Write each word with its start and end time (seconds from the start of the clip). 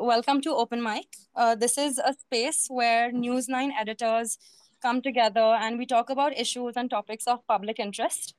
welcome 0.00 0.40
to 0.40 0.54
Open 0.54 0.82
Mic. 0.82 1.06
Uh, 1.36 1.54
this 1.54 1.76
is 1.76 1.98
a 1.98 2.14
space 2.14 2.68
where 2.70 3.12
News9 3.12 3.70
editors 3.78 4.38
come 4.80 5.02
together 5.02 5.40
and 5.60 5.78
we 5.78 5.84
talk 5.84 6.08
about 6.08 6.36
issues 6.38 6.72
and 6.76 6.88
topics 6.88 7.26
of 7.26 7.46
public 7.46 7.78
interest. 7.78 8.34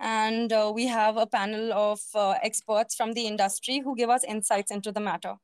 And 0.00 0.52
uh, 0.52 0.72
we 0.74 0.86
have 0.88 1.16
a 1.16 1.26
panel 1.26 1.72
of 1.72 2.00
uh, 2.16 2.34
experts 2.42 2.96
from 2.96 3.12
the 3.12 3.28
industry 3.28 3.78
who 3.78 3.94
give 3.94 4.10
us 4.10 4.24
insights 4.24 4.72
into 4.72 4.90
the 4.90 5.00
matter. 5.00 5.34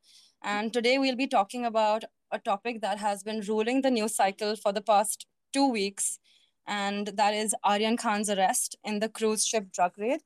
And 0.43 0.73
today 0.73 0.99
we'll 0.99 1.17
be 1.17 1.29
talking 1.29 1.65
about 1.65 2.03
a 2.33 2.41
topic 2.41 2.81
that 2.81 2.99
has 2.99 3.23
been 3.23 3.41
ruling 3.43 3.83
the 3.83 3.93
news 3.93 4.17
cycle 4.17 4.57
for 4.57 4.73
the 4.73 4.83
past 4.83 5.27
two 5.53 5.69
weeks, 5.69 6.19
and 6.67 7.09
that 7.09 7.35
is 7.35 7.55
Aryan 7.65 7.97
Khan's 7.97 8.31
arrest 8.31 8.77
in 8.85 9.01
the 9.01 9.09
cruise 9.09 9.47
ship 9.47 9.71
drug 9.73 9.93
raid. 9.99 10.21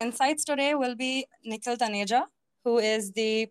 Insights 0.00 0.44
today 0.44 0.74
will 0.74 0.94
be 0.94 1.26
Nikhil 1.44 1.76
Taneja, 1.76 2.24
who 2.64 2.78
is 2.78 3.12
the 3.12 3.48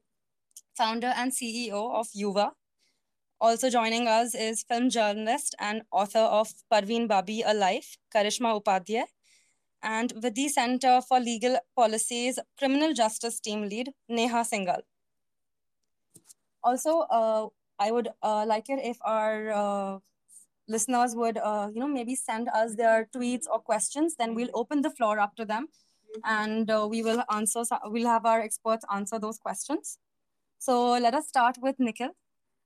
founder 0.77 1.13
and 1.15 1.31
CEO 1.31 1.93
of 1.93 2.07
Yuva. 2.15 2.51
Also 3.39 3.69
joining 3.69 4.07
us 4.07 4.35
is 4.35 4.63
film 4.63 4.89
journalist 4.89 5.55
and 5.59 5.81
author 5.91 6.19
of 6.19 6.53
Parveen 6.71 7.07
Babi 7.07 7.41
A 7.41 7.53
Life, 7.53 7.97
Karishma 8.13 8.61
Upadhyay, 8.61 9.03
and 9.81 10.13
with 10.23 10.35
the 10.35 10.47
Center 10.47 11.01
for 11.01 11.19
Legal 11.19 11.57
Policies 11.75 12.39
Criminal 12.57 12.93
Justice 12.93 13.39
Team 13.39 13.67
Lead, 13.67 13.91
Neha 14.07 14.45
Singhal. 14.45 14.81
Also, 16.63 16.99
uh, 17.11 17.47
I 17.79 17.91
would 17.91 18.07
uh, 18.21 18.45
like 18.47 18.69
it 18.69 18.79
if 18.81 18.97
our 19.01 19.51
uh, 19.51 19.99
listeners 20.69 21.15
would, 21.15 21.37
uh, 21.37 21.69
you 21.73 21.79
know, 21.81 21.87
maybe 21.87 22.15
send 22.15 22.47
us 22.49 22.75
their 22.75 23.09
tweets 23.13 23.45
or 23.51 23.59
questions. 23.59 24.15
Then 24.15 24.35
we'll 24.35 24.53
open 24.53 24.81
the 24.81 24.89
floor 24.89 25.19
up 25.19 25.35
to 25.35 25.43
them, 25.43 25.67
and 26.23 26.71
uh, 26.71 26.87
we 26.89 27.03
will 27.03 27.23
answer. 27.29 27.63
We'll 27.85 28.07
have 28.07 28.25
our 28.25 28.39
experts 28.39 28.85
answer 28.89 29.19
those 29.19 29.37
questions. 29.37 29.99
So 30.65 30.91
let 30.93 31.13
us 31.13 31.27
start 31.27 31.57
with 31.61 31.77
Nikhil. 31.77 32.11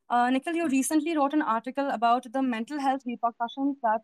Uh, 0.07 0.29
Nikhil, 0.29 0.53
you 0.53 0.67
recently 0.67 1.17
wrote 1.17 1.33
an 1.33 1.41
article 1.41 1.89
about 1.89 2.31
the 2.31 2.43
mental 2.43 2.79
health 2.79 3.01
repercussions 3.07 3.77
that 3.81 4.01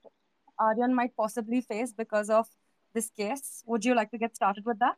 Aryan 0.58 0.96
might 0.96 1.16
possibly 1.16 1.62
face 1.62 1.94
because 1.96 2.32
of 2.32 2.48
this 2.96 3.12
case. 3.12 3.62
Would 3.68 3.86
you 3.86 3.94
like 3.94 4.10
to 4.10 4.18
get 4.18 4.36
started 4.36 4.66
with 4.66 4.80
that? 4.80 4.96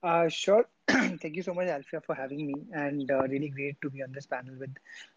Uh, 0.00 0.28
sure. 0.28 0.68
Thank 0.88 1.34
you 1.34 1.42
so 1.42 1.52
much, 1.52 1.66
Alfea, 1.66 2.00
for 2.02 2.14
having 2.14 2.46
me, 2.46 2.54
and 2.72 3.10
uh, 3.10 3.22
really 3.22 3.48
great 3.48 3.80
to 3.82 3.90
be 3.90 4.04
on 4.04 4.12
this 4.12 4.26
panel 4.26 4.54
with 4.56 4.70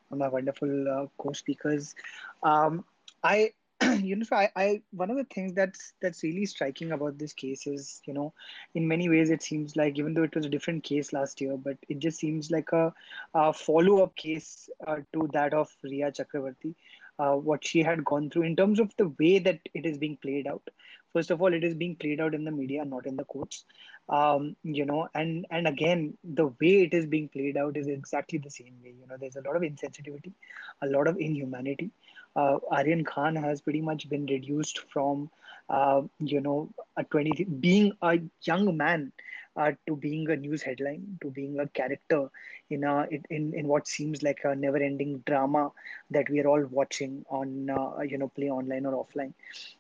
my 0.09 0.27
wonderful 0.27 0.89
uh, 0.89 1.05
co-speakers. 1.19 1.93
Um, 2.41 2.83
I, 3.23 3.53
you 4.01 4.15
know, 4.15 4.23
so 4.23 4.35
I, 4.35 4.49
I, 4.55 4.81
one 4.91 5.09
of 5.09 5.17
the 5.17 5.25
things 5.25 5.53
that's 5.53 5.93
that's 6.01 6.23
really 6.23 6.45
striking 6.45 6.91
about 6.91 7.17
this 7.17 7.33
case 7.33 7.67
is, 7.67 8.01
you 8.05 8.13
know, 8.13 8.33
in 8.75 8.87
many 8.87 9.09
ways 9.09 9.29
it 9.29 9.43
seems 9.43 9.75
like 9.75 9.97
even 9.97 10.13
though 10.13 10.23
it 10.23 10.35
was 10.35 10.45
a 10.45 10.49
different 10.49 10.83
case 10.83 11.13
last 11.13 11.41
year, 11.41 11.57
but 11.57 11.77
it 11.89 11.99
just 11.99 12.19
seems 12.19 12.51
like 12.51 12.71
a, 12.71 12.93
a 13.33 13.53
follow-up 13.53 14.15
case 14.15 14.69
uh, 14.87 14.97
to 15.13 15.29
that 15.33 15.53
of 15.53 15.69
Rhea 15.83 16.11
Chakraborty. 16.11 16.75
Uh, 17.19 17.35
what 17.35 17.63
she 17.63 17.83
had 17.83 18.03
gone 18.03 18.27
through 18.27 18.41
in 18.41 18.55
terms 18.55 18.79
of 18.79 18.91
the 18.97 19.07
way 19.19 19.37
that 19.37 19.59
it 19.75 19.85
is 19.85 19.99
being 19.99 20.17
played 20.17 20.47
out. 20.47 20.67
First 21.13 21.31
of 21.31 21.41
all, 21.41 21.53
it 21.53 21.63
is 21.63 21.75
being 21.75 21.95
played 21.95 22.19
out 22.21 22.33
in 22.33 22.43
the 22.43 22.51
media, 22.51 22.85
not 22.85 23.05
in 23.07 23.15
the 23.17 23.25
courts. 23.25 23.65
Um, 24.09 24.55
you 24.63 24.85
know 24.85 25.07
and 25.15 25.45
and 25.49 25.67
again 25.67 26.17
the 26.23 26.47
way 26.47 26.83
it 26.83 26.93
is 26.93 27.05
being 27.05 27.29
played 27.29 27.55
out 27.57 27.77
is 27.77 27.87
exactly 27.87 28.37
the 28.39 28.49
same 28.49 28.75
way. 28.83 28.93
You 28.99 29.07
know 29.07 29.15
there's 29.19 29.37
a 29.37 29.41
lot 29.41 29.55
of 29.55 29.61
insensitivity 29.61 30.33
a 30.81 30.87
lot 30.87 31.07
of 31.07 31.17
inhumanity. 31.19 31.91
Uh, 32.35 32.57
aryan 32.71 33.03
khan 33.05 33.35
has 33.35 33.61
pretty 33.61 33.81
much 33.81 34.09
been 34.09 34.25
reduced 34.25 34.79
from 34.91 35.29
uh, 35.69 36.01
you 36.19 36.41
know 36.41 36.69
a 36.97 37.03
20 37.03 37.43
being 37.45 37.91
a 38.01 38.19
young 38.43 38.75
man 38.77 39.11
uh, 39.55 39.71
to 39.87 39.95
being 39.95 40.29
a 40.29 40.35
news 40.35 40.61
headline 40.63 41.17
to 41.21 41.29
being 41.29 41.59
a 41.59 41.67
character 41.67 42.29
in 42.69 42.83
a 42.83 43.07
in, 43.29 43.53
in 43.53 43.67
what 43.67 43.87
seems 43.87 44.21
like 44.23 44.39
a 44.43 44.55
never 44.55 44.77
ending 44.77 45.23
drama 45.25 45.71
that 46.09 46.29
we 46.29 46.39
are 46.39 46.47
all 46.47 46.65
watching 46.71 47.23
on 47.29 47.69
uh, 47.69 48.01
you 48.01 48.17
know 48.17 48.27
play 48.29 48.49
online 48.49 48.85
or 48.85 48.93
offline 49.05 49.33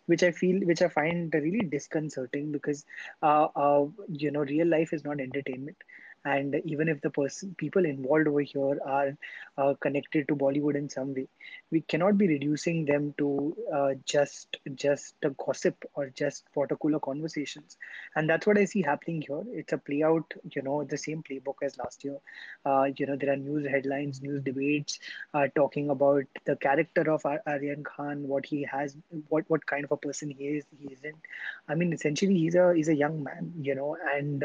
which 0.05 0.23
I 0.23 0.31
feel, 0.31 0.59
which 0.65 0.81
I 0.81 0.87
find 0.87 1.33
really 1.33 1.61
disconcerting 1.61 2.51
because, 2.51 2.85
uh, 3.21 3.47
uh, 3.55 3.85
you 4.09 4.31
know, 4.31 4.41
real 4.41 4.67
life 4.67 4.93
is 4.93 5.03
not 5.03 5.19
entertainment 5.19 5.77
and 6.25 6.55
even 6.65 6.87
if 6.87 7.01
the 7.01 7.09
person 7.09 7.55
people 7.57 7.85
involved 7.85 8.27
over 8.27 8.41
here 8.41 8.79
are 8.85 9.17
uh, 9.57 9.73
connected 9.79 10.27
to 10.27 10.35
bollywood 10.35 10.75
in 10.75 10.89
some 10.89 11.13
way 11.13 11.27
we 11.71 11.81
cannot 11.81 12.17
be 12.17 12.27
reducing 12.27 12.85
them 12.85 13.13
to 13.17 13.55
uh, 13.73 13.93
just 14.05 14.57
just 14.75 15.15
a 15.23 15.29
gossip 15.31 15.83
or 15.95 16.09
just 16.09 16.43
water 16.55 16.75
cooler 16.75 16.99
conversations. 16.99 17.77
And 18.15 18.29
that's 18.29 18.45
what 18.45 18.57
i 18.57 18.65
see 18.65 18.81
happening 18.81 19.21
here. 19.27 19.41
It's 19.51 19.73
a 19.73 19.77
play 19.77 20.03
out 20.03 20.33
you 20.51 20.61
know 20.61 20.83
the 20.83 20.97
same 20.97 21.23
playbook 21.23 21.55
as 21.63 21.77
last 21.77 22.03
year. 22.03 22.17
Uh, 22.65 22.85
you 22.95 23.05
know 23.07 23.15
there 23.15 23.33
are 23.33 23.37
news 23.37 23.67
headlines 23.67 24.21
news 24.21 24.41
debates 24.43 24.99
uh, 25.33 25.47
talking 25.55 25.89
about 25.89 26.23
the 26.45 26.55
character 26.55 27.09
of 27.11 27.25
aryan 27.25 27.83
khan 27.83 28.27
what 28.27 28.45
he 28.45 28.63
has 28.63 28.95
what 29.29 29.43
what 29.47 29.65
kind 29.65 29.83
of 29.83 29.91
a 29.91 29.97
person 29.97 30.29
he 30.29 30.45
is 30.45 30.65
he 30.79 30.93
isn't. 30.93 31.17
I 31.67 31.75
mean 31.75 31.93
essentially 31.93 32.35
he's 32.35 32.55
a 32.55 32.73
he's 32.75 32.89
a 32.89 32.95
young 32.95 33.23
man 33.23 33.53
you 33.59 33.75
know 33.75 33.97
and 34.15 34.43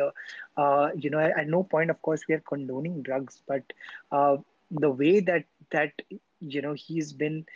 uh, 0.58 0.91
you 0.94 1.10
know 1.10 1.20
at 1.20 1.48
no 1.48 1.62
point 1.62 1.91
of 1.91 2.02
course 2.02 2.22
we 2.28 2.34
are 2.34 2.42
condoning 2.48 3.02
drugs 3.02 3.42
but 3.48 3.62
uh, 4.12 4.36
the 4.70 4.91
way 4.91 5.20
that 5.20 5.44
that 5.70 5.92
you 6.41 6.60
know 6.60 6.74
he's 6.74 7.12
been 7.12 7.46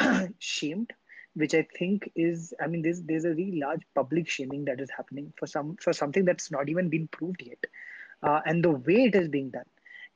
shamed 0.38 0.92
which 1.34 1.54
i 1.54 1.66
think 1.78 2.10
is 2.14 2.54
i 2.60 2.66
mean 2.66 2.82
there's 2.82 3.02
there's 3.02 3.24
a 3.24 3.34
really 3.34 3.60
large 3.60 3.82
public 3.94 4.28
shaming 4.28 4.64
that 4.64 4.80
is 4.80 4.90
happening 4.96 5.32
for 5.36 5.46
some 5.46 5.76
for 5.76 5.92
something 5.92 6.24
that's 6.24 6.50
not 6.50 6.68
even 6.68 6.88
been 6.88 7.08
proved 7.08 7.42
yet. 7.44 7.64
Uh, 8.22 8.40
and 8.46 8.62
the 8.62 8.70
way 8.70 9.04
it 9.06 9.16
is 9.16 9.26
being 9.26 9.50
done 9.50 9.66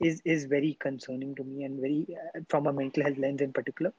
is 0.00 0.20
is 0.24 0.44
very 0.44 0.76
concerning 0.80 1.34
to 1.34 1.44
me 1.44 1.64
and 1.64 1.80
very 1.80 2.06
uh, 2.10 2.40
from 2.48 2.66
a 2.66 2.72
mental 2.72 3.02
health 3.02 3.18
lens 3.18 3.40
in 3.40 3.52
particular 3.52 3.92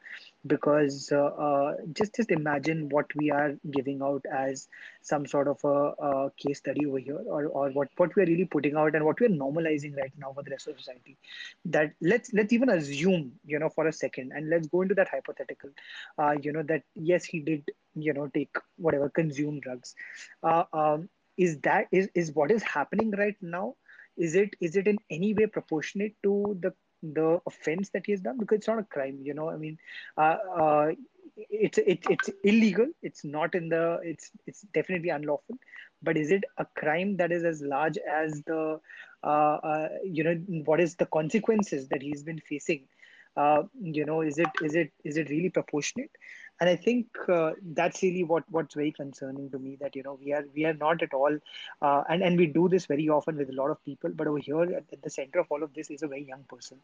because 0.45 1.11
uh, 1.11 1.25
uh, 1.47 1.75
just 1.93 2.15
just 2.15 2.31
imagine 2.31 2.87
what 2.89 3.05
we 3.15 3.31
are 3.31 3.55
giving 3.71 4.01
out 4.01 4.23
as 4.31 4.67
some 5.01 5.25
sort 5.25 5.47
of 5.47 5.63
a, 5.63 5.93
a, 6.09 6.31
case 6.37 6.59
study 6.59 6.85
over 6.85 6.99
here 6.99 7.19
or, 7.25 7.45
or 7.47 7.69
what 7.71 7.89
what 7.97 8.15
we 8.15 8.23
are 8.23 8.25
really 8.27 8.45
putting 8.45 8.75
out 8.75 8.93
and 8.95 9.03
what 9.03 9.19
we 9.19 9.25
are 9.25 9.29
normalizing 9.29 9.95
right 9.97 10.13
now 10.17 10.31
for 10.33 10.43
the 10.43 10.51
rest 10.51 10.67
of 10.67 10.77
society. 10.77 11.17
That 11.65 11.93
let's 12.01 12.31
let's 12.33 12.53
even 12.53 12.69
assume 12.69 13.33
you 13.45 13.59
know 13.59 13.69
for 13.69 13.87
a 13.87 13.93
second 13.93 14.33
and 14.35 14.49
let's 14.49 14.67
go 14.67 14.81
into 14.81 14.95
that 14.95 15.09
hypothetical 15.09 15.71
uh, 16.19 16.35
you 16.41 16.51
know 16.51 16.63
that 16.63 16.83
yes 16.95 17.25
he 17.25 17.39
did 17.39 17.71
you 17.95 18.13
know 18.13 18.27
take 18.27 18.55
whatever 18.77 19.09
consume 19.09 19.59
drugs. 19.59 19.95
Uh, 20.43 20.63
um, 20.73 21.09
is 21.37 21.59
that 21.59 21.87
is 21.91 22.09
is 22.15 22.31
what 22.33 22.51
is 22.51 22.63
happening 22.63 23.11
right 23.11 23.35
now 23.41 23.75
is 24.17 24.35
it 24.35 24.55
is 24.59 24.75
it 24.75 24.87
in 24.87 24.97
any 25.09 25.33
way 25.33 25.45
proportionate 25.45 26.15
to 26.23 26.57
the 26.61 26.73
the 27.03 27.39
offense 27.45 27.89
that 27.89 28.05
he 28.05 28.11
has 28.11 28.21
done? 28.21 28.37
Because 28.37 28.57
it's 28.57 28.67
not 28.67 28.79
a 28.79 28.83
crime 28.83 29.19
you 29.21 29.33
know 29.33 29.49
i 29.49 29.55
mean 29.55 29.77
uh, 30.17 30.37
uh, 30.59 30.91
it's 31.37 31.77
it, 31.77 31.99
it's 32.09 32.29
illegal. 32.43 32.87
It's 33.01 33.23
not 33.23 33.55
in 33.55 33.69
the 33.69 33.99
it's 34.03 34.31
it's 34.45 34.61
definitely 34.73 35.09
unlawful. 35.09 35.55
But 36.01 36.17
is 36.17 36.31
it 36.31 36.43
a 36.57 36.65
crime 36.75 37.17
that 37.17 37.31
is 37.31 37.43
as 37.43 37.61
large 37.61 37.97
as 37.97 38.41
the 38.45 38.79
uh, 39.23 39.27
uh 39.27 39.89
you 40.03 40.23
know 40.23 40.35
what 40.65 40.79
is 40.79 40.95
the 40.95 41.05
consequences 41.07 41.87
that 41.89 42.01
he's 42.01 42.23
been 42.23 42.39
facing 42.39 42.85
uh, 43.37 43.63
you 43.81 44.05
know 44.05 44.21
is 44.21 44.39
it 44.39 44.49
is 44.63 44.75
it 44.75 44.91
is 45.03 45.17
it 45.17 45.29
really 45.29 45.49
proportionate? 45.49 46.11
And 46.59 46.69
i 46.69 46.75
think 46.75 47.07
uh, 47.29 47.51
that's 47.79 48.01
really 48.03 48.23
what 48.29 48.43
what's 48.55 48.75
very 48.79 48.91
concerning 48.91 49.49
to 49.51 49.59
me 49.59 49.77
that 49.81 49.95
you 49.95 50.03
know 50.03 50.17
we 50.23 50.33
are 50.33 50.43
we 50.55 50.65
are 50.65 50.73
not 50.73 51.03
at 51.07 51.13
all 51.13 51.37
uh, 51.81 52.03
and 52.09 52.23
and 52.23 52.37
we 52.43 52.47
do 52.47 52.67
this 52.73 52.87
very 52.87 53.07
often 53.17 53.37
with 53.37 53.49
a 53.51 53.57
lot 53.59 53.69
of 53.73 53.83
people 53.85 54.11
but 54.21 54.27
over 54.27 54.39
here 54.39 54.63
at, 54.63 54.85
at 54.95 55.01
the 55.03 55.09
center 55.17 55.39
of 55.39 55.47
all 55.51 55.63
of 55.63 55.73
this 55.75 55.91
is 55.91 56.03
a 56.03 56.07
very 56.07 56.23
young 56.23 56.43
person. 56.53 56.77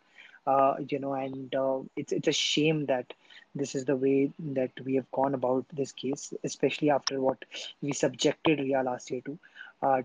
Uh, 0.45 0.75
you 0.89 0.99
know 0.99 1.13
and 1.13 1.55
uh, 1.55 1.79
it's 1.95 2.11
it's 2.11 2.27
a 2.27 2.31
shame 2.31 2.85
that 2.85 3.13
this 3.55 3.75
is 3.75 3.85
the 3.85 3.95
way 3.95 4.31
that 4.59 4.71
we 4.85 4.95
have 4.95 5.09
gone 5.11 5.33
about 5.33 5.65
this 5.81 5.91
case 5.91 6.33
especially 6.43 6.89
after 6.89 7.19
what 7.19 7.45
we 7.81 7.93
subjected 7.93 8.59
rhea 8.59 8.83
last 8.83 9.09
year 9.11 9.21
to 9.25 9.37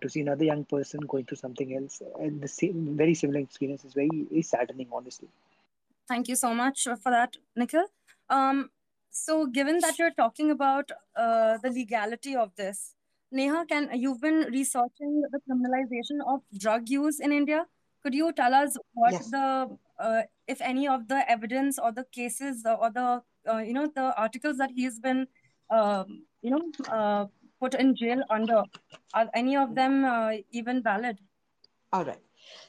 to 0.03 0.09
see 0.09 0.21
another 0.21 0.45
young 0.45 0.65
person 0.65 1.01
going 1.01 1.25
through 1.25 1.37
something 1.37 1.77
else. 1.77 2.03
And 2.21 2.41
the 2.41 2.49
same 2.49 2.97
very 2.97 3.15
similar 3.15 3.39
experience 3.41 3.85
is 3.85 3.95
very, 3.95 4.27
very 4.31 4.43
saddening 4.43 4.89
honestly 4.93 5.29
thank 6.09 6.29
you 6.29 6.37
so 6.37 6.55
much 6.55 6.85
for 7.03 7.11
that 7.11 7.37
nikhil 7.57 7.87
um, 8.31 8.71
so, 9.11 9.47
given 9.47 9.79
that 9.81 9.99
you're 9.99 10.13
talking 10.13 10.51
about 10.51 10.91
uh, 11.17 11.59
the 11.59 11.71
legality 11.71 12.37
of 12.37 12.55
this, 12.57 12.95
Neha, 13.33 13.65
can 13.67 13.91
you've 13.95 14.21
been 14.21 14.47
researching 14.53 15.23
the 15.33 15.41
criminalization 15.49 16.21
of 16.27 16.43
drug 16.59 16.89
use 16.89 17.19
in 17.21 17.33
India? 17.33 17.67
Could 18.03 18.15
you 18.15 18.33
tell 18.33 18.55
us 18.55 18.77
what 18.93 19.13
Yes. 19.13 19.31
the, 19.31 19.79
uh, 19.99 20.23
if 20.47 20.61
any 20.61 20.87
of 20.87 21.09
the 21.09 21.29
evidence 21.31 21.79
or 21.79 21.91
the 21.91 22.05
cases 22.13 22.65
or 22.65 22.91
the, 22.91 23.23
uh, 23.51 23.59
you 23.59 23.73
know, 23.73 23.87
the 23.95 24.15
articles 24.17 24.57
that 24.59 24.71
he's 24.75 25.01
been, 25.01 25.27
um, 25.71 26.25
you 26.43 26.51
know, 26.51 26.63
uh, 26.89 27.27
put 27.61 27.75
in 27.75 27.97
jail 27.97 28.23
under, 28.31 28.63
are 29.15 29.29
any 29.35 29.57
of 29.57 29.75
them 29.75 30.05
uh, 30.05 30.33
even 30.53 30.83
valid? 30.83 31.19
All 31.93 32.05
right. 32.05 32.23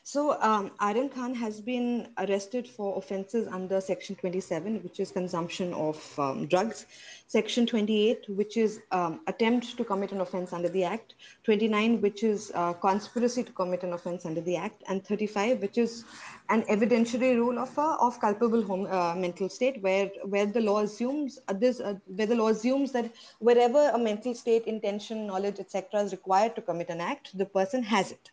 So, 0.04 0.40
um, 0.42 0.72
Khan 0.80 1.36
has 1.36 1.62
been 1.62 2.08
arrested 2.18 2.68
for 2.68 2.98
offences 2.98 3.48
under 3.48 3.80
Section 3.80 4.16
27, 4.16 4.82
which 4.82 5.00
is 5.00 5.12
consumption 5.12 5.74
of 5.74 6.20
um, 6.20 6.48
drugs, 6.48 6.86
Section 7.28 7.68
28, 7.68 8.28
which 8.30 8.58
is 8.58 8.82
um, 8.92 9.22
attempt 9.28 9.78
to 9.78 9.84
commit 9.84 10.12
an 10.12 10.22
offence 10.22 10.52
under 10.52 10.68
the 10.68 10.84
Act, 10.84 11.14
29, 11.44 12.02
which 12.02 12.24
is 12.24 12.52
uh, 12.56 12.74
conspiracy 12.74 13.44
to 13.44 13.52
commit 13.52 13.84
an 13.84 13.94
offence 13.94 14.26
under 14.26 14.42
the 14.42 14.56
Act, 14.56 14.84
and 14.88 15.06
35, 15.06 15.62
which 15.62 15.78
is 15.78 16.06
an 16.50 16.64
evidentiary 16.64 17.36
rule 17.36 17.60
of 17.60 17.78
uh, 17.78 17.98
of 18.00 18.20
culpable 18.20 18.64
home, 18.64 18.88
uh, 18.90 19.14
mental 19.14 19.48
state, 19.48 19.80
where 19.84 20.10
where 20.24 20.48
the 20.48 20.62
law 20.62 20.80
assumes 20.80 21.38
uh, 21.48 21.54
this, 21.54 21.80
uh, 21.80 21.94
where 22.08 22.26
the 22.26 22.36
law 22.36 22.48
assumes 22.48 22.92
that 22.94 23.14
wherever 23.38 23.90
a 23.90 24.00
mental 24.00 24.34
state, 24.34 24.66
intention, 24.66 25.28
knowledge, 25.28 25.60
etc., 25.60 26.02
is 26.02 26.12
required 26.12 26.56
to 26.56 26.64
commit 26.64 26.90
an 26.90 27.00
act, 27.00 27.38
the 27.38 27.46
person 27.46 27.84
has 27.84 28.12
it. 28.12 28.32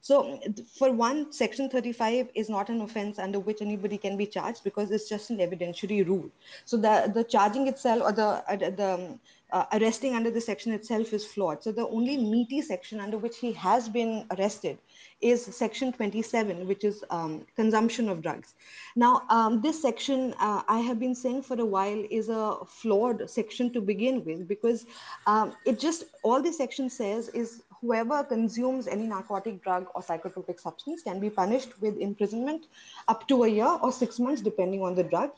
So, 0.00 0.38
for 0.78 0.92
one, 0.92 1.32
Section 1.32 1.68
35 1.68 2.28
is 2.34 2.48
not 2.48 2.68
an 2.68 2.80
offense 2.80 3.18
under 3.18 3.40
which 3.40 3.60
anybody 3.60 3.98
can 3.98 4.16
be 4.16 4.26
charged 4.26 4.64
because 4.64 4.90
it's 4.90 5.08
just 5.08 5.30
an 5.30 5.38
evidentiary 5.38 6.06
rule. 6.06 6.30
So, 6.64 6.76
the, 6.76 7.10
the 7.12 7.24
charging 7.24 7.66
itself 7.66 8.02
or 8.02 8.12
the, 8.12 8.42
uh, 8.48 8.56
the 8.56 8.94
um, 8.94 9.20
uh, 9.50 9.64
arresting 9.72 10.14
under 10.14 10.30
the 10.30 10.40
section 10.40 10.72
itself 10.72 11.12
is 11.12 11.26
flawed. 11.26 11.62
So, 11.62 11.72
the 11.72 11.86
only 11.88 12.16
meaty 12.16 12.62
section 12.62 13.00
under 13.00 13.18
which 13.18 13.38
he 13.38 13.52
has 13.52 13.88
been 13.88 14.24
arrested 14.36 14.78
is 15.20 15.44
Section 15.44 15.92
27, 15.92 16.66
which 16.66 16.84
is 16.84 17.02
um, 17.10 17.44
consumption 17.56 18.08
of 18.08 18.22
drugs. 18.22 18.54
Now, 18.94 19.22
um, 19.30 19.60
this 19.60 19.82
section, 19.82 20.32
uh, 20.38 20.62
I 20.68 20.78
have 20.80 21.00
been 21.00 21.14
saying 21.14 21.42
for 21.42 21.60
a 21.60 21.64
while, 21.64 22.04
is 22.10 22.28
a 22.28 22.58
flawed 22.66 23.28
section 23.28 23.72
to 23.72 23.80
begin 23.80 24.24
with 24.24 24.46
because 24.46 24.86
um, 25.26 25.54
it 25.66 25.80
just, 25.80 26.04
all 26.22 26.40
the 26.40 26.52
section 26.52 26.88
says 26.88 27.28
is 27.30 27.62
whoever 27.80 28.24
consumes 28.24 28.86
any 28.86 29.06
narcotic 29.06 29.62
drug 29.62 29.86
or 29.94 30.02
psychotropic 30.02 30.60
substance 30.60 31.02
can 31.02 31.20
be 31.20 31.30
punished 31.30 31.80
with 31.80 31.96
imprisonment 31.98 32.66
up 33.08 33.26
to 33.28 33.44
a 33.44 33.48
year 33.48 33.78
or 33.82 33.92
six 33.92 34.18
months, 34.18 34.42
depending 34.42 34.82
on 34.82 34.94
the 34.94 35.04
drug 35.04 35.30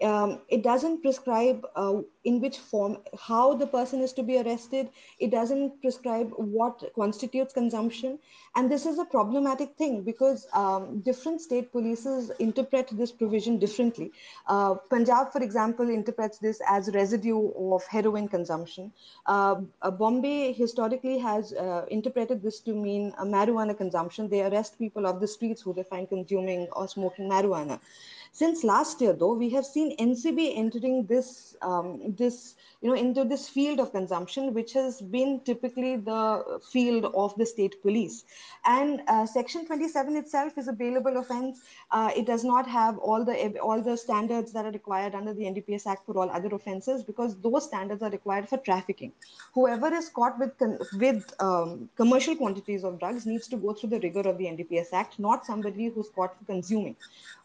um, 0.00 0.40
it 0.48 0.62
doesn't 0.62 1.02
prescribe 1.02 1.66
uh, 1.74 2.00
in 2.24 2.40
which 2.40 2.58
form 2.58 2.98
how 3.18 3.54
the 3.54 3.66
person 3.66 4.00
is 4.00 4.12
to 4.12 4.22
be 4.22 4.38
arrested. 4.38 4.90
It 5.18 5.30
doesn't 5.30 5.80
prescribe 5.80 6.32
what 6.36 6.82
constitutes 6.94 7.52
consumption. 7.52 8.18
And 8.54 8.70
this 8.70 8.86
is 8.86 8.98
a 8.98 9.04
problematic 9.04 9.74
thing 9.76 10.02
because 10.02 10.46
um, 10.52 11.00
different 11.00 11.40
state 11.40 11.72
polices 11.72 12.30
interpret 12.38 12.88
this 12.92 13.12
provision 13.12 13.58
differently. 13.58 14.12
Uh, 14.46 14.74
punjab 14.90 15.32
for 15.32 15.42
example 15.42 15.88
interprets 15.88 16.38
this 16.38 16.60
as 16.68 16.90
residue 16.94 17.50
of 17.74 17.84
heroin 17.86 18.28
consumption. 18.28 18.92
Uh, 19.26 19.56
uh 19.82 19.90
bombay 19.90 20.52
historically 20.52 21.18
has 21.18 21.52
uh, 21.52 21.84
interpreted 21.90 22.42
this 22.42 22.60
to 22.60 22.72
mean 22.72 23.12
marijuana 23.20 23.76
consumption. 23.76 24.28
They 24.28 24.42
arrest 24.42 24.78
people 24.78 25.06
off 25.06 25.20
the 25.20 25.28
streets 25.28 25.62
who 25.62 25.72
they 25.72 25.82
find 25.82 26.08
consuming 26.08 26.68
or 26.72 26.88
smoking 26.88 27.28
marijuana 27.28 27.80
since 28.38 28.62
last 28.62 29.00
year, 29.00 29.12
though, 29.12 29.34
we 29.34 29.50
have 29.50 29.66
seen 29.66 29.96
NCB 29.96 30.56
entering 30.56 31.06
this 31.06 31.56
um, 31.60 32.14
this 32.16 32.54
you 32.80 32.88
know 32.88 32.94
into 32.94 33.24
this 33.24 33.48
field 33.48 33.80
of 33.80 33.92
consumption, 33.92 34.54
which 34.54 34.72
has 34.72 35.00
been 35.00 35.40
typically 35.44 35.96
the 35.96 36.60
field 36.72 37.06
of 37.14 37.34
the 37.36 37.44
state 37.44 37.80
police. 37.82 38.24
And 38.64 39.02
uh, 39.08 39.26
Section 39.26 39.66
27 39.66 40.16
itself 40.16 40.56
is 40.56 40.68
a 40.68 40.72
bailable 40.72 41.18
offence. 41.18 41.60
Uh, 41.90 42.10
it 42.16 42.26
does 42.26 42.44
not 42.44 42.68
have 42.68 42.98
all 42.98 43.24
the 43.24 43.58
all 43.58 43.82
the 43.82 43.96
standards 43.96 44.52
that 44.52 44.64
are 44.64 44.70
required 44.70 45.14
under 45.14 45.34
the 45.34 45.44
NDPS 45.44 45.86
Act 45.86 46.06
for 46.06 46.16
all 46.18 46.30
other 46.30 46.54
offences 46.54 47.02
because 47.02 47.36
those 47.40 47.64
standards 47.64 48.02
are 48.02 48.10
required 48.10 48.48
for 48.48 48.58
trafficking. 48.58 49.12
Whoever 49.54 49.92
is 49.92 50.08
caught 50.08 50.38
with 50.38 50.52
with 50.94 51.32
um, 51.40 51.88
commercial 51.96 52.36
quantities 52.36 52.84
of 52.84 53.00
drugs 53.00 53.26
needs 53.26 53.48
to 53.48 53.56
go 53.56 53.72
through 53.72 53.90
the 53.90 54.00
rigor 54.00 54.20
of 54.20 54.38
the 54.38 54.44
NDPS 54.44 54.92
Act, 54.92 55.18
not 55.18 55.44
somebody 55.44 55.88
who's 55.88 56.10
caught 56.10 56.38
for 56.38 56.44
consuming. 56.44 56.96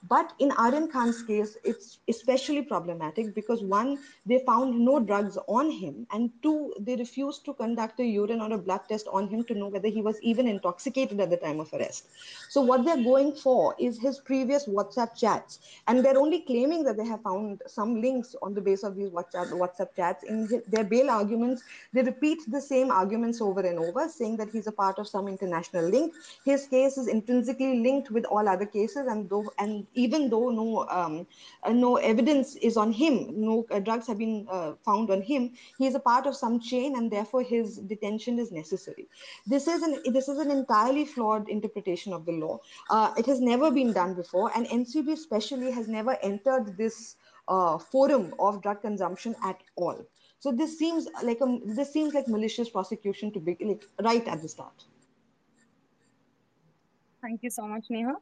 But 0.07 0.33
in 0.39 0.51
Aryan 0.51 0.89
Khan's 0.89 1.23
case, 1.23 1.57
it's 1.63 1.99
especially 2.09 2.61
problematic 2.61 3.33
because 3.33 3.63
one, 3.63 3.99
they 4.25 4.39
found 4.45 4.77
no 4.79 4.99
drugs 5.23 5.37
on 5.47 5.71
him, 5.71 6.07
and 6.11 6.31
two, 6.41 6.73
they 6.79 6.95
refused 6.95 7.45
to 7.45 7.53
conduct 7.53 7.99
a 7.99 8.05
urine 8.05 8.41
or 8.41 8.51
a 8.53 8.57
blood 8.57 8.81
test 8.87 9.07
on 9.11 9.27
him 9.27 9.43
to 9.45 9.53
know 9.53 9.67
whether 9.67 9.87
he 9.87 10.01
was 10.01 10.21
even 10.21 10.47
intoxicated 10.47 11.19
at 11.19 11.29
the 11.29 11.37
time 11.37 11.59
of 11.59 11.73
arrest. 11.73 12.07
So, 12.49 12.61
what 12.61 12.85
they're 12.85 13.03
going 13.03 13.33
for 13.33 13.75
is 13.79 13.99
his 13.99 14.19
previous 14.19 14.65
WhatsApp 14.67 15.15
chats, 15.15 15.59
and 15.87 16.03
they're 16.03 16.17
only 16.17 16.41
claiming 16.41 16.83
that 16.83 16.97
they 16.97 17.05
have 17.05 17.21
found 17.21 17.61
some 17.67 18.01
links 18.01 18.35
on 18.41 18.53
the 18.53 18.61
base 18.61 18.83
of 18.83 18.95
these 18.95 19.09
WhatsApp, 19.09 19.49
WhatsApp 19.51 19.95
chats. 19.95 20.23
In 20.23 20.61
their 20.67 20.83
bail 20.83 21.09
arguments, 21.09 21.63
they 21.93 22.01
repeat 22.01 22.39
the 22.47 22.61
same 22.61 22.91
arguments 22.91 23.41
over 23.41 23.61
and 23.61 23.79
over, 23.79 24.07
saying 24.09 24.37
that 24.37 24.49
he's 24.49 24.67
a 24.67 24.71
part 24.71 24.99
of 24.99 25.07
some 25.07 25.27
international 25.27 25.87
link. 25.87 26.13
His 26.45 26.67
case 26.67 26.97
is 26.97 27.07
intrinsically 27.07 27.79
linked 27.79 28.11
with 28.11 28.25
all 28.25 28.47
other 28.47 28.65
cases, 28.65 29.07
and 29.07 29.29
though 29.29 29.51
and 29.57 29.85
even 29.93 30.29
though 30.29 30.49
no 30.49 30.87
um, 30.89 31.27
uh, 31.63 31.71
no 31.71 31.97
evidence 31.97 32.55
is 32.57 32.77
on 32.77 32.91
him, 32.91 33.33
no 33.35 33.65
uh, 33.71 33.79
drugs 33.79 34.07
have 34.07 34.17
been 34.17 34.47
uh, 34.49 34.73
found 34.85 35.09
on 35.13 35.21
him, 35.21 35.51
he 35.77 35.87
is 35.87 35.95
a 35.95 35.99
part 35.99 36.25
of 36.25 36.35
some 36.35 36.59
chain, 36.59 36.97
and 36.97 37.11
therefore 37.11 37.43
his 37.43 37.77
detention 37.77 38.39
is 38.39 38.51
necessary. 38.51 39.07
This 39.47 39.67
is 39.67 39.83
an 39.83 40.13
this 40.13 40.27
is 40.27 40.39
an 40.39 40.51
entirely 40.51 41.05
flawed 41.05 41.49
interpretation 41.49 42.13
of 42.13 42.25
the 42.25 42.33
law. 42.33 42.59
Uh, 42.89 43.13
it 43.17 43.25
has 43.25 43.39
never 43.39 43.71
been 43.71 43.93
done 43.93 44.15
before, 44.15 44.51
and 44.55 44.67
NCB 44.67 45.13
especially 45.13 45.71
has 45.71 45.87
never 45.87 46.17
entered 46.21 46.75
this 46.77 47.15
uh, 47.47 47.77
forum 47.77 48.33
of 48.39 48.61
drug 48.61 48.81
consumption 48.81 49.35
at 49.43 49.63
all. 49.75 50.05
So 50.39 50.51
this 50.51 50.77
seems 50.77 51.07
like 51.23 51.39
a 51.41 51.59
this 51.65 51.93
seems 51.93 52.13
like 52.13 52.27
malicious 52.27 52.69
prosecution 52.69 53.31
to 53.31 53.39
be 53.39 53.57
like 53.61 53.85
right 54.01 54.27
at 54.27 54.41
the 54.41 54.49
start. 54.49 54.83
Thank 57.21 57.43
you 57.43 57.49
so 57.49 57.65
much, 57.65 57.85
Neha. 57.89 58.15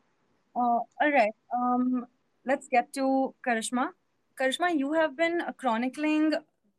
Uh, 0.56 0.60
all 1.02 1.12
right. 1.12 1.34
Um, 1.56 2.06
let's 2.46 2.68
get 2.68 2.94
to 2.94 3.34
Karishma. 3.46 3.90
Karishma, 4.40 4.78
you 4.78 4.94
have 4.94 5.18
been 5.18 5.42
chronicling 5.58 6.34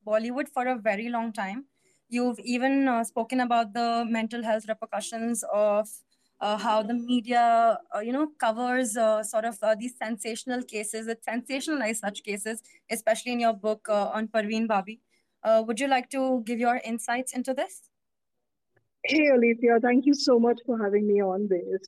Bollywood 0.06 0.48
for 0.48 0.66
a 0.66 0.76
very 0.76 1.08
long 1.08 1.32
time. 1.32 1.66
You've 2.08 2.38
even 2.40 2.88
uh, 2.88 3.04
spoken 3.04 3.40
about 3.40 3.72
the 3.72 4.04
mental 4.08 4.42
health 4.42 4.66
repercussions 4.68 5.44
of 5.52 5.88
uh, 6.40 6.58
how 6.58 6.82
the 6.82 6.94
media, 6.94 7.78
uh, 7.94 8.00
you 8.00 8.12
know, 8.12 8.28
covers 8.38 8.96
uh, 8.96 9.22
sort 9.22 9.44
of 9.44 9.56
uh, 9.62 9.76
these 9.78 9.96
sensational 9.96 10.62
cases. 10.62 11.06
It 11.06 11.20
sensationalizes 11.26 11.96
such 11.96 12.24
cases, 12.24 12.62
especially 12.90 13.32
in 13.32 13.40
your 13.40 13.54
book 13.54 13.86
uh, 13.88 14.08
on 14.08 14.28
Parveen 14.28 14.66
Babi. 14.66 15.00
would 15.66 15.78
you 15.80 15.88
like 15.88 16.10
to 16.10 16.42
give 16.44 16.58
your 16.58 16.80
insights 16.84 17.32
into 17.32 17.54
this? 17.54 17.82
Hey, 19.04 19.30
Alfea, 19.30 19.80
thank 19.80 20.06
you 20.06 20.14
so 20.14 20.38
much 20.38 20.60
for 20.66 20.78
having 20.82 21.06
me 21.06 21.22
on 21.22 21.48
this. 21.48 21.82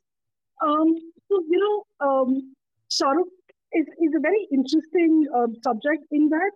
Um, 0.60 0.94
so, 1.28 1.42
you 1.48 1.60
know, 1.64 2.06
um, 2.08 2.54
Shahrukh 2.90 3.30
is, 3.72 3.86
is 4.00 4.12
a 4.16 4.20
very 4.20 4.48
interesting 4.52 5.26
uh, 5.34 5.46
subject 5.62 6.04
in 6.10 6.28
that, 6.28 6.50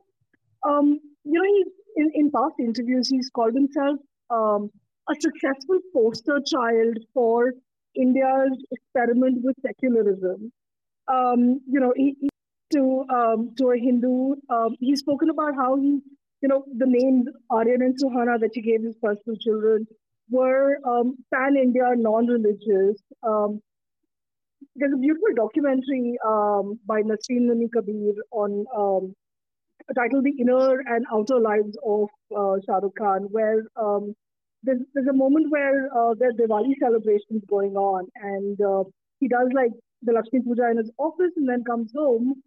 um, 0.68 1.00
you 1.28 1.40
know, 1.40 1.44
he, 1.44 1.64
in, 1.96 2.10
in 2.14 2.30
past 2.30 2.54
interviews, 2.58 3.08
he's 3.08 3.30
called 3.30 3.54
himself 3.54 3.98
um, 4.30 4.70
a 5.08 5.14
successful 5.20 5.78
poster 5.94 6.40
child 6.46 6.98
for 7.14 7.52
India's 7.94 8.56
experiment 8.70 9.38
with 9.42 9.56
secularism. 9.64 10.52
Um, 11.08 11.60
you 11.66 11.80
know, 11.80 11.92
he, 11.96 12.16
he 12.20 12.28
to 12.72 13.04
um, 13.10 13.54
to 13.58 13.70
a 13.70 13.78
Hindu, 13.78 14.34
um, 14.50 14.76
he's 14.80 15.00
spoken 15.00 15.30
about 15.30 15.54
how 15.54 15.76
he, 15.76 16.00
you 16.42 16.48
know, 16.48 16.64
the 16.76 16.86
names 16.86 17.26
Aryan 17.50 17.82
and 17.82 17.96
Suhana 17.98 18.38
that 18.40 18.50
he 18.52 18.60
gave 18.60 18.82
his 18.82 18.96
personal 19.02 19.36
children 19.38 19.86
were 20.30 20.76
um, 20.86 21.16
pan 21.32 21.56
India, 21.56 21.90
non 21.96 22.26
religious. 22.26 23.00
Um, 23.26 23.60
there's 24.76 24.92
a 24.92 24.98
beautiful 24.98 25.34
documentary 25.34 26.18
um, 26.26 26.78
by 26.86 27.00
Nasreen 27.02 27.48
Munni 27.48 27.68
Kabir 27.72 28.14
on 28.32 28.66
titled 29.94 30.24
"The 30.24 30.34
Inner 30.38 30.80
and 30.80 31.06
Outer 31.12 31.40
Lives 31.40 31.76
of 31.84 32.08
uh, 32.36 32.56
Shah 32.66 32.78
Rukh 32.82 32.96
Khan," 32.98 33.28
where 33.30 33.62
um, 33.76 34.14
there's, 34.62 34.80
there's 34.94 35.06
a 35.08 35.12
moment 35.12 35.50
where 35.50 35.88
uh, 35.96 36.14
there's 36.18 36.34
Diwali 36.34 36.74
celebrations 36.80 37.42
going 37.48 37.74
on, 37.76 38.06
and 38.16 38.60
uh, 38.60 38.84
he 39.20 39.28
does 39.28 39.48
like 39.54 39.72
the 40.02 40.12
Lakshmi 40.12 40.40
Puja 40.40 40.70
in 40.70 40.78
his 40.78 40.90
office, 40.98 41.32
and 41.36 41.48
then 41.48 41.64
comes 41.64 41.92
home 41.96 42.42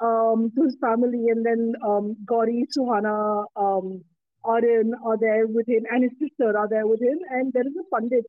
um, 0.00 0.52
to 0.56 0.64
his 0.64 0.76
family, 0.80 1.28
and 1.28 1.44
then 1.44 1.74
um, 1.84 2.16
Gauri, 2.26 2.66
Suhana, 2.76 3.44
um, 3.56 4.02
Aryan 4.44 4.92
are 5.04 5.16
there 5.18 5.46
with 5.46 5.68
him, 5.68 5.84
and 5.90 6.02
his 6.02 6.12
sister 6.18 6.56
are 6.56 6.68
there 6.68 6.86
with 6.86 7.00
him, 7.00 7.18
and 7.30 7.52
there 7.52 7.66
is 7.66 7.74
a 7.78 7.94
pandit 7.94 8.24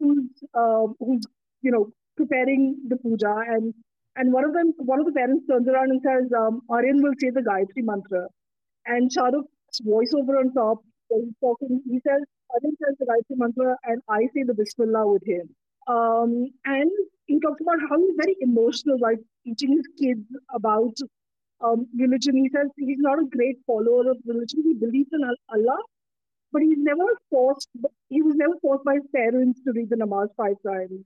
who's 0.00 0.24
uh, 0.54 0.86
who's 1.00 1.22
you 1.62 1.70
know 1.70 1.90
preparing 2.16 2.76
the 2.88 2.96
puja 2.96 3.34
and 3.48 3.74
and 4.18 4.32
one 4.32 4.44
of 4.44 4.54
them 4.54 4.72
one 4.94 5.00
of 5.00 5.06
the 5.06 5.12
parents 5.20 5.46
turns 5.50 5.68
around 5.68 5.90
and 5.92 6.02
says 6.02 6.32
um, 6.42 6.62
Aryan 6.70 7.02
will 7.02 7.14
say 7.20 7.30
the 7.30 7.42
Gayatri 7.50 7.84
mantra 7.92 8.26
and 8.86 9.10
Shahrukh's 9.16 9.82
voiceover 9.86 10.40
on 10.42 10.52
top 10.54 10.84
he's 11.10 11.34
talking 11.42 11.82
he 11.86 12.00
says 12.08 12.22
Aryan 12.54 12.76
says 12.84 12.96
the 13.00 13.06
Gayatri 13.12 13.38
mantra 13.44 13.76
and 13.84 14.02
I 14.10 14.22
say 14.34 14.44
the 14.44 14.54
Bismillah 14.54 15.06
with 15.12 15.26
him 15.26 15.48
um, 15.88 16.50
and 16.66 16.90
he 17.26 17.40
talks 17.40 17.62
about 17.62 17.78
how 17.90 17.98
he's 18.00 18.16
very 18.18 18.36
emotional 18.42 18.98
by 19.00 19.14
teaching 19.44 19.72
his 19.76 19.86
kids 20.00 20.26
about 20.54 20.94
um, 21.64 21.86
religion. 21.98 22.36
He 22.36 22.50
says 22.54 22.68
he's 22.76 22.98
not 23.00 23.18
a 23.18 23.26
great 23.36 23.58
follower 23.66 24.10
of 24.10 24.18
religion. 24.26 24.62
He 24.64 24.74
believes 24.74 25.10
in 25.12 25.22
Allah, 25.24 25.78
but 26.52 26.62
he's 26.62 26.78
never 26.78 27.06
forced. 27.30 27.68
He 28.08 28.22
was 28.22 28.36
never 28.36 28.54
forced 28.62 28.84
by 28.84 28.94
his 28.94 29.08
parents 29.14 29.60
to 29.66 29.72
read 29.74 29.90
the 29.90 29.96
namaz 29.96 30.28
five 30.36 30.56
times. 30.66 31.04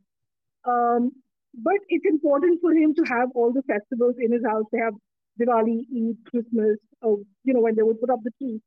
Um, 0.64 1.12
but 1.54 1.74
it's 1.88 2.06
important 2.06 2.60
for 2.60 2.72
him 2.72 2.94
to 2.94 3.02
have 3.04 3.28
all 3.34 3.52
the 3.52 3.62
festivals 3.62 4.16
in 4.18 4.32
his 4.32 4.44
house. 4.44 4.64
They 4.72 4.78
have 4.78 4.94
Diwali, 5.40 5.80
Eid, 5.94 6.16
Christmas, 6.30 6.78
uh, 7.04 7.16
you 7.44 7.54
know, 7.54 7.60
when 7.60 7.74
they 7.74 7.82
would 7.82 8.00
put 8.00 8.10
up 8.10 8.20
the 8.22 8.30
tree. 8.38 8.60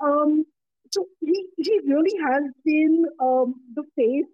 Um, 0.00 0.44
so 0.90 1.06
he, 1.20 1.46
he 1.56 1.80
really 1.86 2.16
has 2.24 2.44
been 2.64 3.04
um, 3.20 3.54
the 3.74 3.84
face, 3.96 4.26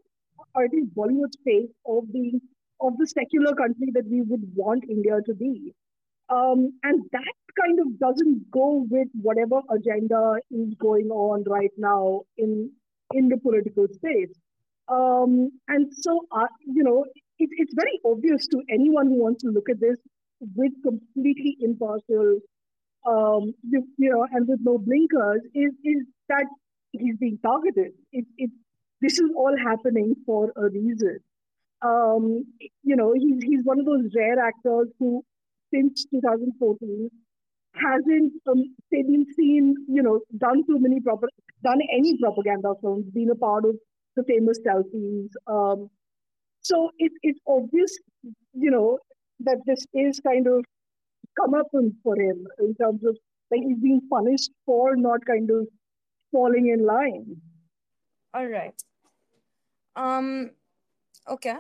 or 0.54 0.64
at 0.64 0.73
least 0.73 0.95
Bollywood's 0.95 1.38
face 1.45 1.71
of 1.87 2.12
being 2.12 2.40
of 2.80 2.97
the 2.99 3.07
secular 3.07 3.54
country 3.54 3.88
that 3.92 4.07
we 4.09 4.23
would 4.23 4.42
want 4.54 4.85
India 4.88 5.18
to 5.26 5.35
be. 5.35 5.75
Um, 6.30 6.73
and 6.83 7.02
that 7.12 7.35
kind 7.61 7.80
of 7.80 7.99
doesn't 7.99 8.50
go 8.50 8.87
with 8.90 9.09
whatever 9.21 9.61
agenda 9.71 10.35
is 10.50 10.75
going 10.78 11.09
on 11.09 11.45
right 11.45 11.73
now 11.76 12.23
in 12.37 12.71
in 13.14 13.28
the 13.28 13.38
political 13.38 13.87
space. 13.90 14.33
Um, 14.88 15.50
and 15.68 15.92
so, 15.92 16.26
uh, 16.33 16.47
you 16.66 16.83
know, 16.83 17.04
it, 17.38 17.50
it's 17.52 17.75
very 17.75 18.00
obvious 18.04 18.47
to 18.49 18.62
anyone 18.71 19.07
who 19.07 19.23
wants 19.23 19.42
to 19.42 19.50
look 19.50 19.68
at 19.71 19.80
this 19.80 19.97
with 20.54 20.73
completely 20.83 21.57
impartial, 21.61 22.40
um, 23.07 23.54
you, 23.62 23.87
you 23.99 24.11
know, 24.11 24.26
and 24.33 24.49
with 24.49 24.61
no 24.62 24.78
blinkers, 24.78 25.42
is 25.54 25.73
is 25.85 26.04
that 26.28 26.47
he's 26.92 27.16
being 27.16 27.38
targeted. 27.45 27.92
It, 28.12 28.26
it, 28.37 28.50
this 29.00 29.18
is 29.18 29.30
all 29.37 29.57
happening 29.57 30.14
for 30.26 30.52
a 30.57 30.68
reason. 30.71 31.18
Um, 31.83 32.45
you 32.83 32.97
know, 32.97 33.12
he's 33.14 33.42
he's 33.42 33.64
one 33.64 33.78
of 33.80 33.87
those 33.87 34.11
rare 34.16 34.38
actors 34.38 34.88
who, 34.99 35.25
since 35.73 36.04
2014, 36.11 37.11
hasn't 37.75 38.33
um, 38.49 38.75
been 38.90 39.26
seen, 39.37 39.75
you 39.88 40.02
know, 40.02 40.21
done 40.38 40.64
too 40.66 40.78
many 40.80 41.00
proper, 41.00 41.28
done 41.62 41.80
any 41.92 42.18
propaganda 42.18 42.73
films, 42.80 43.07
been 43.12 43.30
a 43.30 43.37
part 43.37 43.64
of 43.64 43.76
the 44.16 44.25
famous 44.25 44.59
selfies. 44.66 45.28
Um, 45.47 45.90
so 46.68 46.90
it, 46.98 47.12
it's 47.22 47.40
obvious, 47.46 47.98
you 48.52 48.70
know, 48.70 48.98
that 49.40 49.58
this 49.66 49.87
is 49.94 50.20
kind 50.20 50.46
of 50.46 50.64
come 51.40 51.54
up 51.54 51.66
for 52.02 52.14
him 52.16 52.46
in 52.58 52.75
terms 52.75 53.04
of 53.04 53.16
like 53.50 53.62
he's 53.62 53.78
being 53.78 54.02
punished 54.10 54.50
for 54.66 54.96
not 54.96 55.25
kind 55.25 55.50
of 55.50 55.66
falling 56.32 56.68
in 56.68 56.84
line. 56.84 57.37
All 58.34 58.46
right. 58.46 58.75
Um. 59.96 60.50
Okay. 61.26 61.56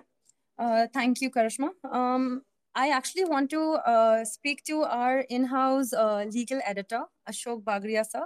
Uh. 0.58 0.86
Thank 0.92 1.22
you, 1.22 1.30
Karishma. 1.30 1.70
Um. 1.90 2.42
I 2.74 2.90
actually 2.90 3.24
want 3.24 3.50
to 3.50 3.60
uh, 3.90 4.24
speak 4.24 4.62
to 4.64 4.82
our 4.82 5.20
in-house 5.36 5.92
uh, 5.92 6.24
legal 6.30 6.60
editor, 6.64 7.00
Ashok 7.28 7.64
Bagriya 7.64 8.04
sir. 8.06 8.24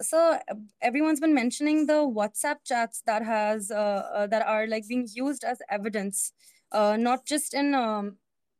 So 0.00 0.38
everyone's 0.82 1.20
been 1.20 1.34
mentioning 1.34 1.86
the 1.86 2.02
WhatsApp 2.18 2.56
chats 2.64 3.02
that 3.06 3.24
has 3.24 3.70
uh, 3.70 4.02
uh, 4.14 4.26
that 4.26 4.46
are 4.46 4.66
like 4.66 4.88
being 4.88 5.06
used 5.12 5.44
as 5.44 5.58
evidence, 5.70 6.32
uh, 6.72 6.96
not 6.96 7.24
just 7.24 7.54
in 7.54 7.74
um, 7.74 8.16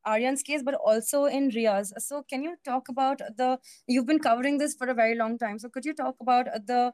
Aryan's 0.07 0.43
case, 0.43 0.62
but 0.62 0.75
also 0.75 1.25
in 1.25 1.50
Rhea's. 1.50 1.93
So 1.99 2.23
can 2.23 2.45
you 2.45 2.57
talk 2.64 2.88
about 2.88 3.19
the? 3.37 3.59
You've 3.88 4.07
been 4.07 4.21
covering 4.21 4.59
this 4.59 4.75
for 4.75 4.87
a 4.88 4.95
very 4.95 5.17
long 5.17 5.37
time. 5.38 5.59
So 5.59 5.69
could 5.69 5.85
you 5.85 5.95
talk 5.95 6.17
about 6.21 6.47
the 6.67 6.93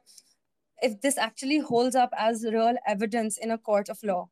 if 0.81 0.99
this 1.01 1.17
actually 1.17 1.59
holds 1.59 1.95
up 1.95 2.09
as 2.17 2.43
real 2.43 2.75
evidence 2.87 3.37
in 3.37 3.51
a 3.51 3.57
court 3.57 3.89
of 3.89 3.99
law? 4.03 4.29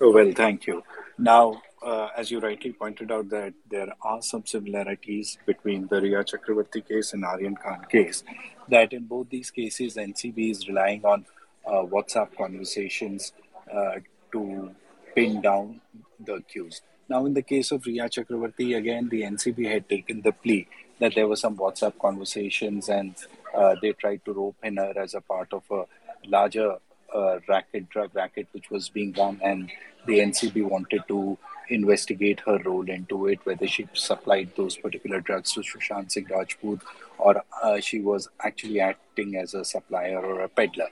Well, 0.00 0.32
thank 0.34 0.66
you. 0.66 0.82
Now, 1.18 1.62
uh, 1.84 2.08
as 2.16 2.30
you 2.30 2.40
rightly 2.40 2.72
pointed 2.72 3.10
out, 3.10 3.28
that 3.30 3.54
there 3.70 3.92
are 4.02 4.22
some 4.22 4.44
similarities 4.46 5.38
between 5.46 5.86
the 5.88 6.00
Rhea 6.00 6.24
Chakraborty 6.24 6.86
case 6.86 7.12
and 7.12 7.24
Aryan 7.24 7.56
Khan 7.56 7.86
case. 7.90 8.24
That 8.68 8.92
in 8.92 9.04
both 9.04 9.28
these 9.30 9.50
cases, 9.50 9.96
NCB 9.96 10.50
is 10.50 10.68
relying 10.68 11.04
on 11.04 11.26
uh, 11.66 11.82
WhatsApp 11.82 12.36
conversations 12.36 13.32
uh, 13.72 13.96
to 14.32 14.70
pin 15.14 15.40
down 15.40 15.80
the 16.20 16.34
accused. 16.34 16.82
Now, 17.08 17.26
in 17.26 17.34
the 17.34 17.42
case 17.42 17.72
of 17.72 17.84
Rhea 17.84 18.08
Chakraborty, 18.08 18.76
again, 18.76 19.08
the 19.08 19.22
NCB 19.22 19.70
had 19.70 19.88
taken 19.88 20.22
the 20.22 20.32
plea 20.32 20.68
that 20.98 21.14
there 21.14 21.26
were 21.26 21.36
some 21.36 21.56
WhatsApp 21.56 21.98
conversations 21.98 22.88
and 22.88 23.14
uh, 23.54 23.74
they 23.82 23.92
tried 23.92 24.24
to 24.24 24.32
rope 24.32 24.56
in 24.62 24.76
her 24.76 24.92
as 24.96 25.14
a 25.14 25.20
part 25.20 25.52
of 25.52 25.62
a 25.70 25.84
larger 26.26 26.76
uh, 27.14 27.38
racket, 27.48 27.88
drug 27.90 28.14
racket, 28.14 28.46
which 28.52 28.70
was 28.70 28.88
being 28.88 29.12
done, 29.12 29.40
and 29.42 29.70
the 30.06 30.20
NCB 30.20 30.68
wanted 30.68 31.02
to 31.08 31.38
investigate 31.72 32.40
her 32.46 32.58
role 32.64 32.88
into 32.88 33.26
it, 33.26 33.40
whether 33.44 33.66
she 33.66 33.88
supplied 33.94 34.50
those 34.56 34.76
particular 34.76 35.20
drugs 35.20 35.52
to 35.52 35.60
Sushant 35.60 36.12
Singh 36.12 36.26
Rajput 36.30 36.80
or 37.18 37.42
uh, 37.62 37.80
she 37.80 38.00
was 38.00 38.28
actually 38.40 38.80
acting 38.80 39.36
as 39.36 39.54
a 39.54 39.64
supplier 39.64 40.18
or 40.18 40.40
a 40.42 40.48
peddler. 40.48 40.88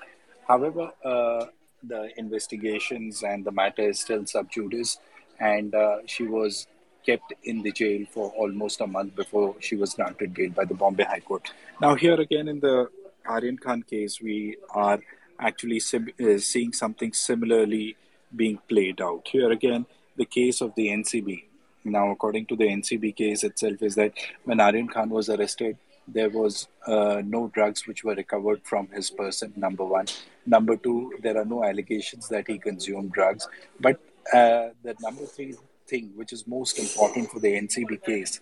However, 0.46 0.90
uh, 1.04 1.46
the 1.82 2.10
investigations 2.18 3.22
and 3.22 3.44
the 3.44 3.52
matter 3.52 3.82
is 3.82 4.00
still 4.00 4.26
sub 4.26 4.50
judice, 4.50 4.98
and 5.38 5.74
uh, 5.74 5.98
she 6.06 6.24
was 6.24 6.66
kept 7.06 7.32
in 7.44 7.62
the 7.62 7.72
jail 7.72 8.04
for 8.10 8.30
almost 8.30 8.80
a 8.80 8.86
month 8.86 9.16
before 9.16 9.54
she 9.60 9.76
was 9.76 9.94
granted 9.94 10.34
bail 10.34 10.50
by 10.50 10.64
the 10.64 10.74
Bombay 10.74 11.04
High 11.04 11.20
Court. 11.20 11.50
Now, 11.80 11.94
here 11.94 12.20
again 12.20 12.48
in 12.48 12.60
the 12.60 12.88
Aryan 13.26 13.56
Khan 13.56 13.82
case, 13.82 14.20
we 14.20 14.56
are 14.74 15.00
actually 15.38 15.80
sim- 15.80 16.12
uh, 16.20 16.38
seeing 16.38 16.72
something 16.72 17.12
similarly 17.12 17.96
being 18.34 18.58
played 18.68 19.00
out. 19.00 19.26
Here 19.28 19.50
again, 19.50 19.86
the 20.20 20.26
case 20.40 20.60
of 20.60 20.74
the 20.74 20.88
NCB. 20.88 21.44
Now, 21.84 22.10
according 22.10 22.44
to 22.46 22.56
the 22.56 22.68
NCB 22.78 23.16
case 23.16 23.42
itself, 23.42 23.82
is 23.82 23.94
that 23.94 24.12
when 24.44 24.60
Aryan 24.60 24.88
Khan 24.94 25.08
was 25.08 25.30
arrested, 25.30 25.78
there 26.06 26.28
was 26.28 26.68
uh, 26.86 27.22
no 27.24 27.50
drugs 27.54 27.86
which 27.86 28.04
were 28.04 28.14
recovered 28.14 28.60
from 28.64 28.88
his 28.88 29.08
person. 29.10 29.52
Number 29.56 29.84
one. 29.84 30.06
Number 30.44 30.76
two, 30.76 31.14
there 31.22 31.38
are 31.38 31.44
no 31.44 31.64
allegations 31.64 32.28
that 32.28 32.48
he 32.48 32.58
consumed 32.58 33.12
drugs. 33.12 33.48
But 33.80 33.98
uh, 34.32 34.68
the 34.82 34.94
number 35.00 35.24
three 35.24 35.54
thing, 35.86 36.12
which 36.16 36.32
is 36.34 36.46
most 36.46 36.78
important 36.78 37.30
for 37.30 37.40
the 37.40 37.52
NCB 37.64 38.04
case, 38.04 38.40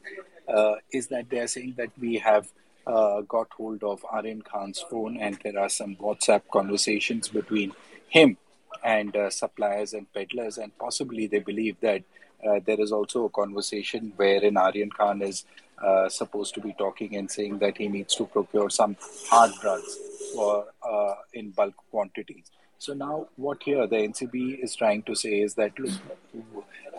uh, 0.49 0.77
is 0.93 1.07
that 1.09 1.31
they 1.31 1.39
are 1.39 1.47
saying 1.47 1.75
that 1.77 1.91
we 2.01 2.17
have 2.17 2.51
uh, 2.89 3.21
got 3.21 3.49
hold 3.53 3.85
of 3.85 4.05
Aryan 4.11 4.43
Khan's 4.43 4.81
phone 4.91 5.17
and 5.19 5.39
there 5.45 5.59
are 5.61 5.69
some 5.69 5.95
WhatsApp 5.97 6.43
conversations 6.51 7.29
between 7.29 7.73
him 8.09 8.37
and 8.85 9.17
uh, 9.17 9.31
suppliers 9.31 9.93
and 9.93 10.13
peddlers, 10.13 10.59
and 10.59 10.77
possibly 10.79 11.27
they 11.27 11.41
believe 11.41 11.77
that 11.81 12.03
uh, 12.47 12.61
there 12.65 12.81
is 12.81 12.93
also 12.93 13.25
a 13.25 13.31
conversation 13.31 14.13
wherein 14.17 14.57
Aryan 14.57 14.91
Khan 14.91 15.23
is 15.23 15.45
uh, 15.83 16.09
supposed 16.09 16.55
to 16.55 16.61
be 16.61 16.73
talking 16.73 17.17
and 17.17 17.31
saying 17.31 17.59
that 17.59 17.77
he 17.77 17.89
needs 17.89 18.15
to 18.17 18.27
procure 18.27 18.71
some 18.71 18.97
hard 19.29 19.53
drugs 19.61 19.97
for 20.35 20.67
uh, 20.83 21.15
in 21.35 21.51
bulk 21.51 21.75
quantities. 21.91 22.51
So 22.79 22.95
now, 22.95 23.29
what 23.37 23.63
here 23.63 23.87
the 23.87 23.97
NCB 23.97 24.63
is 24.63 24.77
trying 24.77 25.03
to 25.03 25.15
say 25.15 25.41
is 25.41 25.55
that 25.55 25.77
look, 25.79 25.93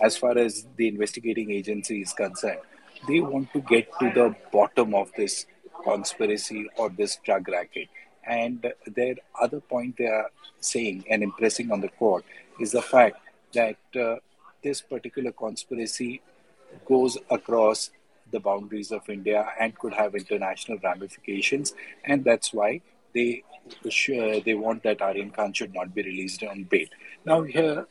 as 0.01 0.17
far 0.17 0.37
as 0.37 0.65
the 0.75 0.89
investigating 0.89 1.51
agency 1.51 2.01
is 2.01 2.11
concerned, 2.13 2.59
they 3.07 3.21
want 3.21 3.51
to 3.53 3.61
get 3.61 3.87
to 3.99 4.11
the 4.11 4.35
bottom 4.51 4.93
of 4.93 5.11
this 5.15 5.45
conspiracy 5.83 6.67
or 6.75 6.89
this 6.89 7.17
drug 7.23 7.47
racket. 7.47 7.87
And 8.29 8.71
their 8.85 9.15
other 9.41 9.59
point 9.59 9.97
they 9.97 10.05
are 10.05 10.29
saying 10.59 11.05
and 11.09 11.23
impressing 11.23 11.71
on 11.71 11.81
the 11.81 11.89
court 11.89 12.23
is 12.59 12.71
the 12.71 12.81
fact 12.81 13.17
that 13.53 13.77
uh, 13.99 14.17
this 14.63 14.81
particular 14.81 15.31
conspiracy 15.31 16.21
goes 16.85 17.17
across 17.31 17.89
the 18.31 18.39
boundaries 18.39 18.91
of 18.91 19.09
India 19.09 19.47
and 19.59 19.77
could 19.79 19.93
have 19.93 20.13
international 20.13 20.77
ramifications, 20.83 21.73
and 22.03 22.23
that's 22.23 22.53
why 22.53 22.81
they 23.15 23.43
uh, 23.85 24.39
they 24.45 24.53
want 24.53 24.83
that 24.83 25.01
Aryan 25.01 25.31
Khan 25.31 25.53
should 25.53 25.73
not 25.73 25.93
be 25.93 26.03
released 26.03 26.43
on 26.43 26.63
bail. 26.63 26.87
Now, 27.25 27.41
here, 27.41 27.87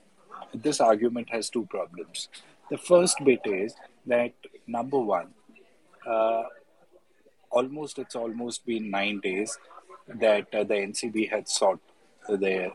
this 0.55 0.81
argument 0.81 1.31
has 1.31 1.51
two 1.51 1.67
problems. 1.67 2.29
The 2.71 2.79
first 2.79 3.25
bit 3.25 3.41
is 3.45 3.75
that 4.07 4.33
number 4.67 4.99
one, 4.99 5.29
uh, 6.07 6.45
almost 7.51 7.99
it's 7.99 8.15
almost 8.15 8.65
been 8.67 8.91
nine 8.91 9.21
days 9.21 9.59
that 10.15 10.53
uh, 10.55 10.65
the 10.65 10.75
NCB 10.75 11.31
had 11.31 11.49
sought 11.49 11.81
the 12.29 12.71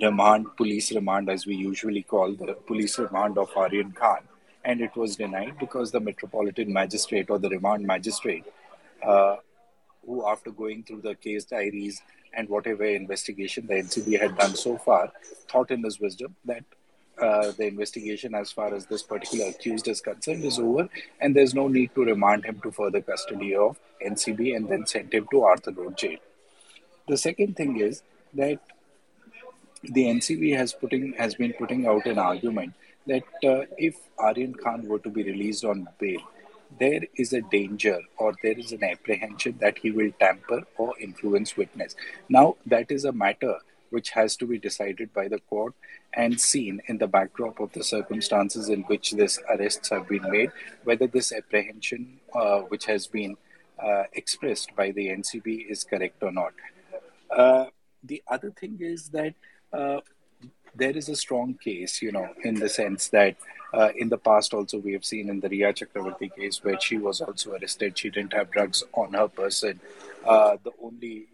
remand, 0.00 0.46
police 0.56 0.92
remand, 0.92 1.28
as 1.30 1.46
we 1.46 1.54
usually 1.54 2.02
call 2.02 2.32
the 2.32 2.54
police 2.66 2.98
remand 2.98 3.38
of 3.38 3.50
Aryan 3.56 3.92
Khan, 3.92 4.20
and 4.64 4.80
it 4.80 4.94
was 4.96 5.16
denied 5.16 5.58
because 5.58 5.90
the 5.90 6.00
metropolitan 6.00 6.72
magistrate 6.72 7.30
or 7.30 7.38
the 7.38 7.48
remand 7.48 7.86
magistrate, 7.86 8.44
uh, 9.02 9.36
who 10.04 10.26
after 10.26 10.50
going 10.50 10.82
through 10.82 11.00
the 11.02 11.14
case 11.14 11.44
diaries 11.44 12.02
and 12.34 12.48
whatever 12.48 12.84
investigation 12.84 13.66
the 13.66 13.74
NCB 13.74 14.20
had 14.20 14.36
done 14.36 14.54
so 14.54 14.76
far, 14.76 15.10
thought 15.48 15.70
in 15.70 15.82
his 15.82 15.98
wisdom 16.00 16.36
that 16.44 16.64
uh, 17.20 17.52
the 17.52 17.66
investigation 17.66 18.34
as 18.34 18.52
far 18.52 18.74
as 18.74 18.86
this 18.86 19.02
particular 19.02 19.46
accused 19.46 19.88
is 19.88 20.00
concerned 20.00 20.44
is 20.44 20.58
over 20.58 20.88
and 21.20 21.34
there's 21.34 21.54
no 21.54 21.68
need 21.68 21.94
to 21.94 22.04
remand 22.04 22.44
him 22.44 22.60
to 22.60 22.70
further 22.70 23.00
custody 23.00 23.54
of 23.54 23.78
NCB 24.04 24.54
and 24.56 24.68
then 24.68 24.86
send 24.86 25.12
him 25.12 25.26
to 25.30 25.42
Arthur 25.42 25.72
Road 25.72 25.96
jail. 25.96 26.18
The 27.08 27.16
second 27.16 27.56
thing 27.56 27.78
is 27.78 28.02
that 28.34 28.60
the 29.82 30.04
NCB 30.06 30.56
has 30.56 30.72
putting 30.72 31.12
has 31.14 31.34
been 31.34 31.52
putting 31.52 31.86
out 31.86 32.06
an 32.06 32.18
argument 32.18 32.74
that 33.06 33.22
uh, 33.44 33.64
if 33.78 33.96
Aryan 34.18 34.54
Khan 34.54 34.86
were 34.88 34.98
to 34.98 35.08
be 35.08 35.22
released 35.22 35.64
on 35.64 35.88
bail, 36.00 36.20
there 36.80 37.00
is 37.14 37.32
a 37.32 37.40
danger 37.40 38.00
or 38.18 38.34
there 38.42 38.58
is 38.58 38.72
an 38.72 38.82
apprehension 38.82 39.56
that 39.60 39.78
he 39.78 39.90
will 39.90 40.10
tamper 40.18 40.62
or 40.76 40.94
influence 40.98 41.56
witness. 41.56 41.94
Now 42.28 42.56
that 42.66 42.90
is 42.90 43.04
a 43.04 43.12
matter 43.12 43.58
which 43.96 44.10
has 44.10 44.36
to 44.36 44.46
be 44.52 44.58
decided 44.58 45.12
by 45.18 45.26
the 45.34 45.38
court 45.50 45.72
and 46.22 46.38
seen 46.38 46.80
in 46.86 46.98
the 46.98 47.06
backdrop 47.16 47.60
of 47.60 47.72
the 47.72 47.82
circumstances 47.82 48.68
in 48.68 48.82
which 48.90 49.12
these 49.12 49.38
arrests 49.52 49.88
have 49.88 50.06
been 50.06 50.26
made, 50.30 50.50
whether 50.84 51.06
this 51.06 51.32
apprehension 51.32 52.02
uh, 52.34 52.58
which 52.72 52.84
has 52.84 53.06
been 53.06 53.36
uh, 53.82 54.04
expressed 54.12 54.76
by 54.76 54.90
the 54.90 55.06
NCB 55.08 55.70
is 55.70 55.82
correct 55.84 56.22
or 56.22 56.32
not. 56.40 56.52
Uh, 57.30 57.66
the 58.04 58.22
other 58.28 58.50
thing 58.50 58.76
is 58.80 59.08
that 59.08 59.34
uh, 59.72 60.00
there 60.76 60.96
is 60.96 61.08
a 61.08 61.16
strong 61.16 61.54
case, 61.54 62.02
you 62.02 62.12
know, 62.12 62.28
in 62.42 62.54
the 62.54 62.68
sense 62.68 63.08
that 63.08 63.36
uh, 63.72 63.88
in 63.96 64.08
the 64.08 64.18
past 64.18 64.54
also 64.54 64.78
we 64.78 64.92
have 64.92 65.04
seen 65.04 65.28
in 65.28 65.40
the 65.40 65.48
Rhea 65.48 65.72
Chakraborty 65.72 66.34
case 66.34 66.62
where 66.62 66.78
she 66.80 66.98
was 66.98 67.20
also 67.20 67.52
arrested. 67.52 67.98
She 67.98 68.10
didn't 68.10 68.32
have 68.32 68.50
drugs 68.50 68.84
on 68.92 69.12
her 69.14 69.28
person. 69.28 69.80
Uh, 70.24 70.56
the 70.62 70.72
only 70.82 71.26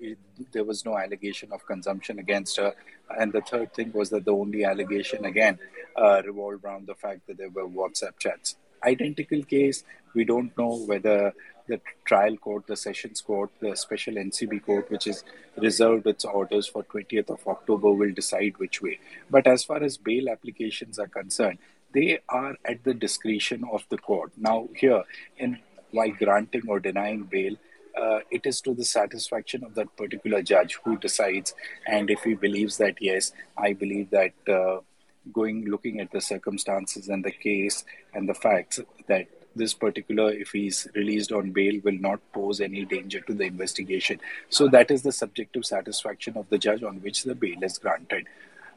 there 0.53 0.65
was 0.65 0.85
no 0.85 0.97
allegation 0.99 1.51
of 1.53 1.65
consumption 1.67 2.19
against 2.19 2.57
her, 2.59 2.75
and 3.19 3.33
the 3.33 3.41
third 3.41 3.73
thing 3.75 3.91
was 3.93 4.11
that 4.11 4.25
the 4.25 4.33
only 4.33 4.65
allegation 4.65 5.25
again 5.25 5.59
uh, 5.97 6.23
revolved 6.25 6.65
around 6.65 6.87
the 6.87 6.95
fact 6.95 7.27
that 7.27 7.39
there 7.39 7.51
were 7.51 7.67
WhatsApp 7.67 8.19
chats. 8.19 8.57
Identical 8.85 9.43
case. 9.45 9.85
We 10.15 10.25
don't 10.25 10.57
know 10.57 10.77
whether 10.87 11.33
the 11.69 11.81
trial 12.05 12.37
court, 12.37 12.67
the 12.67 12.77
sessions 12.77 13.21
court, 13.21 13.51
the 13.61 13.77
special 13.77 14.15
NCB 14.15 14.65
court, 14.65 14.91
which 14.91 15.07
is 15.07 15.25
reserved 15.57 16.07
its 16.07 16.25
orders 16.25 16.67
for 16.67 16.83
20th 16.85 17.31
of 17.31 17.47
October, 17.47 17.91
will 17.91 18.13
decide 18.13 18.59
which 18.59 18.83
way. 18.83 18.99
But 19.31 19.47
as 19.47 19.65
far 19.65 19.83
as 19.83 19.97
bail 19.97 20.29
applications 20.29 20.99
are 20.99 21.07
concerned, 21.07 21.59
they 21.95 22.21
are 22.29 22.57
at 22.65 22.85
the 22.85 22.95
discretion 22.95 23.65
of 23.71 23.85
the 23.91 23.99
court. 23.99 24.33
Now, 24.37 24.69
here, 24.75 25.05
in 25.39 25.59
while 25.91 26.11
granting 26.11 26.63
or 26.69 26.81
denying 26.81 27.25
bail, 27.25 27.57
uh, 28.01 28.21
it 28.31 28.47
is 28.47 28.61
to 28.63 28.75
the 28.75 28.85
satisfaction 28.85 29.63
of 29.65 29.75
that 29.75 29.95
particular 29.97 30.43
judge 30.43 30.79
who 30.83 30.97
decides. 30.97 31.55
And 31.87 32.11
if 32.11 32.23
he 32.23 32.35
believes 32.35 32.79
that, 32.79 32.97
yes, 33.01 33.33
I 33.57 33.75
believe 33.75 34.11
that 34.11 34.33
uh, 34.49 34.81
going 35.33 35.67
looking 35.71 36.01
at 36.01 36.11
the 36.11 36.21
circumstances 36.21 37.09
and 37.09 37.25
the 37.25 37.31
case 37.31 37.85
and 38.15 38.29
the 38.29 38.35
facts 38.35 38.81
that 39.07 39.27
this 39.55 39.75
particular, 39.75 40.33
if 40.33 40.51
he's 40.51 40.89
released 40.95 41.33
on 41.33 41.51
bail, 41.51 41.81
will 41.85 41.99
not 41.99 42.21
pose 42.33 42.61
any 42.61 42.85
danger 42.85 43.21
to 43.21 43.35
the 43.35 43.45
investigation. 43.45 44.19
So 44.49 44.69
that 44.69 44.91
is 44.91 45.03
the 45.03 45.13
subjective 45.13 45.65
satisfaction 45.65 46.37
of 46.37 46.49
the 46.49 46.59
judge 46.59 46.83
on 46.83 46.97
which 47.03 47.25
the 47.25 47.35
bail 47.35 47.63
is 47.63 47.79
granted. 47.79 48.27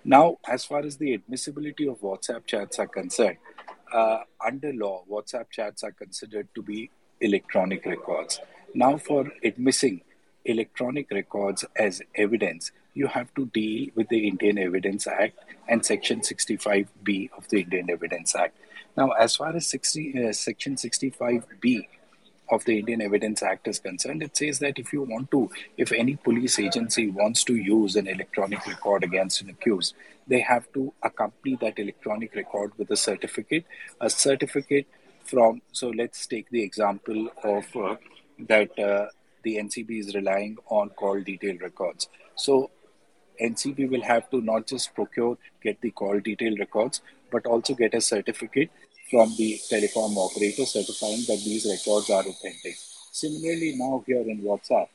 Now, 0.03 0.37
as 0.47 0.65
far 0.65 0.79
as 0.79 0.97
the 0.97 1.13
admissibility 1.13 1.87
of 1.87 2.01
WhatsApp 2.01 2.45
chats 2.45 2.77
are 2.77 2.87
concerned, 2.87 3.37
uh, 3.91 4.19
under 4.45 4.73
law, 4.73 5.03
WhatsApp 5.09 5.49
chats 5.49 5.83
are 5.83 5.91
considered 5.91 6.47
to 6.55 6.61
be 6.61 6.91
electronic 7.21 7.85
records. 7.85 8.39
Now, 8.73 8.97
for 8.97 9.31
admitting 9.43 10.01
electronic 10.43 11.09
records 11.09 11.65
as 11.75 12.01
evidence, 12.15 12.71
you 12.95 13.07
have 13.07 13.31
to 13.35 13.45
deal 13.47 13.89
with 13.93 14.07
the 14.09 14.27
Indian 14.27 14.57
Evidence 14.57 15.05
Act 15.05 15.37
and 15.67 15.85
Section 15.85 16.21
65B 16.21 17.29
of 17.37 17.47
the 17.49 17.61
Indian 17.61 17.91
Evidence 17.91 18.35
Act. 18.35 18.57
Now, 18.97 19.09
as 19.11 19.35
far 19.35 19.55
as 19.55 19.67
60, 19.67 20.29
uh, 20.29 20.33
Section 20.33 20.75
65B 20.75 21.87
of 22.49 22.63
the 22.65 22.79
Indian 22.79 23.01
Evidence 23.01 23.43
Act 23.43 23.67
is 23.67 23.79
concerned, 23.79 24.23
it 24.23 24.37
says 24.37 24.59
that 24.59 24.79
if 24.79 24.93
you 24.93 25.01
want 25.03 25.29
to, 25.31 25.49
if 25.77 25.91
any 25.91 26.15
police 26.15 26.57
agency 26.57 27.09
wants 27.09 27.43
to 27.43 27.55
use 27.55 27.97
an 27.97 28.07
electronic 28.07 28.65
record 28.65 29.03
against 29.03 29.41
an 29.41 29.49
accused, 29.49 29.93
they 30.27 30.39
have 30.39 30.71
to 30.73 30.93
accompany 31.03 31.57
that 31.57 31.77
electronic 31.77 32.33
record 32.33 32.71
with 32.77 32.89
a 32.91 32.97
certificate. 32.97 33.65
A 33.99 34.09
certificate 34.09 34.87
from, 35.25 35.61
so 35.71 35.89
let's 35.89 36.25
take 36.27 36.49
the 36.49 36.63
example 36.63 37.29
of 37.43 37.65
uh, 37.75 37.95
that 38.39 38.77
uh, 38.79 39.07
the 39.43 39.57
NCB 39.57 39.99
is 39.99 40.15
relying 40.15 40.57
on 40.67 40.89
call 40.89 41.21
detail 41.21 41.57
records. 41.61 42.07
So 42.35 42.71
NCB 43.41 43.89
will 43.89 44.01
have 44.01 44.29
to 44.31 44.41
not 44.41 44.67
just 44.67 44.93
procure, 44.93 45.37
get 45.61 45.81
the 45.81 45.91
call 45.91 46.19
detail 46.19 46.55
records, 46.57 47.01
but 47.31 47.45
also 47.45 47.73
get 47.73 47.93
a 47.93 48.01
certificate 48.01 48.69
from 49.09 49.33
the 49.37 49.59
telecom 49.69 50.17
operator 50.17 50.65
certifying 50.65 51.21
that 51.27 51.41
these 51.43 51.65
records 51.65 52.09
are 52.09 52.21
authentic. 52.21 52.75
Similarly, 53.11 53.75
now 53.77 54.03
here 54.05 54.21
in 54.21 54.41
WhatsApp, 54.41 54.87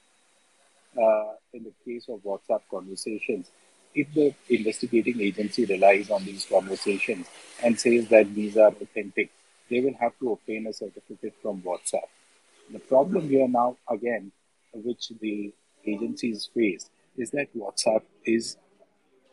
uh, 1.00 1.32
in 1.52 1.64
the 1.64 1.72
case 1.84 2.08
of 2.08 2.20
WhatsApp 2.20 2.62
conversations, 2.70 3.50
if 3.94 4.12
the 4.14 4.34
investigating 4.48 5.20
agency 5.20 5.64
relies 5.64 6.10
on 6.10 6.24
these 6.24 6.46
conversations 6.46 7.26
and 7.62 7.78
says 7.78 8.08
that 8.08 8.34
these 8.34 8.56
are 8.56 8.68
authentic, 8.68 9.30
they 9.68 9.80
will 9.80 9.94
have 10.00 10.12
to 10.18 10.32
obtain 10.32 10.66
a 10.66 10.72
certificate 10.72 11.34
from 11.42 11.62
WhatsApp. 11.62 12.08
The 12.72 12.78
problem 12.78 13.28
here 13.28 13.48
now, 13.48 13.76
again, 13.88 14.32
which 14.72 15.12
the 15.20 15.52
agencies 15.86 16.48
face, 16.54 16.90
is 17.16 17.30
that 17.30 17.48
WhatsApp 17.56 18.02
is 18.24 18.56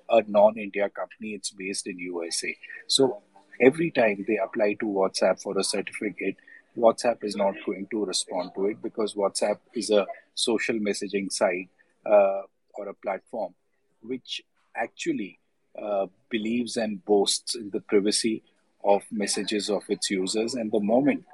a 0.10 0.24
non-India 0.28 0.90
company. 0.90 1.32
It's 1.32 1.52
based 1.52 1.88
in 1.88 2.00
USA. 2.00 2.56
So 2.88 3.22
every 3.62 3.92
time 3.92 4.26
they 4.28 4.38
apply 4.38 4.74
to 4.80 4.86
WhatsApp 4.86 5.42
for 5.42 5.58
a 5.58 5.63
certificate, 5.63 6.38
WhatsApp 6.78 7.24
is 7.24 7.36
not 7.36 7.56
going 7.66 7.88
to 7.92 8.06
respond 8.06 8.52
to 8.56 8.68
it 8.68 8.82
because 8.82 9.16
WhatsApp 9.16 9.60
is 9.74 9.90
a 9.90 10.06
social 10.36 10.76
messaging 10.76 11.32
site 11.32 11.70
uh, 12.06 12.42
or 12.76 12.90
a 12.90 12.94
platform 12.94 13.54
which 14.02 14.42
actually 14.76 15.40
uh, 15.82 16.06
believes 16.30 16.78
and 16.78 17.04
boasts 17.04 17.56
in 17.56 17.70
the 17.72 17.82
privacy 17.82 18.44
of 18.84 19.04
messages 19.12 19.70
of 19.70 19.84
its 19.90 20.10
users. 20.10 20.54
And 20.54 20.72
the 20.72 20.80
moment 20.80 21.26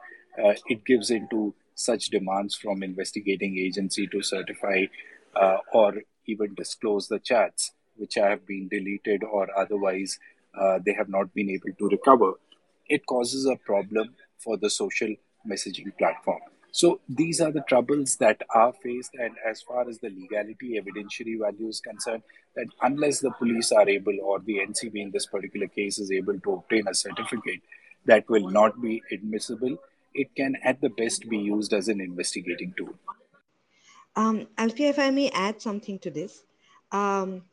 uh, 0.41 0.53
it 0.67 0.85
gives 0.85 1.11
into 1.11 1.53
such 1.75 2.05
demands 2.05 2.55
from 2.55 2.83
investigating 2.83 3.57
agency 3.57 4.07
to 4.07 4.21
certify 4.21 4.85
uh, 5.35 5.57
or 5.73 5.95
even 6.25 6.53
disclose 6.55 7.07
the 7.07 7.19
chats 7.19 7.71
which 7.95 8.15
have 8.15 8.45
been 8.45 8.67
deleted 8.67 9.23
or 9.23 9.47
otherwise 9.57 10.19
uh, 10.59 10.79
they 10.85 10.93
have 10.93 11.09
not 11.09 11.33
been 11.33 11.49
able 11.49 11.73
to 11.77 11.87
recover, 11.87 12.33
it 12.87 13.05
causes 13.05 13.45
a 13.45 13.55
problem 13.55 14.15
for 14.37 14.57
the 14.57 14.69
social 14.69 15.15
messaging 15.47 15.95
platform. 15.97 16.41
So 16.71 17.01
these 17.07 17.39
are 17.39 17.51
the 17.51 17.63
troubles 17.69 18.15
that 18.17 18.41
are 18.49 18.73
faced, 18.73 19.13
and 19.13 19.35
as 19.47 19.61
far 19.61 19.87
as 19.87 19.99
the 19.99 20.09
legality 20.09 20.81
evidentiary 20.81 21.39
value 21.39 21.67
is 21.67 21.79
concerned, 21.79 22.23
that 22.55 22.65
unless 22.81 23.19
the 23.19 23.29
police 23.29 23.71
are 23.71 23.87
able, 23.87 24.17
or 24.23 24.39
the 24.39 24.57
NCB 24.57 24.95
in 24.95 25.11
this 25.11 25.27
particular 25.27 25.67
case 25.67 25.99
is 25.99 26.11
able 26.11 26.39
to 26.39 26.53
obtain 26.53 26.87
a 26.87 26.95
certificate 26.95 27.61
that 28.05 28.27
will 28.27 28.49
not 28.49 28.81
be 28.81 29.03
admissible, 29.11 29.77
it 30.15 30.35
can 30.35 30.55
at 30.63 30.81
the 30.81 30.89
best 30.89 31.29
be 31.29 31.37
used 31.37 31.73
as 31.73 31.89
an 31.89 32.01
investigating 32.01 32.73
tool. 32.75 32.95
Um, 34.15 34.47
Alfea, 34.57 34.89
if 34.89 34.99
I 34.99 35.09
may 35.09 35.29
add 35.29 35.61
something 35.61 35.99
to 35.99 36.11
this. 36.11 36.43
Um, 36.91 37.43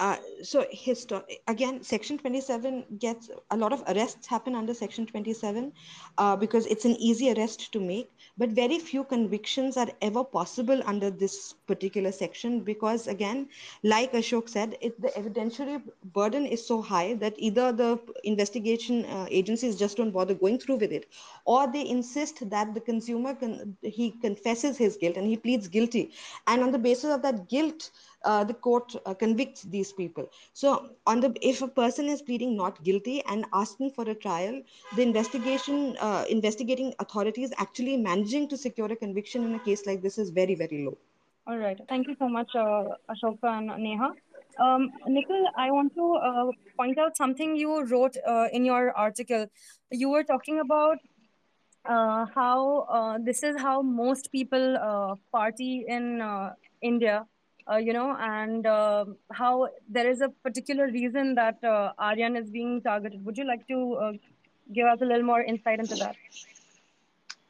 uh, 0.00 0.16
so 0.42 0.64
histo- 0.74 1.24
again 1.48 1.82
section 1.82 2.18
27 2.18 2.84
gets 2.98 3.30
a 3.50 3.56
lot 3.56 3.72
of 3.72 3.82
arrests 3.88 4.26
happen 4.26 4.54
under 4.56 4.74
section 4.74 5.06
27 5.06 5.72
uh, 6.18 6.36
because 6.36 6.66
it's 6.66 6.84
an 6.86 6.96
easy 6.98 7.32
arrest 7.32 7.72
to 7.72 7.80
make 7.80 8.10
but 8.38 8.50
very 8.50 8.78
few 8.78 9.04
convictions 9.04 9.76
are 9.76 9.88
ever 10.02 10.24
possible 10.24 10.82
under 10.86 11.10
this 11.10 11.54
particular 11.66 12.12
section 12.12 12.60
because 12.60 13.06
again 13.08 13.48
like 13.84 14.12
ashok 14.12 14.48
said 14.48 14.76
it, 14.80 15.00
the 15.00 15.08
evidentiary 15.08 15.82
burden 16.04 16.46
is 16.46 16.66
so 16.66 16.80
high 16.82 17.14
that 17.14 17.34
either 17.38 17.72
the 17.72 17.98
investigation 18.24 19.04
uh, 19.06 19.26
agencies 19.30 19.76
just 19.78 19.96
don't 19.96 20.12
bother 20.12 20.34
going 20.34 20.58
through 20.58 20.76
with 20.76 20.92
it 20.92 21.06
or 21.44 21.70
they 21.72 21.86
insist 21.88 22.48
that 22.50 22.74
the 22.74 22.80
consumer 22.80 23.34
can 23.34 23.76
he 23.82 24.10
confesses 24.22 24.76
his 24.78 24.96
guilt 24.96 25.16
and 25.16 25.26
he 25.26 25.36
pleads 25.36 25.68
guilty. 25.68 26.10
And 26.46 26.62
on 26.62 26.72
the 26.72 26.78
basis 26.78 27.12
of 27.14 27.22
that 27.22 27.48
guilt 27.48 27.90
uh, 28.24 28.44
the 28.44 28.54
court 28.54 28.94
uh, 29.06 29.14
convicts 29.14 29.62
these 29.62 29.92
people. 29.92 30.28
So, 30.52 30.90
on 31.06 31.20
the 31.20 31.34
if 31.42 31.62
a 31.62 31.68
person 31.68 32.08
is 32.08 32.22
pleading 32.22 32.56
not 32.56 32.82
guilty 32.84 33.22
and 33.26 33.44
asking 33.52 33.90
for 33.92 34.08
a 34.08 34.14
trial, 34.14 34.62
the 34.96 35.02
investigation 35.02 35.96
uh, 36.00 36.24
investigating 36.28 36.94
authorities 36.98 37.52
actually 37.58 37.96
managing 37.96 38.48
to 38.48 38.56
secure 38.56 38.90
a 38.92 38.96
conviction 38.96 39.44
in 39.44 39.54
a 39.54 39.58
case 39.58 39.86
like 39.86 40.02
this 40.02 40.18
is 40.18 40.30
very 40.30 40.54
very 40.54 40.84
low. 40.84 40.96
All 41.46 41.58
right. 41.58 41.78
Thank 41.88 42.06
you 42.08 42.14
so 42.18 42.28
much, 42.28 42.50
uh, 42.54 42.84
Ashoka 43.10 43.44
and 43.58 43.66
Neha. 43.82 44.10
Um, 44.60 44.90
Nikhil, 45.06 45.44
I 45.56 45.70
want 45.70 45.94
to 45.94 46.14
uh, 46.14 46.50
point 46.76 46.98
out 46.98 47.16
something 47.16 47.56
you 47.56 47.84
wrote 47.86 48.16
uh, 48.26 48.46
in 48.52 48.64
your 48.64 48.92
article. 48.96 49.46
You 49.90 50.10
were 50.10 50.24
talking 50.24 50.60
about 50.60 50.98
uh, 51.88 52.26
how 52.34 52.86
uh, 52.90 53.18
this 53.22 53.42
is 53.42 53.60
how 53.60 53.82
most 53.82 54.30
people 54.32 54.76
uh, 54.76 55.14
party 55.32 55.84
in 55.88 56.20
uh, 56.20 56.50
India 56.82 57.24
uh, 57.70 57.76
you 57.76 57.92
know, 57.92 58.16
and 58.18 58.66
uh, 58.66 59.04
how 59.32 59.68
there 59.88 60.08
is 60.08 60.20
a 60.20 60.28
particular 60.28 60.86
reason 60.86 61.34
that 61.36 61.62
uh, 61.62 61.92
Aryan 61.98 62.36
is 62.36 62.50
being 62.50 62.80
targeted. 62.82 63.24
Would 63.24 63.38
you 63.38 63.46
like 63.46 63.66
to 63.68 63.94
uh, 63.94 64.12
give 64.72 64.86
us 64.86 65.00
a 65.00 65.04
little 65.04 65.22
more 65.22 65.42
insight 65.42 65.78
into 65.78 65.94
that? 65.96 66.16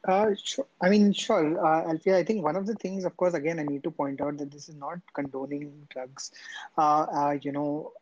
Uh, 0.07 0.31
sure. 0.43 0.67
I 0.81 0.89
mean, 0.89 1.13
sure, 1.13 1.63
uh. 1.63 1.93
I 1.93 2.23
think 2.23 2.43
one 2.43 2.55
of 2.55 2.65
the 2.65 2.73
things, 2.75 3.05
of 3.05 3.15
course, 3.17 3.35
again, 3.35 3.59
I 3.59 3.63
need 3.63 3.83
to 3.83 3.91
point 3.91 4.19
out 4.21 4.37
that 4.37 4.51
this 4.51 4.67
is 4.67 4.75
not 4.75 4.99
condoning 5.13 5.87
drugs. 5.89 6.31
Uh, 6.77 7.01
uh, 7.01 7.37
you 7.41 7.51
know, 7.51 7.93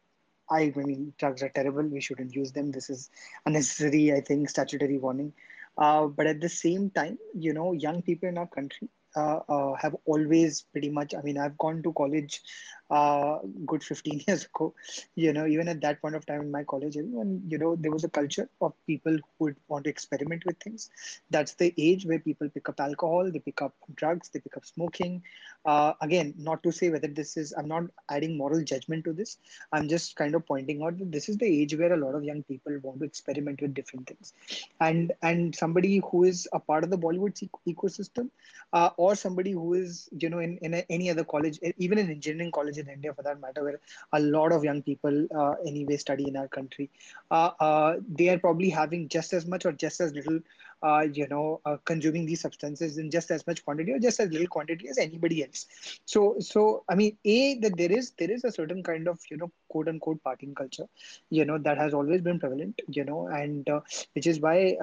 I, 0.50 0.74
I 0.76 0.80
mean, 0.80 1.14
drugs 1.18 1.44
are 1.44 1.50
terrible. 1.50 1.84
We 1.84 2.00
shouldn't 2.02 2.34
use 2.34 2.52
them. 2.54 2.72
This 2.72 2.90
is 2.90 3.10
unnecessary, 3.46 4.14
I 4.14 4.22
think, 4.22 4.50
statutory 4.50 4.98
warning. 4.98 5.34
Uh, 5.78 6.08
but 6.08 6.28
at 6.28 6.42
the 6.42 6.50
same 6.50 6.90
time, 6.90 7.18
you 7.34 7.54
know, 7.54 7.74
young 7.74 8.02
people 8.02 8.30
in 8.30 8.38
our 8.38 8.48
country 8.48 8.90
uh, 9.16 9.40
uh, 9.50 9.74
have 9.76 9.96
always 10.06 10.66
pretty 10.72 10.90
much. 10.90 11.14
I 11.16 11.22
mean, 11.22 11.38
I've 11.38 11.58
gone 11.58 11.82
to 11.84 11.94
college 11.94 12.42
good 12.90 13.84
15 13.84 14.24
years 14.28 14.46
ago. 14.46 14.74
You 15.16 15.34
know, 15.34 15.46
even 15.46 15.68
at 15.68 15.82
that 15.82 16.02
point 16.02 16.16
of 16.16 16.26
time 16.26 16.42
in 16.42 16.52
my 16.52 16.64
college, 16.64 16.98
everyone, 16.98 17.44
you 17.48 17.58
know, 17.58 17.76
there 17.76 17.92
was 17.92 18.04
a 18.04 18.10
culture 18.10 18.50
of 18.62 18.74
people 18.88 19.14
who 19.14 19.46
would 19.46 19.56
want 19.68 19.84
to 19.86 19.90
experiment 19.90 20.44
with 20.46 20.58
things. 20.58 20.90
That's 21.30 21.54
the 21.54 21.74
age 21.78 22.06
where 22.06 22.20
people 22.20 22.50
pick 22.50 22.70
up 22.70 22.80
alcohol, 22.80 23.32
they 23.32 23.40
pick 23.40 23.62
up 23.62 23.74
drugs, 23.96 24.30
they 24.30 24.40
pick 24.40 24.58
up 24.58 24.66
smoking. 24.66 25.22
Uh, 25.66 25.94
again, 26.02 26.34
not 26.38 26.64
to 26.64 26.72
say 26.72 26.90
whether 26.90 27.08
this 27.08 27.38
is, 27.38 27.54
I'm 27.58 27.68
not 27.68 27.84
adding 28.10 28.38
moral 28.38 28.64
judgment 28.64 29.04
to 29.06 29.14
this. 29.14 29.38
I'm 29.72 29.88
just 29.88 30.16
kind 30.16 30.34
of 30.36 30.46
pointing 30.46 30.82
out 30.82 30.98
that 31.00 31.12
this 31.12 31.30
is 31.30 31.38
the 31.38 31.46
age 31.46 31.76
where 31.76 31.94
a 31.94 31.98
lot 31.98 32.16
of 32.16 32.24
young 32.24 32.44
people 32.44 32.78
want 32.82 33.00
to 33.00 33.06
experiment 33.06 33.62
with 33.62 33.74
different 33.74 34.08
things. 34.08 34.34
And 34.80 35.12
and 35.22 35.56
somebody 35.56 36.02
who 36.10 36.24
is 36.24 36.48
a 36.54 36.60
part 36.60 36.84
of 36.84 36.90
the 36.90 36.98
Bollywood 36.98 37.50
ecosystem, 37.68 38.30
uh, 38.74 38.90
or 38.98 39.16
somebody 39.16 39.52
who 39.52 39.74
is, 39.74 40.10
you 40.18 40.30
know, 40.30 40.40
in, 40.40 40.58
in 40.62 40.74
a, 40.74 40.86
any 40.90 41.10
other 41.10 41.24
college, 41.24 41.60
even 41.78 41.98
in 41.98 42.10
engineering 42.10 42.52
college 42.52 42.79
in 42.80 42.90
India 42.90 43.14
for 43.14 43.24
that 43.24 43.40
matter, 43.40 43.64
where 43.64 43.80
a 44.14 44.20
lot 44.20 44.52
of 44.52 44.64
young 44.64 44.82
people 44.82 45.28
uh, 45.36 45.56
anyway 45.66 45.98
study 45.98 46.28
in 46.28 46.36
our 46.36 46.48
country, 46.48 46.90
uh, 47.32 47.52
uh, 47.60 47.96
they 48.08 48.30
are 48.30 48.40
probably 48.40 48.70
having 48.70 49.08
just 49.08 49.34
as 49.34 49.46
much 49.46 49.66
or 49.66 49.72
just 49.72 50.00
as 50.02 50.14
little, 50.14 50.40
uh, 50.82 51.06
you 51.12 51.28
know, 51.28 51.62
uh, 51.66 51.78
consuming 51.86 52.26
these 52.26 52.42
substances 52.42 52.98
in 52.98 53.10
just 53.10 53.32
as 53.32 53.46
much 53.48 53.64
quantity 53.64 53.92
or 53.92 54.00
just 54.00 54.20
as 54.20 54.30
little 54.32 54.48
quantity 54.48 54.88
as 54.90 54.98
anybody 54.98 55.44
else. 55.44 55.66
So, 56.06 56.36
so 56.40 56.84
I 56.90 56.96
mean, 56.96 57.18
a 57.26 57.60
that 57.60 57.78
there 57.78 57.92
is 57.92 58.12
there 58.18 58.32
is 58.32 58.44
a 58.44 58.52
certain 58.52 58.84
kind 58.84 59.08
of 59.08 59.20
you 59.30 59.38
know 59.38 59.52
quote 59.70 59.88
unquote 59.88 60.24
partying 60.24 60.56
culture, 60.56 60.88
you 61.30 61.46
know, 61.46 61.58
that 61.60 61.78
has 61.78 61.94
always 61.94 62.22
been 62.22 62.40
prevalent, 62.40 62.82
you 62.88 63.04
know, 63.06 63.28
and 63.28 63.70
uh, 63.70 63.82
which 64.14 64.28
is 64.28 64.40
why 64.40 64.76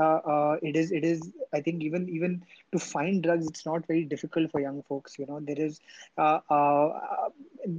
it 0.62 0.76
is 0.76 0.92
it 0.92 1.04
is 1.04 1.30
I 1.52 1.60
think 1.60 1.82
even 1.82 2.08
even 2.08 2.42
to 2.72 2.78
find 2.78 3.22
drugs, 3.22 3.46
it's 3.46 3.66
not 3.66 3.86
very 3.86 4.04
difficult 4.04 4.50
for 4.50 4.60
young 4.60 4.82
folks. 4.82 5.18
You 5.18 5.26
know, 5.26 5.40
there 5.40 5.58
is 5.58 5.80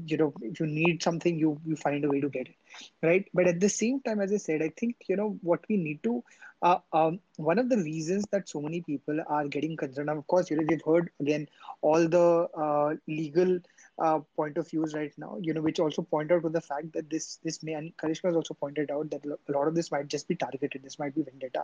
you 0.06 0.18
know 0.18 0.34
if 0.42 0.60
you 0.60 0.66
need 0.68 1.02
something 1.04 1.38
you 1.38 1.60
you 1.66 1.76
find 1.76 2.04
a 2.04 2.10
way 2.10 2.20
to 2.22 2.30
get 2.30 2.48
it 2.48 2.56
right? 3.02 3.26
But 3.34 3.48
at 3.48 3.60
the 3.60 3.70
same 3.70 4.02
time 4.02 4.22
as 4.22 4.34
i 4.34 4.38
said 4.38 4.62
i 4.62 4.70
think 4.80 4.96
you 5.08 5.16
know 5.16 5.38
what 5.42 5.62
we 5.70 5.78
need 5.78 6.04
to 6.04 6.24
uh, 6.64 6.80
um, 6.92 7.20
one 7.36 7.60
of 7.60 7.70
the 7.70 7.78
reasons 7.78 8.26
that 8.32 8.50
so 8.50 8.60
many 8.62 8.82
people 8.82 9.20
are 9.28 9.48
getting 9.48 9.76
concerned 9.78 10.10
of 10.10 10.26
course 10.28 10.50
you 10.50 10.58
know 10.58 10.66
we've 10.68 10.84
heard 10.86 11.10
again 11.20 11.48
all 11.82 12.08
the 12.08 12.48
uh, 12.66 12.96
legal 13.08 13.60
uh, 14.00 14.20
point 14.36 14.58
of 14.58 14.70
views 14.70 14.94
right 14.96 15.14
now 15.18 15.38
you 15.42 15.54
know 15.54 15.62
which 15.62 15.80
also 15.80 16.02
point 16.02 16.32
out 16.32 16.42
to 16.42 16.50
the 16.50 16.62
fact 16.62 16.92
that 16.94 17.10
this 17.10 17.38
this 17.44 17.62
may 17.64 17.74
and 17.74 17.96
karishma 17.98 18.26
has 18.26 18.36
also 18.36 18.54
pointed 18.54 18.90
out 18.92 19.10
that 19.12 19.24
a 19.26 19.52
lot 19.52 19.68
of 19.68 19.76
this 19.76 19.92
might 19.92 20.08
just 20.08 20.28
be 20.28 20.36
targeted 20.36 20.82
this 20.84 21.00
might 21.00 21.16
be 21.16 21.22
vendetta 21.22 21.64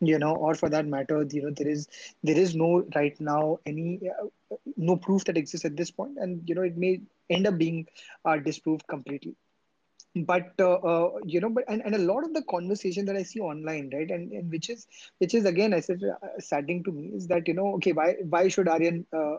you 0.00 0.18
know 0.18 0.34
or 0.34 0.54
for 0.54 0.68
that 0.68 0.86
matter 0.86 1.24
you 1.30 1.42
know 1.42 1.50
there 1.56 1.68
is 1.68 1.88
there 2.22 2.38
is 2.38 2.54
no 2.54 2.84
right 2.94 3.20
now 3.20 3.58
any 3.66 4.00
uh, 4.10 4.26
no 4.76 4.96
proof 4.96 5.24
that 5.24 5.36
exists 5.36 5.64
at 5.64 5.76
this 5.76 5.90
point 5.90 6.18
and 6.18 6.48
you 6.48 6.54
know 6.54 6.62
it 6.62 6.76
may 6.76 7.00
end 7.30 7.46
up 7.46 7.56
being 7.58 7.86
uh, 8.24 8.36
disproved 8.36 8.86
completely 8.88 9.34
but 10.14 10.52
uh, 10.60 10.74
uh, 10.74 11.10
you 11.24 11.40
know 11.40 11.48
but 11.48 11.64
and, 11.68 11.82
and 11.84 11.94
a 11.94 11.98
lot 11.98 12.22
of 12.22 12.34
the 12.34 12.42
conversation 12.42 13.06
that 13.06 13.16
i 13.16 13.22
see 13.22 13.40
online 13.40 13.90
right 13.94 14.10
and, 14.10 14.30
and 14.32 14.50
which 14.50 14.68
is 14.68 14.86
which 15.18 15.34
is 15.34 15.46
again 15.46 15.72
i 15.72 15.80
said 15.80 16.00
uh, 16.04 16.28
saddening 16.38 16.84
to 16.84 16.92
me 16.92 17.10
is 17.14 17.26
that 17.26 17.48
you 17.48 17.54
know 17.54 17.74
okay 17.74 17.92
why 17.92 18.14
why 18.28 18.46
should 18.48 18.68
aryan 18.68 19.06
uh, 19.14 19.36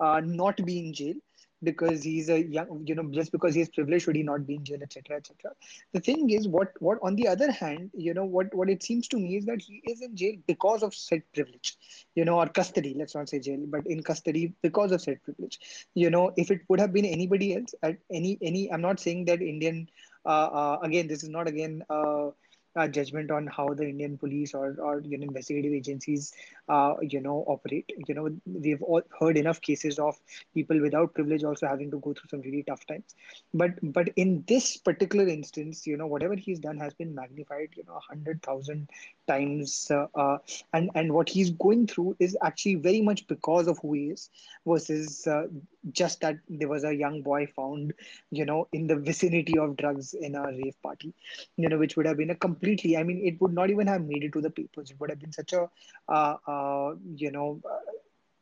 uh, 0.00 0.20
not 0.24 0.64
be 0.64 0.78
in 0.78 0.92
jail? 0.92 1.14
Because 1.62 2.02
he's 2.02 2.28
a 2.28 2.42
young 2.44 2.82
you 2.86 2.94
know 2.94 3.08
just 3.10 3.32
because 3.32 3.54
he's 3.54 3.70
privileged 3.70 4.04
should 4.04 4.14
he 4.14 4.22
not 4.22 4.46
be 4.46 4.56
in 4.56 4.64
jail 4.64 4.82
etc 4.82 5.16
etc 5.16 5.52
the 5.94 6.00
thing 6.00 6.28
is 6.28 6.46
what 6.46 6.70
what 6.80 6.98
on 7.02 7.16
the 7.16 7.26
other 7.26 7.50
hand 7.50 7.90
you 7.94 8.12
know 8.12 8.26
what 8.26 8.54
what 8.54 8.68
it 8.68 8.82
seems 8.82 9.08
to 9.08 9.16
me 9.16 9.36
is 9.36 9.46
that 9.46 9.62
he 9.62 9.80
is 9.90 10.02
in 10.02 10.14
jail 10.14 10.34
because 10.46 10.82
of 10.82 10.94
said 10.94 11.22
privilege 11.34 11.78
you 12.14 12.26
know 12.26 12.38
or 12.40 12.46
custody 12.46 12.94
let's 12.98 13.14
not 13.14 13.30
say 13.30 13.40
jail 13.40 13.58
but 13.68 13.86
in 13.86 14.02
custody 14.02 14.52
because 14.62 14.92
of 14.92 15.00
said 15.00 15.18
privilege. 15.24 15.58
You 15.94 16.10
know 16.10 16.34
if 16.36 16.50
it 16.50 16.60
would 16.68 16.78
have 16.78 16.92
been 16.92 17.06
anybody 17.06 17.56
else 17.56 17.74
at 17.82 17.96
any 18.12 18.36
any 18.42 18.70
i'm 18.70 18.82
not 18.82 19.00
saying 19.00 19.24
that 19.24 19.40
indian 19.40 19.88
again 20.26 20.66
this 20.66 20.96
is 20.96 21.06
not 21.06 21.16
again 21.16 21.60
uh, 21.62 22.16
uh, 22.52 22.86
judgment 22.86 23.14
on 23.14 23.30
how 23.46 23.52
the 23.56 23.84
Indian 23.88 24.16
police 24.18 24.54
or, 24.54 24.76
or 24.78 25.00
you 25.00 25.16
know 25.16 25.24
investigative 25.24 25.72
agencies 25.72 26.32
uh, 26.68 26.94
you 27.00 27.20
know 27.20 27.44
operate. 27.46 27.90
You 28.06 28.14
know 28.14 28.28
we've 28.46 28.82
all 28.82 29.02
heard 29.18 29.36
enough 29.36 29.60
cases 29.60 29.98
of 29.98 30.16
people 30.54 30.80
without 30.80 31.14
privilege 31.14 31.42
also 31.44 31.66
having 31.66 31.90
to 31.90 31.98
go 31.98 32.12
through 32.12 32.28
some 32.28 32.40
really 32.40 32.62
tough 32.62 32.86
times. 32.86 33.14
But 33.54 33.70
but 33.82 34.10
in 34.16 34.44
this 34.46 34.76
particular 34.76 35.26
instance, 35.26 35.86
you 35.86 35.96
know 35.96 36.06
whatever 36.06 36.34
he's 36.34 36.58
done 36.58 36.76
has 36.78 36.92
been 36.94 37.14
magnified. 37.14 37.70
You 37.76 37.84
know 37.86 37.98
hundred 38.06 38.42
thousand 38.42 38.90
times, 39.26 39.90
uh, 39.90 40.06
uh, 40.14 40.38
and 40.72 40.90
and 40.94 41.12
what 41.12 41.28
he's 41.28 41.50
going 41.50 41.86
through 41.86 42.16
is 42.18 42.36
actually 42.42 42.76
very 42.76 43.00
much 43.00 43.26
because 43.26 43.66
of 43.66 43.78
who 43.80 43.94
he 43.94 44.10
is, 44.10 44.30
versus 44.66 45.26
uh, 45.26 45.46
just 45.92 46.20
that 46.20 46.38
there 46.48 46.68
was 46.68 46.84
a 46.84 46.94
young 46.94 47.22
boy 47.22 47.46
found, 47.46 47.92
you 48.30 48.44
know, 48.44 48.68
in 48.72 48.86
the 48.86 48.96
vicinity 48.96 49.58
of 49.58 49.76
drugs 49.76 50.14
in 50.14 50.34
a 50.34 50.42
rave 50.42 50.76
party, 50.82 51.14
you 51.56 51.68
know, 51.68 51.78
which 51.78 51.96
would 51.96 52.06
have 52.06 52.16
been 52.16 52.30
a 52.30 52.34
completely. 52.34 52.96
I 52.96 53.02
mean, 53.02 53.24
it 53.24 53.40
would 53.40 53.52
not 53.52 53.70
even 53.70 53.86
have 53.86 54.02
made 54.04 54.24
it 54.24 54.32
to 54.32 54.40
the 54.40 54.50
papers. 54.50 54.90
It 54.90 55.00
would 55.00 55.10
have 55.10 55.20
been 55.20 55.32
such 55.32 55.52
a, 55.52 55.68
uh, 56.08 56.36
uh, 56.46 56.94
you 57.14 57.30
know, 57.30 57.60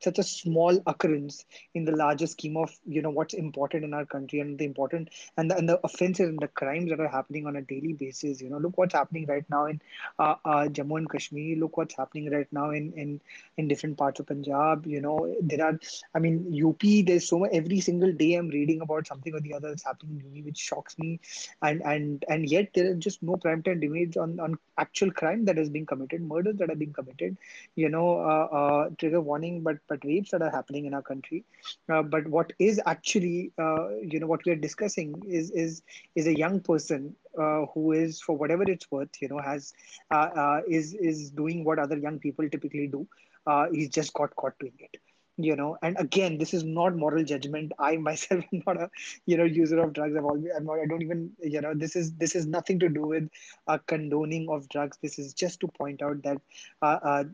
such 0.05 0.19
a 0.19 0.23
small 0.23 0.81
occurrence 0.87 1.45
in 1.75 1.85
the 1.85 1.93
larger 1.93 2.27
scheme 2.27 2.57
of 2.57 2.75
you 2.87 3.03
know 3.03 3.11
what's 3.11 3.35
important 3.35 3.85
in 3.85 3.95
our 3.95 4.07
country 4.07 4.41
and 4.41 4.59
the 4.59 4.65
important 4.65 5.09
and 5.37 5.51
the, 5.51 5.57
and 5.57 5.69
the 5.69 5.81
offenses 5.85 6.29
and 6.29 6.39
the 6.39 6.49
crimes 6.49 6.91
that 6.91 7.01
are 7.01 7.09
happening 7.09 7.47
on 7.47 7.57
a 7.57 7.63
daily 7.63 7.93
basis 7.93 8.41
you 8.41 8.51
know. 8.51 8.59
Look 8.59 8.79
what's 8.79 8.95
happening 8.95 9.27
right 9.27 9.45
now 9.51 9.67
in 9.67 9.81
uh, 10.19 10.37
uh, 10.45 10.65
Jammu 10.69 10.99
and 10.99 11.11
Kashmir. 11.11 11.57
Look 11.57 11.77
what's 11.77 11.97
happening 11.97 12.31
right 12.31 12.49
now 12.53 12.71
in 12.71 12.93
in 12.93 13.21
in 13.57 13.69
different 13.69 13.97
parts 13.99 14.21
of 14.21 14.27
Punjab 14.27 14.87
you 14.87 15.01
know. 15.01 15.35
There 15.41 15.65
are 15.65 15.79
I 16.15 16.19
mean 16.19 16.53
UP 16.65 16.83
there's 17.07 17.29
so 17.29 17.39
much 17.39 17.51
every 17.53 17.81
single 17.81 18.13
day 18.13 18.35
I'm 18.35 18.49
reading 18.49 18.81
about 18.81 19.07
something 19.07 19.35
or 19.35 19.41
the 19.41 19.55
other 19.55 19.69
that's 19.69 19.85
happening 19.85 20.23
in 20.25 20.39
UP 20.39 20.45
which 20.45 20.59
shocks 20.59 20.99
me. 20.99 21.21
And 21.63 21.83
and 21.83 22.25
and 22.29 22.49
yet 22.49 22.71
there 22.75 22.87
is 22.87 22.99
just 22.99 23.23
no 23.23 23.37
prime 23.37 23.63
time 23.63 23.83
image 23.83 24.17
on 24.17 24.39
on 24.41 24.59
actual 24.79 25.11
crime 25.11 25.45
that 25.45 25.59
is 25.59 25.71
being 25.71 25.87
committed 25.87 26.23
murders 26.23 26.57
that 26.57 26.71
are 26.71 26.75
being 26.75 26.93
committed 26.93 27.37
you 27.77 27.89
know 27.89 28.19
uh, 28.19 28.47
uh 28.61 28.91
trigger 28.99 29.21
warning 29.21 29.63
but 29.63 29.79
but 29.89 29.94
rapes 30.05 30.31
that 30.31 30.43
are 30.43 30.51
happening 30.51 30.85
in 30.87 30.95
our 30.95 31.03
country. 31.03 31.45
Uh, 31.89 32.03
but 32.03 32.27
what 32.29 32.53
is 32.59 32.81
actually, 32.87 33.53
uh, 33.59 33.89
you 34.03 34.19
know, 34.21 34.27
what 34.27 34.45
we 34.45 34.53
are 34.53 34.57
discussing 34.57 35.23
is 35.27 35.51
is 35.51 35.83
is 36.15 36.27
a 36.27 36.37
young 36.37 36.61
person 36.61 37.15
uh, 37.39 37.67
who 37.75 37.93
is, 37.93 38.21
for 38.21 38.37
whatever 38.37 38.63
it's 38.65 38.91
worth, 38.91 39.11
you 39.21 39.29
know, 39.29 39.39
has 39.39 39.73
uh, 40.11 40.29
uh, 40.45 40.61
is 40.69 40.95
is 40.95 41.31
doing 41.31 41.65
what 41.65 41.79
other 41.79 41.97
young 41.97 42.19
people 42.19 42.49
typically 42.49 42.87
do. 42.89 43.07
Uh, 43.47 43.67
he's 43.73 43.89
just 43.89 44.13
got 44.15 44.35
caught 44.37 44.59
doing 44.59 44.75
it 44.79 44.97
you 45.37 45.57
know 45.57 45.77
and 45.83 45.97
again 45.99 46.39
this 46.39 46.55
is 46.55 46.65
not 46.65 46.97
moral 46.97 47.25
judgment. 47.25 47.73
I 47.79 47.97
myself 47.97 48.45
am 48.53 48.63
not 48.67 48.81
a 48.81 48.91
you 49.27 49.37
know 49.37 49.45
user 49.45 49.81
of 49.81 49.93
drugs. 49.93 50.15
I've 50.17 50.25
always 50.25 50.51
i'm 50.57 50.65
not 50.65 50.79
i 50.79 50.87
don't 50.87 51.03
even 51.03 51.31
you 51.43 51.61
know 51.61 51.75
this 51.75 51.97
is 51.97 52.13
this 52.15 52.35
is 52.35 52.47
nothing 52.47 52.79
to 52.81 52.89
do 52.89 53.07
with 53.07 53.29
a 53.67 53.79
condoning 53.79 54.49
of 54.49 54.69
drugs. 54.69 54.99
This 55.03 55.19
is 55.19 55.35
just 55.35 55.61
to 55.61 55.69
point 55.69 56.03
out 56.03 56.23
that 56.23 56.39
uh, 56.83 56.99
uh, 57.03 57.25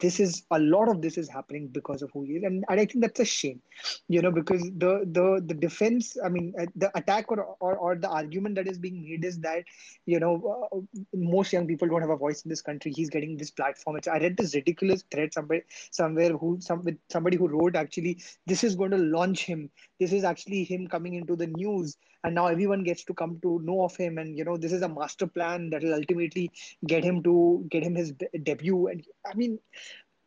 this 0.00 0.20
is 0.20 0.42
a 0.50 0.58
lot 0.58 0.88
of 0.88 1.02
this 1.02 1.18
is 1.18 1.28
happening 1.28 1.68
because 1.68 2.02
of 2.02 2.10
who 2.12 2.22
he 2.22 2.34
is. 2.34 2.42
And, 2.44 2.64
and 2.68 2.80
i 2.80 2.84
think 2.84 3.00
that's 3.02 3.20
a 3.20 3.24
shame 3.24 3.60
you 4.08 4.22
know 4.22 4.30
because 4.30 4.62
the 4.62 5.04
the 5.12 5.42
the 5.46 5.54
defense 5.54 6.16
i 6.24 6.28
mean 6.28 6.54
uh, 6.60 6.66
the 6.76 6.90
attack 6.96 7.30
or, 7.30 7.40
or 7.60 7.76
or 7.76 7.96
the 7.96 8.08
argument 8.08 8.54
that 8.56 8.66
is 8.68 8.78
being 8.78 9.02
made 9.02 9.24
is 9.24 9.38
that 9.40 9.64
you 10.06 10.20
know 10.20 10.68
uh, 10.72 10.78
most 11.14 11.52
young 11.52 11.66
people 11.66 11.88
don't 11.88 12.00
have 12.00 12.10
a 12.10 12.16
voice 12.16 12.42
in 12.42 12.48
this 12.48 12.62
country. 12.62 12.92
He's 12.92 13.10
getting 13.10 13.36
this 13.36 13.50
platform. 13.50 13.96
It's, 13.96 14.08
i 14.08 14.18
read 14.18 14.36
this 14.36 14.54
ridiculous 14.54 15.04
thread 15.10 15.32
somewhere 15.32 15.62
somewhere 15.90 16.36
who 16.36 16.58
some 16.60 16.84
with 16.84 16.98
somebody 17.10 17.36
who 17.36 17.43
who 17.48 17.58
wrote 17.58 17.76
actually 17.76 18.22
this 18.46 18.64
is 18.64 18.74
going 18.74 18.90
to 18.90 18.96
launch 18.98 19.44
him. 19.44 19.70
This 20.00 20.12
is 20.12 20.24
actually 20.24 20.64
him 20.64 20.86
coming 20.86 21.14
into 21.14 21.36
the 21.36 21.46
news. 21.46 21.96
And 22.22 22.34
now 22.34 22.46
everyone 22.46 22.84
gets 22.84 23.04
to 23.04 23.14
come 23.14 23.38
to 23.42 23.60
know 23.62 23.84
of 23.84 23.96
him. 23.96 24.18
And 24.18 24.36
you 24.36 24.44
know 24.44 24.56
this 24.56 24.72
is 24.72 24.82
a 24.82 24.88
master 24.88 25.26
plan 25.26 25.70
that 25.70 25.82
will 25.82 25.94
ultimately 25.94 26.50
get 26.86 27.04
him 27.04 27.22
to 27.24 27.66
get 27.70 27.82
him 27.82 27.94
his 27.94 28.12
debut. 28.42 28.88
And 28.88 29.04
i 29.30 29.34
mean 29.34 29.58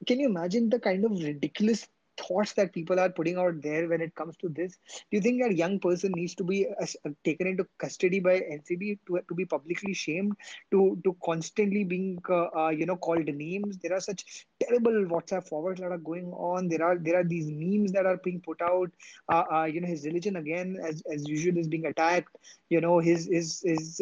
can 0.06 0.20
you 0.20 0.28
imagine 0.28 0.70
the 0.70 0.80
kind 0.80 1.04
of 1.06 1.12
ridiculous 1.12 1.88
thoughts 2.18 2.54
that 2.54 2.74
people 2.74 3.00
are 3.00 3.10
putting 3.10 3.38
out 3.38 3.62
there 3.62 3.88
when 3.88 4.02
it 4.02 4.14
comes 4.16 4.36
to 4.38 4.50
this? 4.50 4.78
Do 5.12 5.18
you 5.18 5.22
think 5.22 5.42
a 5.44 5.54
young 5.54 5.80
person 5.80 6.12
needs 6.16 6.36
to 6.36 6.44
be 6.44 6.68
uh, 6.68 6.86
uh 7.06 7.10
taken 7.24 7.48
into 7.48 7.66
custody 7.78 8.20
by 8.20 8.40
ncb 8.40 9.00
to, 9.08 9.20
to 9.28 9.36
be 9.36 9.46
publicly 9.46 9.94
shamed 9.94 10.34
to 10.72 11.00
to 11.04 11.16
constantly 11.24 11.84
being 11.84 12.20
uh, 12.30 12.48
uh, 12.56 12.70
you 12.70 12.86
know 12.86 12.98
called 12.98 13.26
names? 13.26 13.78
There 13.78 13.94
are 13.94 14.00
such 14.00 14.46
terrible 14.60 15.06
whatsapp 15.06 15.48
forwards 15.48 15.82
that 15.82 15.92
are 15.92 15.98
going 15.98 16.32
on. 16.34 16.68
There 16.68 16.84
are 16.84 16.98
there 16.98 17.20
are 17.20 17.24
these 17.24 17.50
memes 17.52 17.92
that 17.94 18.06
are 18.06 18.18
being 18.18 18.42
put 18.42 18.62
out. 18.62 18.92
Uh, 19.30 19.44
uh 19.52 19.66
you 19.66 19.82
know 19.82 19.88
his 19.88 20.06
religion 20.06 20.38
again 20.38 20.78
as 20.84 21.04
as 21.12 21.28
usual 21.28 21.58
is 21.58 21.68
being 21.68 21.86
attacked. 21.86 22.36
You 22.70 22.82
know 22.82 23.00
his 23.00 23.28
his 23.32 23.62
his 23.66 24.02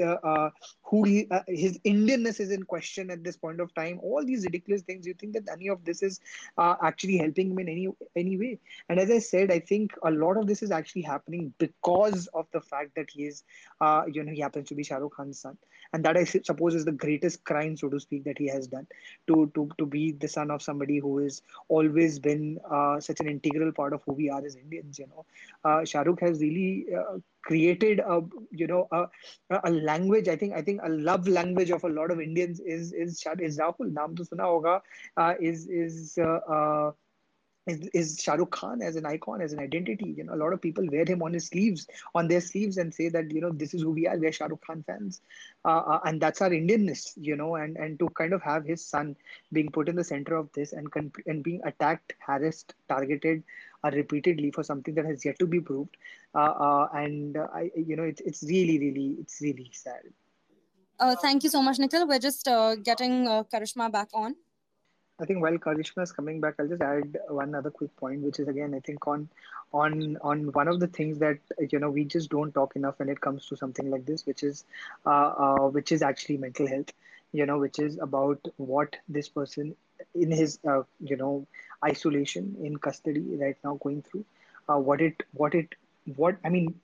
who 0.88 1.04
he 1.04 1.28
his 1.48 1.80
indianness 1.80 2.40
is 2.40 2.52
in 2.52 2.64
question 2.64 3.10
at 3.10 3.24
this 3.24 3.38
point 3.38 3.60
of 3.60 3.74
time 3.74 4.00
all 4.04 4.24
these 4.24 4.44
ridiculous 4.44 4.84
things 4.84 5.06
you 5.06 5.14
think 5.14 5.34
that 5.34 5.52
any 5.52 5.68
of 5.68 5.84
this 5.84 6.04
is 6.04 6.20
actually 6.60 7.18
helping 7.18 7.52
him 7.52 7.60
in 7.60 7.70
any 7.70 7.88
any 8.16 8.38
way. 8.38 8.60
And 8.90 9.00
as 9.00 9.10
I 9.12 9.20
said, 9.20 9.52
I 9.52 9.60
think 9.60 9.94
a 10.04 10.12
lot 10.12 10.38
of 10.38 10.48
this 10.48 10.62
is 10.64 10.72
actually 10.72 11.02
happening 11.02 11.54
because 11.58 12.28
of 12.34 12.48
the 12.52 12.62
fact 12.62 12.96
that 12.96 13.10
he 13.10 13.26
is, 13.26 13.44
uh, 13.82 14.04
you 14.12 14.24
know, 14.24 14.32
he 14.32 14.40
happens 14.42 14.70
to 14.70 14.76
be 14.76 14.84
Shah 14.84 14.98
Rukh 14.98 15.16
Khan's 15.16 15.40
son, 15.40 15.58
and 15.94 16.04
that 16.06 16.18
I 16.18 16.24
suppose 16.24 16.76
is 16.76 16.86
the 16.86 16.92
greatest 16.92 17.44
crime, 17.44 17.78
so 17.78 17.90
to 17.90 18.00
speak, 18.00 18.24
that 18.26 18.38
he 18.38 18.48
has 18.48 18.68
done 18.68 18.88
to 19.28 19.52
to 19.56 19.70
to 19.78 19.86
be 19.86 20.12
the 20.12 20.28
son 20.28 20.52
of 20.52 20.62
somebody 20.62 21.00
who 21.00 21.18
has 21.20 21.42
always 21.68 22.20
been 22.20 22.60
uh, 22.70 23.00
such 23.00 23.20
an 23.20 23.28
integral 23.30 23.72
part 23.72 23.94
of 23.94 24.04
who 24.06 24.14
we 24.14 24.30
are 24.30 24.44
as 24.46 24.56
Indians. 24.56 25.00
You 25.00 25.08
know, 25.08 25.26
uh, 25.64 25.86
Shah 25.86 26.02
Rukh 26.02 26.22
has 26.22 26.40
really 26.42 26.86
uh, 26.96 27.18
created 27.46 28.00
a 28.00 28.22
you 28.52 28.68
know 28.68 28.88
a, 28.92 29.06
a 29.64 29.72
language. 29.72 30.28
I 30.28 30.36
think 30.36 30.54
I 30.54 30.62
think 30.62 30.82
a 30.84 30.90
love 30.90 31.28
language 31.28 31.72
of 31.72 31.84
a 31.84 31.90
lot 31.90 32.12
of 32.12 32.20
Indians 32.20 32.60
is 32.60 32.92
is 32.92 33.24
is 33.40 33.58
Rahul. 33.58 33.94
Naam 33.94 34.16
to 34.18 34.26
suna 34.26 34.44
hoga. 34.44 34.82
Uh, 35.16 35.34
is 35.40 35.68
is 35.68 36.18
uh, 36.18 36.40
uh, 36.58 36.92
is, 37.68 37.90
is 37.94 38.22
Shah 38.22 38.34
Rukh 38.34 38.52
Khan 38.52 38.82
as 38.82 38.96
an 38.96 39.06
icon, 39.06 39.42
as 39.42 39.54
an 39.54 39.60
identity. 39.60 40.14
You 40.18 40.26
know, 40.26 40.34
a 40.34 40.42
lot 40.44 40.54
of 40.54 40.62
people 40.62 40.86
wear 40.92 41.06
him 41.06 41.24
on 41.24 41.34
his 41.34 41.48
sleeves, 41.48 41.88
on 42.14 42.28
their 42.28 42.42
sleeves, 42.42 42.78
and 42.78 42.94
say 42.94 43.10
that 43.10 43.32
you 43.32 43.42
know 43.42 43.52
this 43.52 43.74
is 43.74 43.82
who 43.82 43.92
we 43.92 44.08
are. 44.08 44.18
We're 44.18 44.32
Shah 44.32 44.46
Rukh 44.46 44.66
Khan 44.66 44.84
fans, 44.86 45.22
uh, 45.64 45.84
uh, 45.94 46.00
and 46.06 46.22
that's 46.22 46.42
our 46.42 46.50
Indianness. 46.50 47.14
You 47.16 47.36
know, 47.36 47.56
and 47.56 47.78
and 47.78 47.98
to 48.00 48.10
kind 48.10 48.34
of 48.34 48.42
have 48.42 48.66
his 48.66 48.86
son 48.86 49.16
being 49.52 49.72
put 49.72 49.90
in 49.90 49.96
the 49.96 50.04
center 50.04 50.36
of 50.36 50.52
this 50.54 50.74
and 50.74 50.88
and 51.26 51.44
being 51.44 51.62
attacked, 51.66 52.14
harassed, 52.20 52.76
targeted, 52.88 53.44
uh, 53.86 53.92
repeatedly 53.94 54.52
for 54.52 54.64
something 54.64 54.96
that 54.96 55.06
has 55.06 55.26
yet 55.26 55.40
to 55.40 55.48
be 55.48 55.60
proved, 55.60 55.98
uh, 56.34 56.54
uh, 56.68 56.88
and 56.94 57.38
uh, 57.38 57.48
I, 57.54 57.72
you 57.76 57.96
know, 57.96 58.04
it's 58.04 58.22
it's 58.22 58.44
really, 58.44 58.80
really, 58.80 59.10
it's 59.20 59.42
really 59.42 59.70
sad. 59.74 60.02
Uh 61.06 61.16
thank 61.22 61.44
you 61.44 61.50
so 61.50 61.62
much, 61.62 61.78
Nikhil. 61.78 62.08
We're 62.08 62.20
just 62.26 62.46
getting 62.90 63.26
Karishma 63.54 63.92
back 63.92 64.08
on. 64.14 64.36
I 65.20 65.26
think 65.26 65.42
while 65.42 65.58
Karishma 65.58 66.04
is 66.04 66.12
coming 66.12 66.42
back, 66.42 66.56
I'll 66.60 66.68
just 66.68 66.82
add 66.82 67.18
one 67.30 67.56
other 67.56 67.72
quick 67.72 67.96
point, 67.96 68.22
which 68.22 68.40
is 68.40 68.48
again, 68.48 68.74
I 68.74 68.80
think 68.80 69.08
on 69.08 69.30
on 69.74 70.18
on 70.22 70.52
one 70.52 70.68
of 70.68 70.80
the 70.80 70.88
things 70.88 71.20
that 71.20 71.40
you 71.70 71.80
know 71.80 71.90
we 71.90 72.06
just 72.06 72.30
don't 72.30 72.54
talk 72.54 72.76
enough 72.76 73.00
when 73.00 73.10
it 73.10 73.22
comes 73.22 73.46
to 73.48 73.56
something 73.56 73.90
like 73.90 74.06
this, 74.06 74.26
which 74.26 74.44
is 74.44 74.66
uh, 75.06 75.34
uh, 75.46 75.70
which 75.70 75.92
is 75.92 76.02
actually 76.02 76.38
mental 76.38 76.68
health. 76.68 76.92
You 77.32 77.46
know, 77.46 77.58
which 77.60 77.80
is 77.80 77.98
about 78.00 78.48
what 78.58 78.96
this 79.10 79.30
person 79.30 79.76
in 80.16 80.32
his 80.32 80.60
uh, 80.68 80.84
you 81.00 81.18
know 81.18 81.46
isolation 81.84 82.56
in 82.64 82.78
custody 82.78 83.26
right 83.40 83.58
now 83.64 83.76
going 83.84 84.02
through, 84.02 84.26
uh, 84.70 84.78
what 84.78 85.02
it 85.02 85.24
what 85.34 85.54
it 85.56 85.76
what 86.16 86.38
I 86.44 86.50
mean 86.50 86.76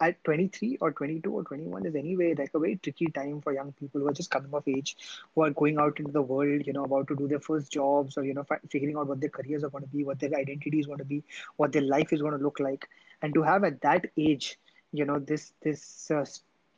at 0.00 0.22
23 0.24 0.78
or 0.80 0.92
22 0.92 1.32
or 1.32 1.44
21 1.44 1.86
is 1.86 1.94
anyway 1.94 2.34
like 2.34 2.50
a 2.54 2.58
very 2.58 2.76
tricky 2.76 3.06
time 3.06 3.40
for 3.40 3.52
young 3.52 3.72
people 3.72 4.00
who 4.00 4.08
are 4.08 4.12
just 4.12 4.30
coming 4.30 4.52
of 4.52 4.66
age 4.66 4.96
who 5.34 5.44
are 5.44 5.50
going 5.50 5.78
out 5.78 5.98
into 6.00 6.10
the 6.10 6.20
world 6.20 6.62
you 6.66 6.72
know 6.72 6.84
about 6.84 7.06
to 7.08 7.14
do 7.14 7.28
their 7.28 7.40
first 7.40 7.70
jobs 7.70 8.16
or 8.16 8.24
you 8.24 8.34
know 8.34 8.44
figuring 8.70 8.96
out 8.96 9.06
what 9.06 9.20
their 9.20 9.30
careers 9.30 9.62
are 9.62 9.70
going 9.70 9.84
to 9.84 9.90
be 9.90 10.04
what 10.04 10.18
their 10.18 10.34
identity 10.34 10.80
is 10.80 10.86
going 10.86 10.98
to 10.98 11.04
be 11.04 11.22
what 11.56 11.72
their 11.72 11.82
life 11.82 12.12
is 12.12 12.20
going 12.20 12.36
to 12.36 12.42
look 12.42 12.58
like. 12.60 12.88
And 13.22 13.32
to 13.34 13.42
have 13.42 13.64
at 13.64 13.80
that 13.82 14.06
age 14.16 14.58
you 14.92 15.04
know 15.04 15.18
this 15.18 15.52
this 15.62 16.10
uh, 16.10 16.24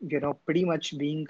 you 0.07 0.21
know 0.21 0.35
pretty 0.45 0.65
much 0.65 0.97
being 0.99 1.27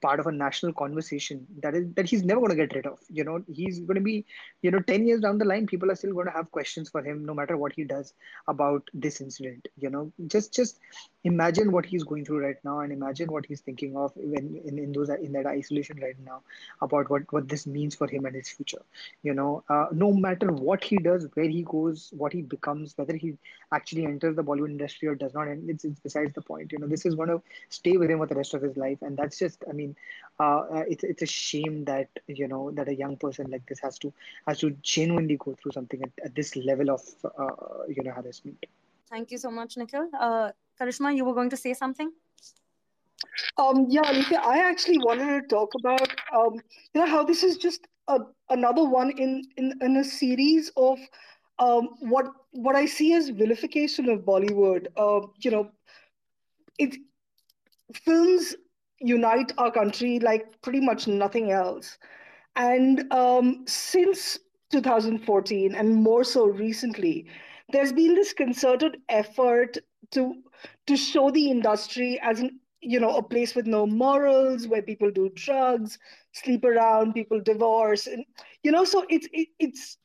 part 0.00 0.20
of 0.20 0.26
a 0.26 0.32
national 0.32 0.72
conversation 0.72 1.46
that 1.62 1.74
is 1.74 1.86
that 1.94 2.08
he's 2.08 2.24
never 2.24 2.40
going 2.40 2.50
to 2.50 2.56
get 2.56 2.74
rid 2.74 2.86
of. 2.86 2.98
You 3.08 3.24
know 3.24 3.42
he's 3.52 3.80
going 3.80 3.96
to 3.96 4.00
be 4.00 4.24
you 4.62 4.70
know 4.70 4.80
10 4.80 5.06
years 5.06 5.20
down 5.20 5.38
the 5.38 5.44
line 5.44 5.66
people 5.66 5.90
are 5.90 5.96
still 5.96 6.12
going 6.12 6.26
to 6.26 6.32
have 6.32 6.50
questions 6.50 6.88
for 6.88 7.02
him 7.02 7.24
no 7.24 7.34
matter 7.34 7.56
what 7.56 7.72
he 7.74 7.84
does 7.84 8.14
about 8.48 8.88
this 8.94 9.20
incident 9.20 9.68
you 9.78 9.90
know. 9.90 10.12
Just 10.26 10.54
just 10.54 10.80
imagine 11.26 11.72
what 11.72 11.86
he's 11.86 12.04
going 12.04 12.24
through 12.24 12.40
right 12.40 12.62
now 12.64 12.80
and 12.80 12.92
imagine 12.92 13.30
what 13.32 13.46
he's 13.46 13.60
thinking 13.60 13.96
of 13.96 14.12
when 14.16 14.60
in, 14.64 14.78
in 14.78 14.92
those 14.92 15.10
in 15.10 15.32
that 15.32 15.46
isolation 15.46 15.98
right 16.02 16.16
now 16.24 16.40
about 16.82 17.10
what 17.10 17.30
what 17.32 17.48
this 17.48 17.66
means 17.66 17.94
for 17.94 18.06
him 18.08 18.26
and 18.26 18.34
his 18.36 18.48
future 18.48 18.82
you 19.22 19.34
know 19.34 19.62
uh, 19.68 19.86
no 19.92 20.12
matter 20.12 20.52
what 20.52 20.84
he 20.84 20.96
does 20.98 21.28
where 21.34 21.48
he 21.48 21.62
goes 21.62 22.12
what 22.16 22.32
he 22.32 22.42
becomes 22.42 22.96
whether 22.98 23.16
he 23.16 23.36
actually 23.72 24.04
enters 24.06 24.36
the 24.36 24.44
bollywood 24.50 24.70
industry 24.76 25.08
or 25.08 25.14
does 25.14 25.34
not 25.34 25.48
it's, 25.48 25.84
it's 25.84 26.00
besides 26.00 26.32
the 26.34 26.42
point 26.42 26.72
you 26.72 26.78
know 26.78 26.86
this 26.86 27.06
is 27.06 27.14
going 27.14 27.28
to 27.28 27.40
stay 27.68 27.96
with 27.96 28.10
him 28.10 28.18
for 28.18 28.26
the 28.26 28.34
rest 28.34 28.54
of 28.54 28.62
his 28.62 28.76
life 28.76 28.98
and 29.02 29.16
that's 29.16 29.38
just 29.38 29.64
i 29.68 29.72
mean 29.72 29.94
uh, 30.40 30.60
uh, 30.76 30.84
it's 30.88 31.04
it's 31.04 31.22
a 31.22 31.26
shame 31.26 31.84
that 31.84 32.08
you 32.26 32.48
know 32.48 32.70
that 32.72 32.88
a 32.88 32.94
young 32.94 33.16
person 33.16 33.50
like 33.50 33.66
this 33.66 33.80
has 33.80 33.98
to 33.98 34.12
has 34.46 34.58
to 34.58 34.70
genuinely 34.82 35.36
go 35.36 35.54
through 35.60 35.72
something 35.72 36.02
at, 36.02 36.10
at 36.24 36.34
this 36.34 36.56
level 36.56 36.90
of 36.90 37.02
uh, 37.38 37.84
you 37.88 38.02
know 38.02 38.12
harassment. 38.12 38.66
Thank 39.10 39.30
you 39.30 39.38
so 39.38 39.50
much, 39.50 39.76
Nikhil. 39.76 40.10
Uh, 40.18 40.52
Karishma, 40.80 41.16
you 41.16 41.24
were 41.24 41.34
going 41.34 41.50
to 41.50 41.56
say 41.56 41.74
something. 41.74 42.12
Um, 43.58 43.86
yeah, 43.88 44.02
I 44.44 44.58
actually 44.58 44.98
wanted 44.98 45.42
to 45.42 45.48
talk 45.48 45.72
about 45.78 46.08
um, 46.34 46.54
you 46.94 47.00
know 47.00 47.06
how 47.06 47.24
this 47.24 47.42
is 47.42 47.56
just 47.56 47.86
a, 48.08 48.20
another 48.50 48.84
one 48.84 49.10
in, 49.10 49.42
in 49.56 49.72
in 49.80 49.96
a 49.96 50.04
series 50.04 50.70
of 50.76 50.98
um, 51.58 51.88
what 52.00 52.26
what 52.52 52.76
I 52.76 52.86
see 52.86 53.14
as 53.14 53.30
vilification 53.30 54.08
of 54.08 54.20
Bollywood. 54.20 54.86
Uh, 54.96 55.26
you 55.40 55.50
know, 55.50 55.70
it 56.78 56.96
films 57.94 58.54
unite 59.00 59.52
our 59.58 59.70
country 59.70 60.18
like 60.20 60.60
pretty 60.62 60.80
much 60.80 61.06
nothing 61.06 61.50
else. 61.50 61.98
And 62.56 63.12
um, 63.12 63.64
since 63.66 64.38
2014, 64.70 65.74
and 65.74 65.94
more 65.94 66.24
so 66.24 66.46
recently, 66.46 67.26
there's 67.72 67.92
been 67.92 68.14
this 68.14 68.32
concerted 68.32 68.98
effort 69.08 69.76
to 70.12 70.42
to 70.86 70.96
show 70.96 71.30
the 71.30 71.50
industry 71.50 72.18
as 72.22 72.40
an 72.40 72.60
you 72.80 73.00
know 73.00 73.16
a 73.16 73.22
place 73.22 73.54
with 73.54 73.66
no 73.66 73.86
morals 73.86 74.68
where 74.68 74.82
people 74.82 75.10
do 75.10 75.28
drugs 75.34 75.98
sleep 76.32 76.64
around 76.64 77.14
people 77.14 77.40
divorce 77.40 78.06
and 78.06 78.24
you 78.62 78.70
know 78.70 78.84
so 78.84 79.04
it's 79.08 79.28
it, 79.32 79.48
it's 79.58 79.98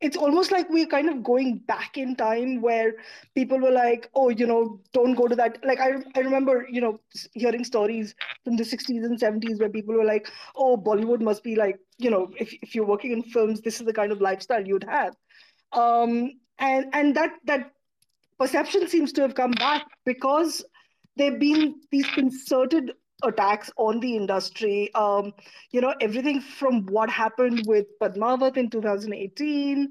it's 0.00 0.16
almost 0.16 0.52
like 0.52 0.68
we're 0.68 0.86
kind 0.86 1.08
of 1.08 1.22
going 1.22 1.58
back 1.58 1.96
in 1.96 2.14
time 2.16 2.60
where 2.60 2.94
people 3.34 3.58
were 3.58 3.70
like 3.70 4.10
oh 4.14 4.28
you 4.28 4.46
know 4.46 4.80
don't 4.92 5.14
go 5.14 5.26
to 5.26 5.36
that 5.36 5.58
like 5.64 5.80
i, 5.80 5.92
I 6.14 6.20
remember 6.20 6.66
you 6.70 6.80
know 6.80 7.00
hearing 7.32 7.64
stories 7.64 8.14
from 8.44 8.56
the 8.56 8.64
60s 8.64 9.04
and 9.04 9.18
70s 9.18 9.60
where 9.60 9.70
people 9.70 9.94
were 9.94 10.04
like 10.04 10.28
oh 10.56 10.76
bollywood 10.76 11.20
must 11.20 11.42
be 11.42 11.56
like 11.56 11.78
you 11.98 12.10
know 12.10 12.30
if, 12.38 12.52
if 12.60 12.74
you're 12.74 12.86
working 12.86 13.12
in 13.12 13.22
films 13.22 13.60
this 13.60 13.80
is 13.80 13.86
the 13.86 13.92
kind 13.92 14.12
of 14.12 14.20
lifestyle 14.20 14.66
you'd 14.66 14.84
have. 14.84 15.16
Um, 15.72 16.32
and 16.58 16.86
and 16.92 17.16
that 17.16 17.32
that 17.46 17.72
perception 18.38 18.88
seems 18.88 19.12
to 19.12 19.22
have 19.22 19.34
come 19.34 19.52
back 19.52 19.84
because 20.04 20.64
there've 21.16 21.38
been 21.38 21.76
these 21.90 22.06
concerted 22.08 22.92
attacks 23.22 23.70
on 23.76 24.00
the 24.00 24.16
industry. 24.16 24.92
Um, 24.94 25.32
you 25.70 25.80
know, 25.80 25.94
everything 26.00 26.40
from 26.40 26.86
what 26.86 27.08
happened 27.10 27.64
with 27.66 27.86
Padmavat 28.00 28.56
in 28.56 28.70
2018, 28.70 29.88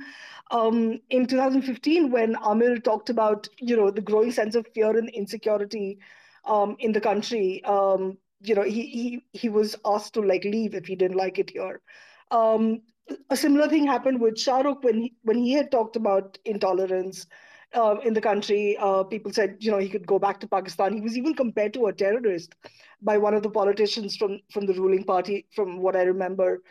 um, 0.51 0.99
in 1.09 1.25
2015, 1.25 2.11
when 2.11 2.35
Aamir 2.35 2.83
talked 2.83 3.09
about, 3.09 3.47
you 3.59 3.75
know, 3.75 3.89
the 3.89 4.01
growing 4.01 4.31
sense 4.31 4.55
of 4.55 4.67
fear 4.73 4.97
and 4.97 5.09
insecurity 5.09 5.99
um, 6.45 6.75
in 6.79 6.91
the 6.91 7.01
country. 7.01 7.63
Um, 7.65 8.17
you 8.41 8.55
know, 8.55 8.63
he, 8.63 8.85
he 8.87 9.23
he 9.31 9.49
was 9.49 9.75
asked 9.85 10.15
to 10.15 10.21
like 10.21 10.43
leave 10.43 10.75
if 10.75 10.85
he 10.85 10.95
didn't 10.95 11.17
like 11.17 11.39
it 11.39 11.51
here. 11.51 11.81
Um, 12.29 12.81
a 13.29 13.37
similar 13.37 13.67
thing 13.67 13.87
happened 13.87 14.19
with 14.19 14.37
Shah 14.37 14.61
Rukh 14.61 14.83
when 14.83 15.01
he, 15.01 15.13
when 15.23 15.37
he 15.37 15.53
had 15.53 15.71
talked 15.71 15.95
about 15.95 16.37
intolerance 16.45 17.25
uh, 17.73 17.95
in 18.03 18.13
the 18.13 18.21
country. 18.21 18.77
Uh, 18.79 19.03
people 19.03 19.31
said, 19.31 19.57
you 19.59 19.71
know, 19.71 19.77
he 19.77 19.89
could 19.89 20.05
go 20.07 20.19
back 20.19 20.39
to 20.39 20.47
Pakistan. 20.47 20.93
He 20.93 21.01
was 21.01 21.17
even 21.17 21.33
compared 21.33 21.73
to 21.73 21.87
a 21.87 21.93
terrorist 21.93 22.55
by 23.01 23.17
one 23.17 23.33
of 23.33 23.43
the 23.43 23.49
politicians 23.49 24.15
from 24.15 24.39
from 24.51 24.65
the 24.65 24.73
ruling 24.73 25.03
party, 25.03 25.45
from 25.55 25.81
what 25.81 25.95
I 25.95 26.03
remember. 26.03 26.61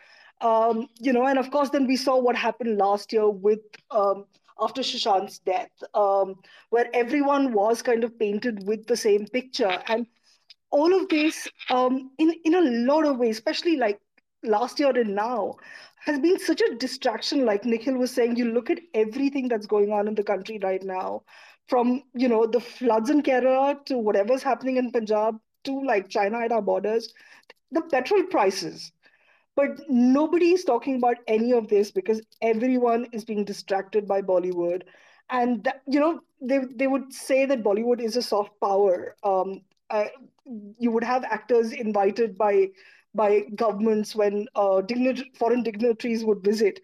Um, 0.41 0.89
you 0.99 1.13
know, 1.13 1.27
and 1.27 1.39
of 1.39 1.51
course, 1.51 1.71
then 1.71 1.87
we 1.87 1.97
saw 1.97 2.19
what 2.19 2.37
happened 2.37 2.79
last 2.79 3.13
year 3.13 3.29
with 3.29 3.61
um, 3.91 4.25
after 4.61 4.83
Sushant's 4.83 5.39
death, 5.39 5.71
um, 5.95 6.35
where 6.71 6.89
everyone 6.95 7.53
was 7.53 7.83
kind 7.83 8.05
of 8.05 8.19
painted 8.19 8.67
with 8.67 8.87
the 8.87 8.97
same 8.97 9.27
picture, 9.27 9.79
and 9.89 10.07
all 10.71 10.95
of 10.95 11.09
this, 11.09 11.49
um, 11.71 12.11
in 12.19 12.35
in 12.45 12.55
a 12.55 12.63
lot 12.93 13.07
of 13.07 13.19
ways, 13.19 13.37
especially 13.37 13.77
like 13.77 14.01
last 14.43 14.81
year 14.81 14.91
and 14.91 15.15
now, 15.15 15.57
has 16.05 16.19
been 16.19 16.39
such 16.39 16.61
a 16.61 16.75
distraction 16.75 17.45
like 17.45 17.65
nikhil 17.65 17.97
was 17.97 18.11
saying 18.11 18.35
you 18.35 18.47
look 18.53 18.71
at 18.71 18.81
everything 18.93 19.47
that's 19.47 19.67
going 19.67 19.93
on 19.93 20.09
in 20.09 20.17
the 20.17 20.25
country 20.25 20.59
right 20.61 20.83
now 20.83 21.23
from 21.69 22.03
you 22.13 22.29
know 22.29 22.45
the 22.45 22.59
floods 22.59 23.09
in 23.09 23.23
kerala 23.23 23.85
to 23.85 23.97
whatever's 23.97 24.43
happening 24.43 24.79
in 24.79 24.91
punjab 24.91 25.39
to 25.63 25.81
like 25.85 26.09
china 26.09 26.39
at 26.39 26.51
our 26.51 26.61
borders 26.61 27.15
the 27.73 27.83
petrol 27.83 28.23
prices. 28.25 28.93
But 29.55 29.81
nobody 29.89 30.53
is 30.53 30.65
talking 30.65 30.97
about 30.97 31.17
any 31.27 31.53
of 31.53 31.69
this 31.69 31.91
because 31.91 32.23
everyone 32.41 33.07
is 33.13 33.25
being 33.25 33.45
distracted 33.45 34.09
by 34.09 34.23
bollywood. 34.23 34.83
And 35.29 35.65
that, 35.65 35.83
you 35.87 36.01
know 36.01 36.21
they, 36.41 36.61
they 36.75 36.87
would 36.87 37.13
say 37.13 37.45
that 37.47 37.63
bollywood 37.63 38.01
is 38.01 38.17
a 38.17 38.23
soft 38.23 38.59
power. 38.61 39.17
Um, 39.23 39.63
uh, 39.91 40.07
you 40.79 40.91
would 40.91 41.05
have 41.05 41.25
actors 41.25 41.73
invited 41.73 42.39
by 42.39 42.69
by 43.15 43.43
governments 43.55 44.15
when 44.15 44.47
uh, 44.55 44.83
dignit- 44.83 45.37
foreign 45.37 45.63
dignitaries 45.63 46.25
would 46.25 46.43
visit, 46.43 46.81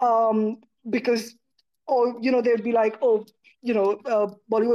um, 0.00 0.58
because, 0.90 1.34
or 1.86 2.16
you 2.20 2.30
know, 2.30 2.42
they'd 2.42 2.64
be 2.64 2.72
like, 2.72 2.96
oh, 3.02 3.26
you 3.62 3.74
know, 3.74 3.92
uh, 4.06 4.28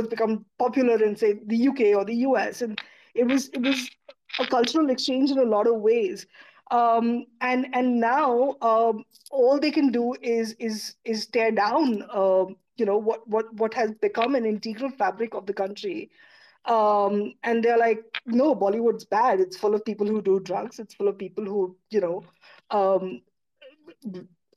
become 0.10 0.46
popular 0.58 1.04
in 1.04 1.16
say 1.16 1.34
the 1.46 1.56
UK 1.58 1.94
or 1.94 2.06
the 2.06 2.16
US, 2.18 2.62
and 2.62 2.80
it 3.14 3.26
was 3.26 3.50
it 3.50 3.62
was 3.62 3.90
a 4.40 4.46
cultural 4.46 4.90
exchange 4.90 5.32
in 5.32 5.40
a 5.40 5.44
lot 5.44 5.68
of 5.68 5.76
ways. 5.82 6.26
Um, 6.72 7.26
and 7.42 7.68
and 7.74 8.00
now 8.00 8.56
um, 8.62 9.04
all 9.32 9.60
they 9.60 9.72
can 9.72 9.92
do 9.92 10.14
is 10.22 10.54
is 10.60 10.96
is 11.06 11.28
tear 11.28 11.52
down, 11.52 12.04
uh, 12.12 12.46
you 12.78 12.86
know, 12.86 12.98
what 12.98 13.28
what 13.28 13.54
what 13.56 13.74
has 13.74 13.92
become 13.92 14.36
an 14.36 14.46
integral 14.46 14.92
fabric 14.92 15.34
of 15.34 15.46
the 15.46 15.54
country. 15.54 16.10
Um, 16.68 17.34
and 17.44 17.64
they're 17.64 17.78
like, 17.78 18.04
no, 18.26 18.54
Bollywood's 18.54 19.06
bad. 19.06 19.40
It's 19.40 19.58
full 19.58 19.74
of 19.74 19.86
people 19.86 20.06
who 20.06 20.22
do 20.22 20.40
drugs. 20.40 20.80
It's 20.80 20.94
full 20.94 21.08
of 21.08 21.18
people 21.18 21.46
who, 21.46 21.78
you 21.90 22.02
know, 22.02 22.24
um, 22.72 23.22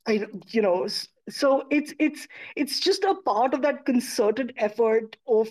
I, 0.07 0.27
you 0.49 0.63
know, 0.63 0.89
so 1.29 1.67
it's 1.71 1.95
it's 2.01 2.27
it's 2.57 2.81
just 2.81 3.05
a 3.05 3.15
part 3.15 3.55
of 3.55 3.63
that 3.63 3.85
concerted 3.87 4.53
effort 4.57 5.17
of 5.29 5.49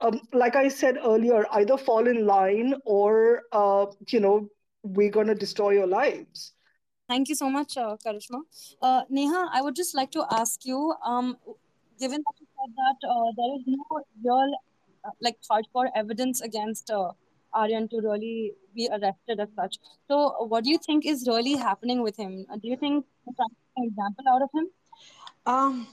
um, 0.00 0.20
like 0.32 0.56
I 0.56 0.68
said 0.68 0.96
earlier, 1.02 1.44
either 1.52 1.76
fall 1.76 2.06
in 2.06 2.26
line 2.26 2.74
or, 2.84 3.42
uh, 3.52 3.86
you 4.08 4.20
know, 4.20 4.48
we're 4.82 5.10
going 5.10 5.26
to 5.26 5.34
destroy 5.34 5.70
your 5.70 5.86
lives. 5.86 6.52
Thank 7.08 7.28
you 7.28 7.34
so 7.34 7.50
much, 7.50 7.76
uh, 7.76 7.96
Karishma. 8.04 8.40
Uh, 8.82 9.02
Neha, 9.08 9.48
I 9.52 9.62
would 9.62 9.74
just 9.74 9.94
like 9.94 10.10
to 10.12 10.24
ask 10.30 10.64
you, 10.64 10.94
um, 11.04 11.36
given 11.98 12.20
that 12.20 12.34
you 12.38 12.46
said 12.46 12.74
that 12.76 13.08
uh, 13.08 13.32
there 13.36 13.54
is 13.56 13.62
no 13.66 13.84
real, 14.24 14.52
uh, 15.04 15.10
like, 15.20 15.36
hardcore 15.50 15.88
evidence 15.94 16.40
against 16.40 16.90
uh, 16.90 17.12
Aryan 17.52 17.88
to 17.88 18.00
really 18.00 18.52
be 18.74 18.88
arrested 18.90 19.40
as 19.40 19.48
such. 19.56 19.78
So, 20.08 20.46
what 20.46 20.64
do 20.64 20.70
you 20.70 20.78
think 20.78 21.06
is 21.06 21.26
really 21.26 21.54
happening 21.54 22.02
with 22.02 22.16
him? 22.16 22.46
Uh, 22.52 22.56
do 22.56 22.68
you 22.68 22.76
think 22.76 23.04
an 23.26 23.84
example 23.84 24.24
out 24.28 24.42
of 24.42 24.50
him? 24.54 24.66
Um, 25.46 25.86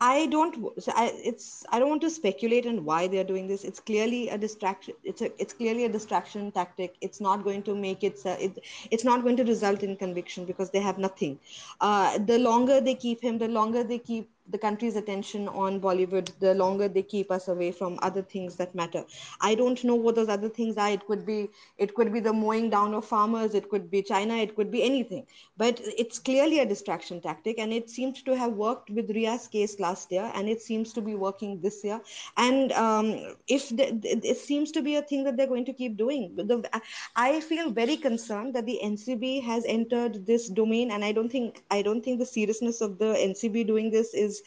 I 0.00 0.26
don't. 0.26 0.72
I, 0.94 1.12
it's. 1.24 1.64
I 1.70 1.78
don't 1.78 1.88
want 1.88 2.02
to 2.02 2.10
speculate 2.10 2.66
on 2.66 2.84
why 2.84 3.08
they're 3.08 3.24
doing 3.24 3.48
this. 3.48 3.64
It's 3.64 3.80
clearly 3.80 4.28
a 4.28 4.38
distraction. 4.38 4.94
It's 5.04 5.20
a. 5.20 5.30
It's 5.40 5.52
clearly 5.52 5.84
a 5.84 5.88
distraction 5.88 6.52
tactic. 6.52 6.94
It's 7.00 7.20
not 7.20 7.44
going 7.44 7.62
to 7.64 7.74
make 7.74 8.04
it. 8.04 8.20
Uh, 8.24 8.36
it 8.38 8.58
it's 8.90 9.04
not 9.04 9.22
going 9.22 9.36
to 9.38 9.44
result 9.44 9.82
in 9.82 9.96
conviction 9.96 10.44
because 10.44 10.70
they 10.70 10.80
have 10.80 10.98
nothing. 10.98 11.38
Uh, 11.80 12.18
the 12.18 12.38
longer 12.38 12.80
they 12.80 12.94
keep 12.94 13.20
him, 13.20 13.38
the 13.38 13.48
longer 13.48 13.82
they 13.82 13.98
keep 13.98 14.30
the 14.50 14.58
country's 14.58 14.96
attention 14.96 15.48
on 15.48 15.80
Bollywood, 15.80 16.30
the 16.40 16.54
longer 16.54 16.88
they 16.88 17.02
keep 17.02 17.30
us 17.30 17.48
away 17.48 17.72
from 17.72 17.98
other 18.02 18.22
things 18.22 18.56
that 18.56 18.74
matter. 18.74 19.04
I 19.40 19.54
don't 19.54 19.82
know 19.84 19.94
what 19.94 20.14
those 20.14 20.28
other 20.28 20.48
things 20.48 20.76
are. 20.76 20.90
It 20.90 21.06
could 21.06 21.26
be 21.26 21.50
it 21.76 21.94
could 21.94 22.12
be 22.12 22.20
the 22.20 22.32
mowing 22.32 22.70
down 22.70 22.94
of 22.94 23.04
farmers. 23.04 23.54
It 23.54 23.68
could 23.68 23.90
be 23.90 24.02
China. 24.02 24.34
It 24.36 24.56
could 24.56 24.70
be 24.70 24.82
anything. 24.82 25.26
But 25.56 25.80
it's 25.84 26.18
clearly 26.18 26.60
a 26.60 26.66
distraction 26.66 27.20
tactic, 27.20 27.58
and 27.58 27.72
it 27.72 27.90
seems 27.90 28.22
to 28.22 28.36
have 28.36 28.52
worked 28.52 28.90
with 28.90 29.10
Rhea's 29.10 29.48
case 29.48 29.78
last 29.80 30.12
year, 30.12 30.30
and 30.34 30.48
it 30.48 30.62
seems 30.62 30.92
to 30.94 31.00
be 31.00 31.14
working 31.14 31.60
this 31.60 31.84
year. 31.84 32.00
And 32.36 32.72
um, 32.72 33.36
if 33.48 33.68
the, 33.70 34.00
it 34.04 34.38
seems 34.38 34.70
to 34.72 34.82
be 34.82 34.96
a 34.96 35.02
thing 35.02 35.24
that 35.24 35.36
they're 35.36 35.46
going 35.46 35.64
to 35.66 35.72
keep 35.72 35.96
doing, 35.96 36.34
the, 36.36 36.68
I 37.16 37.40
feel 37.40 37.70
very 37.70 37.96
concerned 37.96 38.54
that 38.54 38.66
the 38.66 38.80
NCB 38.82 39.42
has 39.42 39.64
entered 39.66 40.26
this 40.26 40.48
domain, 40.48 40.90
and 40.90 41.04
I 41.04 41.12
don't 41.12 41.30
think 41.30 41.62
I 41.70 41.82
don't 41.82 42.02
think 42.04 42.18
the 42.18 42.26
seriousness 42.26 42.80
of 42.80 42.98
the 42.98 43.14
NCB 43.14 43.66
doing 43.66 43.90
this 43.90 44.14
is 44.14 44.37
is 44.40 44.42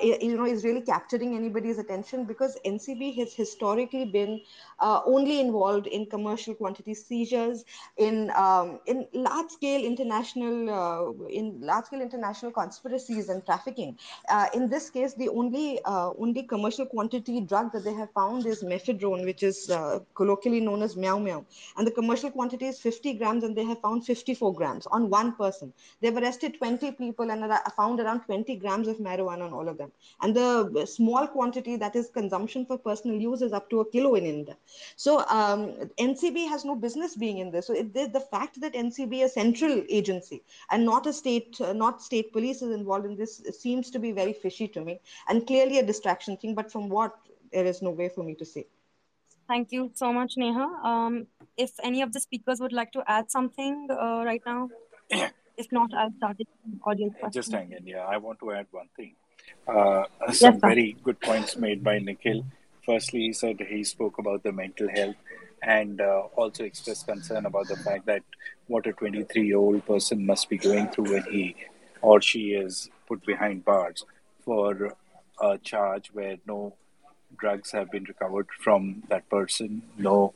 you 0.00 0.36
know 0.36 0.44
is 0.44 0.64
really 0.64 0.82
capturing 0.82 1.34
anybody's 1.34 1.78
attention 1.78 2.24
because 2.24 2.56
NCB 2.66 3.16
has 3.16 3.32
historically 3.32 4.04
been 4.04 4.40
uh, 4.78 5.00
only 5.06 5.40
involved 5.40 5.86
in 5.86 6.06
commercial 6.06 6.54
quantity 6.54 6.94
seizures 6.94 7.64
in 7.96 8.30
um, 8.36 8.80
in 8.86 9.06
large 9.12 9.50
scale 9.50 9.84
international 9.84 10.70
uh, 10.70 11.26
in 11.28 11.60
large 11.60 11.86
scale 11.86 12.02
international 12.02 12.52
conspiracies 12.52 13.28
and 13.28 13.44
trafficking. 13.46 13.96
Uh, 14.28 14.46
in 14.54 14.68
this 14.68 14.90
case, 14.90 15.14
the 15.14 15.28
only 15.28 15.80
uh, 15.84 16.10
only 16.18 16.42
commercial 16.42 16.86
quantity 16.86 17.40
drug 17.40 17.72
that 17.72 17.84
they 17.84 17.94
have 17.94 18.10
found 18.12 18.46
is 18.46 18.62
mephedrone, 18.62 19.24
which 19.24 19.42
is 19.42 19.70
uh, 19.70 19.98
colloquially 20.14 20.60
known 20.60 20.82
as 20.82 20.96
meow 20.96 21.18
meow, 21.18 21.44
and 21.76 21.86
the 21.86 21.90
commercial 21.90 22.30
quantity 22.30 22.66
is 22.66 22.80
50 22.80 23.14
grams, 23.14 23.44
and 23.44 23.56
they 23.56 23.64
have 23.64 23.80
found 23.80 24.04
54 24.04 24.54
grams 24.54 24.86
on 24.86 25.08
one 25.08 25.32
person. 25.36 25.72
They've 26.00 26.16
arrested 26.16 26.58
20 26.58 26.92
people 26.92 27.30
and 27.30 27.42
found 27.76 28.00
around 28.00 28.20
20 28.26 28.56
grams 28.56 28.88
of 28.88 28.98
marijuana 28.98 29.46
on 29.46 29.52
all 29.52 29.69
of 29.70 29.78
them. 29.78 29.92
And 30.20 30.34
the 30.36 30.86
small 30.86 31.26
quantity 31.26 31.76
that 31.76 31.96
is 31.96 32.10
consumption 32.10 32.66
for 32.66 32.76
personal 32.78 33.16
use 33.16 33.42
is 33.42 33.52
up 33.52 33.70
to 33.70 33.80
a 33.80 33.90
kilo 33.90 34.14
in 34.14 34.26
India. 34.26 34.56
So 34.96 35.20
um, 35.28 35.72
NCB 35.98 36.48
has 36.48 36.64
no 36.64 36.74
business 36.74 37.16
being 37.16 37.38
in 37.38 37.50
this. 37.50 37.66
So 37.68 37.74
it, 37.74 37.94
the 37.94 38.26
fact 38.30 38.60
that 38.60 38.74
NCB, 38.74 39.24
a 39.24 39.28
central 39.28 39.82
agency 39.88 40.42
and 40.70 40.84
not 40.84 41.06
a 41.06 41.12
state, 41.12 41.60
uh, 41.60 41.72
not 41.72 42.02
state 42.02 42.32
police 42.32 42.62
is 42.62 42.74
involved 42.74 43.06
in 43.06 43.16
this 43.16 43.42
seems 43.58 43.90
to 43.92 43.98
be 43.98 44.12
very 44.12 44.32
fishy 44.32 44.68
to 44.68 44.80
me 44.80 45.00
and 45.28 45.46
clearly 45.46 45.78
a 45.78 45.86
distraction 45.86 46.36
thing. 46.36 46.54
But 46.54 46.70
from 46.70 46.88
what, 46.88 47.16
there 47.52 47.64
is 47.64 47.82
no 47.82 47.90
way 47.90 48.08
for 48.08 48.22
me 48.22 48.34
to 48.34 48.44
say. 48.44 48.66
Thank 49.48 49.72
you 49.72 49.90
so 49.94 50.12
much, 50.12 50.34
Neha. 50.36 50.66
Um, 50.84 51.26
if 51.56 51.72
any 51.82 52.02
of 52.02 52.12
the 52.12 52.20
speakers 52.20 52.60
would 52.60 52.72
like 52.72 52.92
to 52.92 53.02
add 53.06 53.30
something 53.30 53.88
uh, 53.90 54.22
right 54.24 54.42
now. 54.46 54.68
If 55.60 55.70
not, 55.72 55.92
I'll 55.92 56.12
start 56.16 56.38
the 56.38 56.46
audience. 56.84 57.14
Just 57.32 57.52
hang 57.52 57.72
in. 57.72 57.86
Yeah, 57.86 58.06
I 58.06 58.16
want 58.16 58.38
to 58.40 58.50
add 58.52 58.66
one 58.70 58.88
thing. 58.96 59.14
Uh, 59.66 60.04
some 60.32 60.54
yes, 60.54 60.60
very 60.60 60.96
good 61.04 61.20
points 61.20 61.56
made 61.56 61.82
by 61.84 61.98
Nikhil. 61.98 62.44
Firstly, 62.84 63.20
he 63.20 63.32
said 63.32 63.60
he 63.60 63.84
spoke 63.84 64.18
about 64.18 64.42
the 64.42 64.52
mental 64.52 64.88
health 64.88 65.16
and 65.62 66.00
uh, 66.00 66.22
also 66.36 66.64
expressed 66.64 67.06
concern 67.06 67.46
about 67.46 67.68
the 67.68 67.76
fact 67.76 68.06
that 68.06 68.22
what 68.66 68.86
a 68.86 68.92
23 68.92 69.46
year 69.46 69.56
old 69.58 69.84
person 69.86 70.24
must 70.24 70.48
be 70.48 70.56
going 70.56 70.88
through 70.88 71.12
when 71.12 71.24
he 71.24 71.54
or 72.02 72.20
she 72.20 72.52
is 72.52 72.88
put 73.06 73.24
behind 73.26 73.64
bars 73.64 74.04
for 74.44 74.96
a 75.40 75.58
charge 75.58 76.08
where 76.12 76.36
no 76.46 76.74
drugs 77.36 77.70
have 77.72 77.90
been 77.90 78.04
recovered 78.04 78.48
from 78.58 79.02
that 79.08 79.28
person, 79.28 79.82
no 79.98 80.32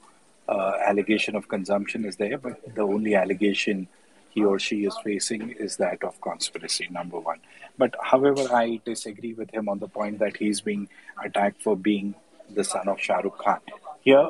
uh, 0.48 0.72
allegation 0.86 1.34
of 1.34 1.48
consumption 1.48 2.04
is 2.04 2.16
there, 2.16 2.38
but 2.38 2.60
the 2.74 2.82
only 2.82 3.14
allegation 3.14 3.88
he 4.34 4.44
or 4.44 4.58
she 4.58 4.84
is 4.84 4.96
facing 5.04 5.50
is 5.50 5.76
that 5.76 6.02
of 6.02 6.20
conspiracy, 6.20 6.88
number 6.90 7.20
one. 7.20 7.38
But 7.78 7.94
however, 8.02 8.42
I 8.52 8.80
disagree 8.84 9.32
with 9.32 9.50
him 9.54 9.68
on 9.68 9.78
the 9.78 9.86
point 9.88 10.18
that 10.18 10.36
he's 10.36 10.60
being 10.60 10.88
attacked 11.24 11.62
for 11.62 11.76
being 11.76 12.16
the 12.50 12.64
son 12.64 12.88
of 12.88 13.00
Shah 13.00 13.18
Rukh 13.18 13.38
Khan. 13.38 13.60
Here, 14.00 14.28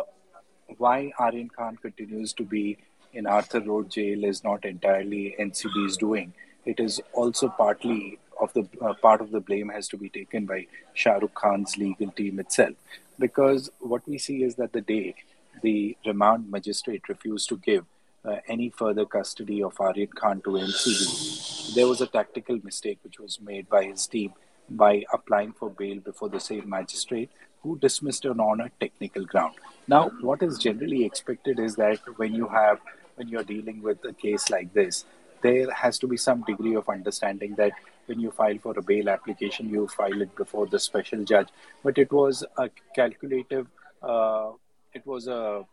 why 0.76 1.12
Aryan 1.18 1.48
Khan 1.48 1.78
continues 1.80 2.34
to 2.34 2.42
be 2.42 2.76
in 3.14 3.26
Arthur 3.26 3.60
Road 3.60 3.90
jail 3.90 4.24
is 4.24 4.44
not 4.44 4.66
entirely 4.66 5.34
NCB's 5.40 5.96
doing. 5.96 6.34
It 6.66 6.80
is 6.80 7.00
also 7.14 7.48
partly 7.48 8.18
of 8.40 8.52
the 8.52 8.68
uh, 8.82 8.92
part 8.94 9.22
of 9.22 9.30
the 9.30 9.40
blame 9.40 9.70
has 9.70 9.88
to 9.88 9.96
be 9.96 10.10
taken 10.10 10.44
by 10.44 10.66
Shah 10.92 11.14
Rukh 11.14 11.34
Khan's 11.34 11.78
legal 11.78 12.10
team 12.10 12.40
itself, 12.40 12.74
because 13.18 13.70
what 13.78 14.06
we 14.06 14.18
see 14.18 14.42
is 14.42 14.56
that 14.56 14.72
the 14.72 14.82
day 14.82 15.14
the 15.62 15.96
remand 16.04 16.50
magistrate 16.50 17.08
refused 17.08 17.48
to 17.48 17.56
give 17.56 17.86
uh, 18.24 18.36
any 18.48 18.70
further 18.70 19.04
custody 19.04 19.62
of 19.62 19.80
Aryan 19.80 20.08
Khan 20.14 20.40
to 20.42 20.50
NCB, 20.50 21.74
there 21.74 21.86
was 21.86 22.00
a 22.00 22.06
tactical 22.06 22.58
mistake 22.62 22.98
which 23.02 23.18
was 23.18 23.40
made 23.40 23.68
by 23.68 23.84
his 23.84 24.06
team 24.06 24.32
by 24.68 25.04
applying 25.12 25.52
for 25.52 25.70
bail 25.70 25.98
before 26.00 26.28
the 26.28 26.40
same 26.40 26.68
magistrate 26.68 27.30
who 27.62 27.78
dismissed 27.78 28.24
it 28.24 28.38
on 28.38 28.60
a 28.60 28.70
technical 28.80 29.24
ground. 29.24 29.54
Now, 29.88 30.10
what 30.20 30.42
is 30.42 30.58
generally 30.58 31.04
expected 31.04 31.58
is 31.58 31.76
that 31.76 31.98
when 32.16 32.34
you 32.34 32.48
have 32.48 32.80
when 33.16 33.28
you're 33.28 33.44
dealing 33.44 33.80
with 33.80 34.04
a 34.04 34.12
case 34.12 34.50
like 34.50 34.72
this, 34.74 35.04
there 35.42 35.70
has 35.70 35.98
to 35.98 36.06
be 36.06 36.16
some 36.16 36.42
degree 36.42 36.74
of 36.74 36.88
understanding 36.88 37.54
that 37.56 37.72
when 38.06 38.18
you 38.18 38.30
file 38.30 38.58
for 38.58 38.76
a 38.76 38.82
bail 38.82 39.08
application, 39.08 39.68
you 39.68 39.86
file 39.88 40.20
it 40.20 40.34
before 40.36 40.66
the 40.66 40.78
special 40.78 41.22
judge. 41.24 41.48
But 41.82 41.98
it 41.98 42.12
was 42.12 42.44
a 42.58 42.70
calculative, 42.94 43.66
uh, 44.02 44.52
it 44.92 45.06
was 45.06 45.28
a 45.28 45.64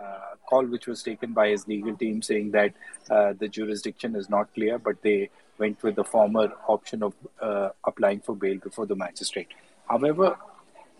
uh, 0.00 0.34
call 0.46 0.64
which 0.66 0.86
was 0.86 1.02
taken 1.02 1.32
by 1.32 1.48
his 1.48 1.66
legal 1.66 1.96
team 1.96 2.22
saying 2.22 2.50
that 2.52 2.72
uh, 3.10 3.32
the 3.38 3.48
jurisdiction 3.48 4.14
is 4.14 4.28
not 4.28 4.52
clear, 4.54 4.78
but 4.78 5.00
they 5.02 5.30
went 5.58 5.82
with 5.82 5.96
the 5.96 6.04
former 6.04 6.52
option 6.68 7.02
of 7.02 7.14
uh, 7.40 7.70
applying 7.84 8.20
for 8.20 8.34
bail 8.34 8.58
before 8.58 8.86
the 8.86 8.96
magistrate. 8.96 9.48
However, 9.88 10.36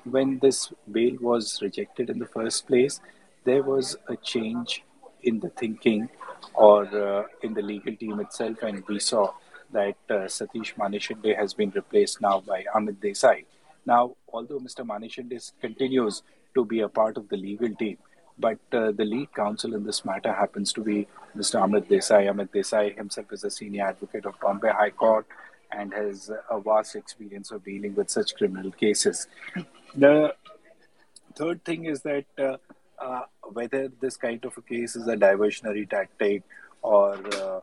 when 0.04 0.38
this 0.38 0.72
bail 0.90 1.16
was 1.20 1.60
rejected 1.62 2.10
in 2.10 2.18
the 2.18 2.26
first 2.26 2.66
place, 2.66 3.00
there 3.44 3.62
was 3.62 3.96
a 4.08 4.16
change 4.16 4.84
in 5.22 5.40
the 5.40 5.50
thinking 5.50 6.08
or 6.54 6.86
uh, 6.86 7.24
in 7.42 7.54
the 7.54 7.62
legal 7.62 7.94
team 7.96 8.20
itself, 8.20 8.62
and 8.62 8.84
we 8.88 8.98
saw 8.98 9.32
that 9.72 9.96
uh, 10.10 10.14
Satish 10.36 10.74
Maneshinde 10.74 11.36
has 11.36 11.54
been 11.54 11.70
replaced 11.70 12.20
now 12.20 12.40
by 12.40 12.64
Amit 12.74 12.96
Desai. 12.96 13.44
Now, 13.86 14.16
although 14.32 14.58
Mr. 14.58 14.84
Manishinde 14.86 15.52
continues 15.60 16.22
to 16.54 16.64
be 16.64 16.80
a 16.80 16.88
part 16.88 17.16
of 17.16 17.28
the 17.28 17.36
legal 17.36 17.74
team, 17.74 17.96
but 18.38 18.58
uh, 18.72 18.92
the 18.92 19.04
lead 19.04 19.32
counsel 19.34 19.74
in 19.74 19.84
this 19.84 20.04
matter 20.04 20.32
happens 20.32 20.72
to 20.72 20.80
be 20.80 21.06
Mr. 21.36 21.60
Amit 21.60 21.88
Desai. 21.88 22.26
Amit 22.28 22.48
Desai 22.48 22.96
himself 22.96 23.32
is 23.32 23.44
a 23.44 23.50
senior 23.50 23.86
advocate 23.86 24.26
of 24.26 24.38
Bombay 24.40 24.70
High 24.70 24.90
Court 24.90 25.26
and 25.70 25.92
has 25.92 26.30
a 26.50 26.60
vast 26.60 26.96
experience 26.96 27.50
of 27.50 27.64
dealing 27.64 27.94
with 27.94 28.10
such 28.10 28.34
criminal 28.34 28.70
cases. 28.70 29.26
The 29.94 30.34
third 31.34 31.64
thing 31.64 31.86
is 31.86 32.02
that 32.02 32.24
uh, 32.38 32.56
uh, 32.98 33.22
whether 33.52 33.90
this 34.00 34.16
kind 34.16 34.44
of 34.44 34.56
a 34.56 34.62
case 34.62 34.96
is 34.96 35.06
a 35.08 35.16
diversionary 35.16 35.88
tactic 35.88 36.42
or 36.82 37.14
uh, 37.34 37.60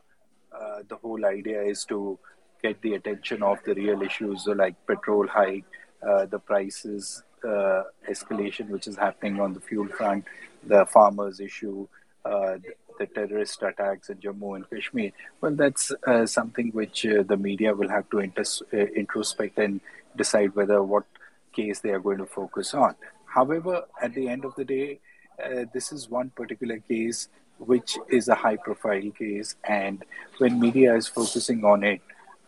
uh, 0.56 0.82
the 0.88 0.96
whole 0.96 1.24
idea 1.24 1.62
is 1.62 1.84
to 1.84 2.18
get 2.62 2.80
the 2.82 2.94
attention 2.94 3.42
of 3.42 3.58
the 3.64 3.74
real 3.74 4.02
issues 4.02 4.46
like 4.46 4.74
petrol 4.86 5.26
hike, 5.26 5.64
uh, 6.06 6.26
the 6.26 6.38
prices 6.38 7.22
escalation 7.44 8.68
which 8.68 8.86
is 8.86 8.96
happening 8.96 9.40
on 9.40 9.54
the 9.54 9.60
fuel 9.60 9.88
front, 9.88 10.24
the 10.66 10.86
farmers 10.86 11.40
issue, 11.40 11.86
uh, 12.24 12.58
the 12.98 13.06
terrorist 13.06 13.62
attacks 13.62 14.10
in 14.10 14.18
Jammu 14.18 14.56
and 14.56 14.68
Kashmir. 14.68 15.12
Well, 15.40 15.54
that's 15.54 15.90
uh, 16.06 16.26
something 16.26 16.70
which 16.72 17.06
uh, 17.06 17.22
the 17.22 17.36
media 17.36 17.74
will 17.74 17.88
have 17.88 18.08
to 18.10 18.20
uh, 18.20 18.76
introspect 18.76 19.58
and 19.58 19.80
decide 20.16 20.54
whether 20.54 20.82
what 20.82 21.04
case 21.52 21.80
they 21.80 21.90
are 21.90 22.00
going 22.00 22.18
to 22.18 22.26
focus 22.26 22.74
on. 22.74 22.94
However, 23.24 23.84
at 24.02 24.14
the 24.14 24.28
end 24.28 24.44
of 24.44 24.54
the 24.54 24.64
day, 24.64 25.00
uh, 25.42 25.64
this 25.72 25.92
is 25.92 26.10
one 26.10 26.30
particular 26.30 26.78
case 26.80 27.28
which 27.58 27.96
is 28.08 28.28
a 28.28 28.34
high 28.34 28.56
profile 28.56 29.10
case, 29.18 29.54
and 29.64 30.02
when 30.38 30.58
media 30.58 30.94
is 30.94 31.06
focusing 31.06 31.62
on 31.64 31.84
it, 31.84 32.00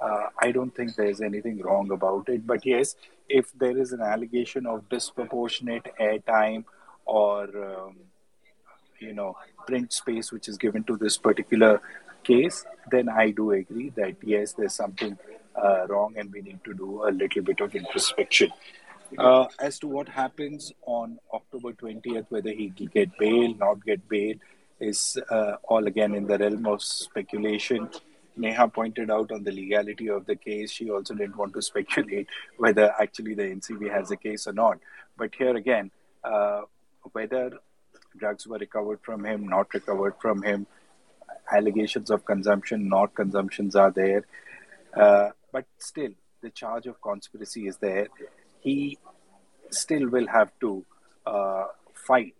uh, 0.02 0.28
I 0.38 0.50
don't 0.52 0.74
think 0.74 0.94
there's 0.96 1.20
anything 1.20 1.58
wrong 1.58 1.90
about 1.92 2.28
it. 2.28 2.46
But 2.46 2.66
yes, 2.66 2.96
if 3.28 3.52
there 3.58 3.76
is 3.78 3.92
an 3.92 4.00
allegation 4.00 4.66
of 4.66 4.88
disproportionate 4.88 5.86
airtime 6.00 6.64
or 7.04 7.42
um, 7.44 7.96
you 8.98 9.12
know 9.12 9.36
print 9.66 9.92
space 9.92 10.32
which 10.32 10.48
is 10.48 10.58
given 10.58 10.84
to 10.84 10.96
this 10.96 11.16
particular 11.16 11.80
case, 12.24 12.64
then 12.90 13.08
I 13.08 13.30
do 13.30 13.52
agree 13.52 13.90
that 13.96 14.16
yes, 14.22 14.52
there's 14.52 14.74
something 14.74 15.18
uh, 15.54 15.86
wrong, 15.88 16.14
and 16.16 16.32
we 16.32 16.42
need 16.42 16.64
to 16.64 16.74
do 16.74 17.06
a 17.08 17.10
little 17.10 17.42
bit 17.42 17.60
of 17.60 17.74
introspection. 17.74 18.50
Uh, 19.18 19.46
as 19.60 19.78
to 19.78 19.86
what 19.86 20.08
happens 20.08 20.72
on 20.86 21.18
October 21.34 21.72
20th, 21.72 22.26
whether 22.30 22.50
he 22.50 22.70
get 22.70 23.16
bail, 23.18 23.54
not 23.54 23.84
get 23.84 24.08
bail, 24.08 24.34
is 24.80 25.18
uh, 25.30 25.56
all 25.64 25.86
again 25.86 26.14
in 26.14 26.26
the 26.26 26.38
realm 26.38 26.66
of 26.66 26.82
speculation. 26.82 27.88
Neha 28.36 28.68
pointed 28.68 29.10
out 29.10 29.30
on 29.30 29.44
the 29.44 29.52
legality 29.52 30.08
of 30.08 30.26
the 30.26 30.36
case. 30.36 30.70
She 30.70 30.90
also 30.90 31.14
didn't 31.14 31.36
want 31.36 31.54
to 31.54 31.62
speculate 31.70 32.28
whether 32.56 32.94
actually 33.00 33.34
the 33.34 33.44
NCB 33.44 33.90
has 33.90 34.10
a 34.10 34.16
case 34.16 34.46
or 34.46 34.52
not. 34.52 34.78
But 35.16 35.34
here 35.34 35.56
again, 35.56 35.90
uh, 36.24 36.62
whether 37.12 37.52
drugs 38.16 38.46
were 38.46 38.58
recovered 38.58 39.00
from 39.02 39.24
him, 39.24 39.48
not 39.48 39.72
recovered 39.74 40.14
from 40.20 40.42
him, 40.42 40.66
allegations 41.50 42.10
of 42.10 42.24
consumption, 42.24 42.88
not 42.88 43.14
consumptions 43.14 43.76
are 43.76 43.90
there. 43.90 44.24
Uh, 44.94 45.30
but 45.52 45.66
still, 45.78 46.10
the 46.42 46.50
charge 46.50 46.86
of 46.86 47.00
conspiracy 47.00 47.66
is 47.66 47.76
there. 47.78 48.08
He 48.60 48.98
still 49.70 50.08
will 50.08 50.26
have 50.28 50.52
to 50.60 50.84
uh, 51.26 51.64
fight 51.94 52.34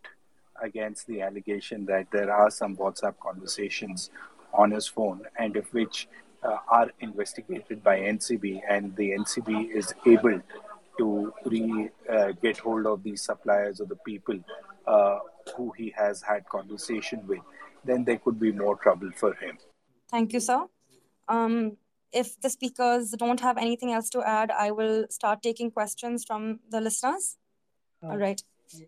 against 0.63 1.07
the 1.07 1.23
allegation 1.23 1.87
that 1.87 2.11
there 2.11 2.33
are 2.33 2.51
some 2.51 2.77
WhatsApp 2.77 3.15
conversations 3.21 4.11
on 4.53 4.71
his 4.71 4.87
phone, 4.87 5.23
and 5.39 5.57
if 5.57 5.73
which 5.73 6.09
uh, 6.43 6.59
are 6.69 6.91
investigated 7.01 7.83
by 7.83 7.99
NCB, 8.01 8.61
and 8.69 8.95
the 8.97 9.11
NCB 9.11 9.71
is 9.71 9.95
able 10.07 10.41
to 10.99 11.33
re, 11.47 11.89
uh, 12.11 12.33
get 12.43 12.59
hold 12.59 12.87
of 12.87 13.03
these 13.03 13.23
suppliers 13.23 13.81
or 13.81 13.87
the 13.87 13.97
people 13.97 14.39
uh, 14.87 15.19
who 15.57 15.73
he 15.77 15.93
has 15.97 16.23
had 16.23 16.49
conversation 16.49 17.27
with, 17.27 17.41
then 17.85 18.05
there 18.05 18.19
could 18.19 18.39
be 18.39 18.53
more 18.53 18.77
trouble 18.77 19.11
for 19.17 19.35
him. 19.35 19.59
Thank 20.11 20.33
you, 20.33 20.41
sir. 20.41 20.67
Um, 21.29 21.77
if 22.13 22.39
the 22.41 22.51
speakers 22.51 23.11
don't 23.13 23.41
have 23.41 23.57
anything 23.57 23.93
else 23.93 24.11
to 24.11 24.23
add, 24.23 24.51
I 24.51 24.71
will 24.71 25.07
start 25.09 25.43
taking 25.43 25.71
questions 25.71 26.25
from 26.25 26.61
the 26.71 26.81
listeners. 26.81 27.39
Uh, 28.03 28.09
All 28.09 28.19
right. 28.19 28.43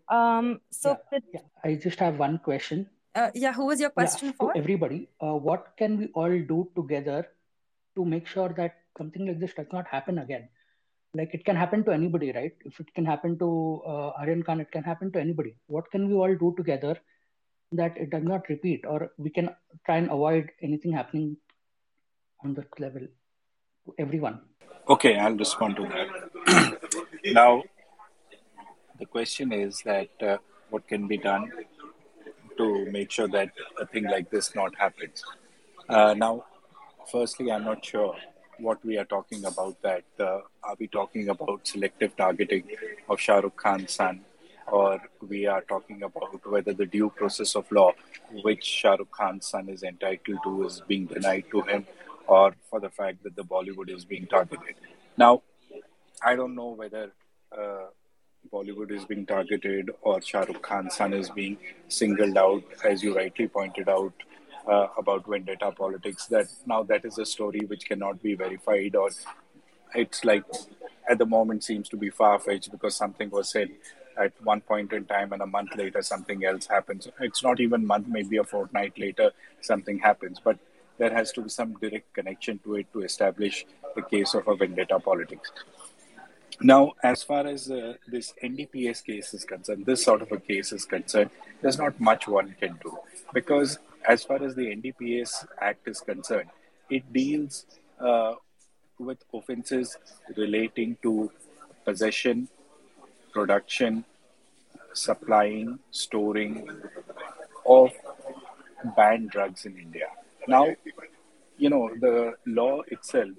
Um, 0.09 0.61
so, 0.71 0.97
yeah, 1.11 1.19
yeah, 1.33 1.39
I 1.63 1.75
just 1.75 1.99
have 1.99 2.19
one 2.19 2.39
question. 2.39 2.87
Uh, 3.15 3.31
yeah, 3.33 3.57
was 3.57 3.79
your 3.79 3.91
question 3.91 4.27
yeah, 4.27 4.33
for? 4.37 4.57
Everybody, 4.57 5.07
uh, 5.21 5.35
what 5.35 5.71
can 5.77 5.97
we 5.97 6.07
all 6.13 6.37
do 6.53 6.69
together 6.75 7.25
to 7.95 8.03
make 8.03 8.27
sure 8.27 8.49
that 8.57 8.75
something 8.97 9.25
like 9.25 9.39
this 9.39 9.53
does 9.53 9.67
not 9.71 9.87
happen 9.87 10.19
again? 10.19 10.49
Like 11.13 11.33
it 11.33 11.45
can 11.45 11.55
happen 11.55 11.85
to 11.85 11.91
anybody, 11.91 12.33
right? 12.33 12.51
If 12.65 12.77
it 12.81 12.93
can 12.93 13.05
happen 13.05 13.39
to 13.39 13.81
uh, 13.87 14.09
Aryan 14.19 14.43
Khan, 14.43 14.59
it 14.59 14.69
can 14.69 14.83
happen 14.83 15.13
to 15.13 15.19
anybody. 15.19 15.55
What 15.67 15.89
can 15.91 16.09
we 16.09 16.15
all 16.15 16.35
do 16.35 16.53
together 16.57 16.99
that 17.71 17.95
it 17.95 18.09
does 18.09 18.23
not 18.23 18.49
repeat, 18.49 18.83
or 18.85 19.11
we 19.17 19.29
can 19.29 19.49
try 19.85 19.95
and 19.95 20.11
avoid 20.11 20.49
anything 20.61 20.91
happening 20.91 21.37
on 22.43 22.53
that 22.55 22.79
level 22.81 23.07
to 23.85 23.95
everyone? 23.97 24.41
Okay, 24.89 25.17
I'll 25.17 25.37
respond 25.37 25.77
to 25.77 25.83
that. 25.83 26.81
now, 27.31 27.63
the 28.99 29.05
question 29.05 29.53
is 29.53 29.81
that 29.85 30.09
uh, 30.21 30.37
what 30.69 30.85
can 30.85 31.07
be 31.07 31.17
done 31.17 31.49
to 32.57 32.85
make 32.91 33.11
sure 33.11 33.27
that 33.27 33.51
a 33.79 33.85
thing 33.85 34.05
like 34.05 34.29
this 34.29 34.55
not 34.55 34.75
happens. 34.75 35.23
Uh, 35.89 36.13
now, 36.13 36.45
firstly, 37.11 37.51
I'm 37.51 37.63
not 37.63 37.83
sure 37.85 38.15
what 38.59 38.83
we 38.85 38.97
are 38.97 39.05
talking 39.05 39.45
about. 39.45 39.81
That 39.81 40.03
uh, 40.19 40.41
are 40.63 40.75
we 40.79 40.87
talking 40.87 41.29
about 41.29 41.67
selective 41.67 42.15
targeting 42.15 42.63
of 43.09 43.19
Shah 43.19 43.39
Rukh 43.39 43.55
Khan's 43.55 43.93
son, 43.93 44.21
or 44.67 44.99
we 45.27 45.45
are 45.45 45.61
talking 45.61 46.03
about 46.03 46.45
whether 46.45 46.73
the 46.73 46.85
due 46.85 47.09
process 47.09 47.55
of 47.55 47.71
law, 47.71 47.91
which 48.43 48.63
Shah 48.63 48.95
Rukh 48.95 49.11
Khan's 49.11 49.47
son 49.47 49.69
is 49.69 49.83
entitled 49.83 50.39
to, 50.43 50.65
is 50.65 50.81
being 50.87 51.05
denied 51.05 51.45
to 51.51 51.61
him, 51.61 51.85
or 52.27 52.55
for 52.69 52.79
the 52.79 52.89
fact 52.89 53.23
that 53.23 53.35
the 53.35 53.43
Bollywood 53.43 53.89
is 53.89 54.05
being 54.05 54.27
targeted. 54.27 54.75
Now, 55.17 55.43
I 56.23 56.35
don't 56.35 56.55
know 56.55 56.69
whether. 56.69 57.11
Uh, 57.51 57.87
Bollywood 58.51 58.91
is 58.91 59.05
being 59.05 59.25
targeted 59.25 59.91
or 60.01 60.21
Shah 60.21 60.41
Rukh 60.41 60.61
Khan's 60.61 60.95
son 60.95 61.13
is 61.13 61.29
being 61.29 61.57
singled 61.87 62.37
out, 62.37 62.63
as 62.83 63.03
you 63.03 63.15
rightly 63.15 63.47
pointed 63.47 63.89
out 63.89 64.13
uh, 64.67 64.87
about 64.97 65.27
vendetta 65.27 65.71
politics. 65.71 66.25
That 66.27 66.47
now 66.65 66.83
that 66.83 67.05
is 67.05 67.17
a 67.17 67.25
story 67.25 67.61
which 67.61 67.85
cannot 67.85 68.21
be 68.21 68.35
verified, 68.35 68.95
or 68.95 69.09
it's 69.93 70.23
like 70.23 70.43
at 71.09 71.17
the 71.17 71.25
moment 71.25 71.63
seems 71.63 71.89
to 71.89 71.97
be 71.97 72.09
far 72.09 72.39
fetched 72.39 72.71
because 72.71 72.95
something 72.95 73.29
was 73.29 73.49
said 73.51 73.69
at 74.17 74.31
one 74.43 74.61
point 74.61 74.93
in 74.93 75.05
time 75.05 75.33
and 75.33 75.41
a 75.41 75.45
month 75.45 75.75
later 75.75 76.01
something 76.01 76.45
else 76.45 76.67
happens. 76.67 77.07
It's 77.19 77.43
not 77.43 77.59
even 77.59 77.85
month, 77.85 78.07
maybe 78.07 78.37
a 78.37 78.43
fortnight 78.43 78.97
later 78.97 79.31
something 79.61 79.99
happens, 79.99 80.39
but 80.43 80.57
there 80.97 81.13
has 81.13 81.31
to 81.33 81.41
be 81.41 81.49
some 81.49 81.73
direct 81.73 82.13
connection 82.13 82.59
to 82.59 82.75
it 82.75 82.91
to 82.93 83.01
establish 83.01 83.65
the 83.95 84.01
case 84.01 84.33
of 84.33 84.47
a 84.47 84.55
vendetta 84.55 84.99
politics. 84.99 85.51
Now, 86.61 86.93
as 87.03 87.21
far 87.21 87.45
as 87.47 87.69
uh, 87.69 87.95
this 88.07 88.33
NDPS 88.43 89.03
case 89.03 89.33
is 89.33 89.43
concerned, 89.43 89.85
this 89.85 90.03
sort 90.03 90.21
of 90.21 90.31
a 90.31 90.39
case 90.39 90.71
is 90.71 90.85
concerned, 90.85 91.29
there's 91.61 91.77
not 91.77 91.99
much 91.99 92.27
one 92.27 92.55
can 92.59 92.79
do 92.81 92.97
because, 93.33 93.79
as 94.07 94.23
far 94.23 94.41
as 94.41 94.55
the 94.55 94.67
NDPS 94.75 95.47
Act 95.59 95.87
is 95.87 95.99
concerned, 95.99 96.49
it 96.89 97.11
deals 97.11 97.65
uh, 97.99 98.35
with 98.99 99.17
offences 99.33 99.97
relating 100.37 100.97
to 101.03 101.31
possession, 101.83 102.47
production, 103.33 104.05
supplying, 104.93 105.79
storing 105.91 106.69
of 107.65 107.91
banned 108.95 109.29
drugs 109.29 109.65
in 109.65 109.77
India. 109.77 110.07
Now, 110.47 110.73
you 111.57 111.69
know, 111.69 111.89
the 111.99 112.35
law 112.45 112.81
itself 112.87 113.31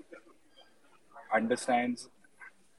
understands 1.33 2.09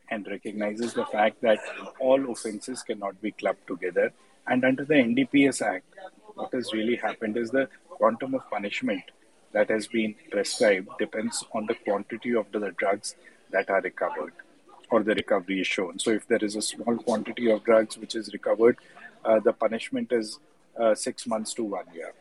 and 0.10 0.28
recognizes 0.28 0.94
the 0.94 1.06
fact 1.06 1.42
that 1.42 1.60
all 2.00 2.32
offences 2.32 2.82
cannot 2.82 3.22
be 3.22 3.32
clubbed 3.32 3.66
together. 3.68 4.12
And 4.48 4.64
under 4.64 4.86
the 4.86 4.96
NDPS 4.96 5.62
Act, 5.62 5.86
what 6.36 6.54
has 6.54 6.72
really 6.74 6.96
happened 6.96 7.38
is 7.38 7.52
the 7.52 7.68
quantum 7.90 8.36
of 8.36 8.50
punishment 8.50 9.04
that 9.52 9.70
has 9.70 9.88
been 9.88 10.16
prescribed 10.32 10.90
depends 11.00 11.44
on 11.54 11.66
the 11.66 11.76
quantity 11.76 12.36
of 12.36 12.46
the 12.52 12.72
drugs 12.78 13.16
that 13.52 13.70
are 13.70 13.82
recovered 13.82 14.34
or 14.90 15.04
the 15.04 15.16
recovery 15.16 15.62
is 15.62 15.68
shown. 15.68 16.00
So, 16.00 16.12
if 16.12 16.28
there 16.28 16.44
is 16.44 16.56
a 16.56 16.62
small 16.62 16.98
quantity 16.98 17.52
of 17.52 17.64
drugs 17.64 17.98
which 17.98 18.16
is 18.16 18.32
recovered, 18.32 18.78
uh, 19.26 19.40
the 19.40 19.52
punishment 19.52 20.12
is 20.12 20.40
uh, 20.80 20.96
six 20.96 21.28
months 21.28 21.54
to 21.56 21.64
one 21.64 21.86
year. 21.94 22.14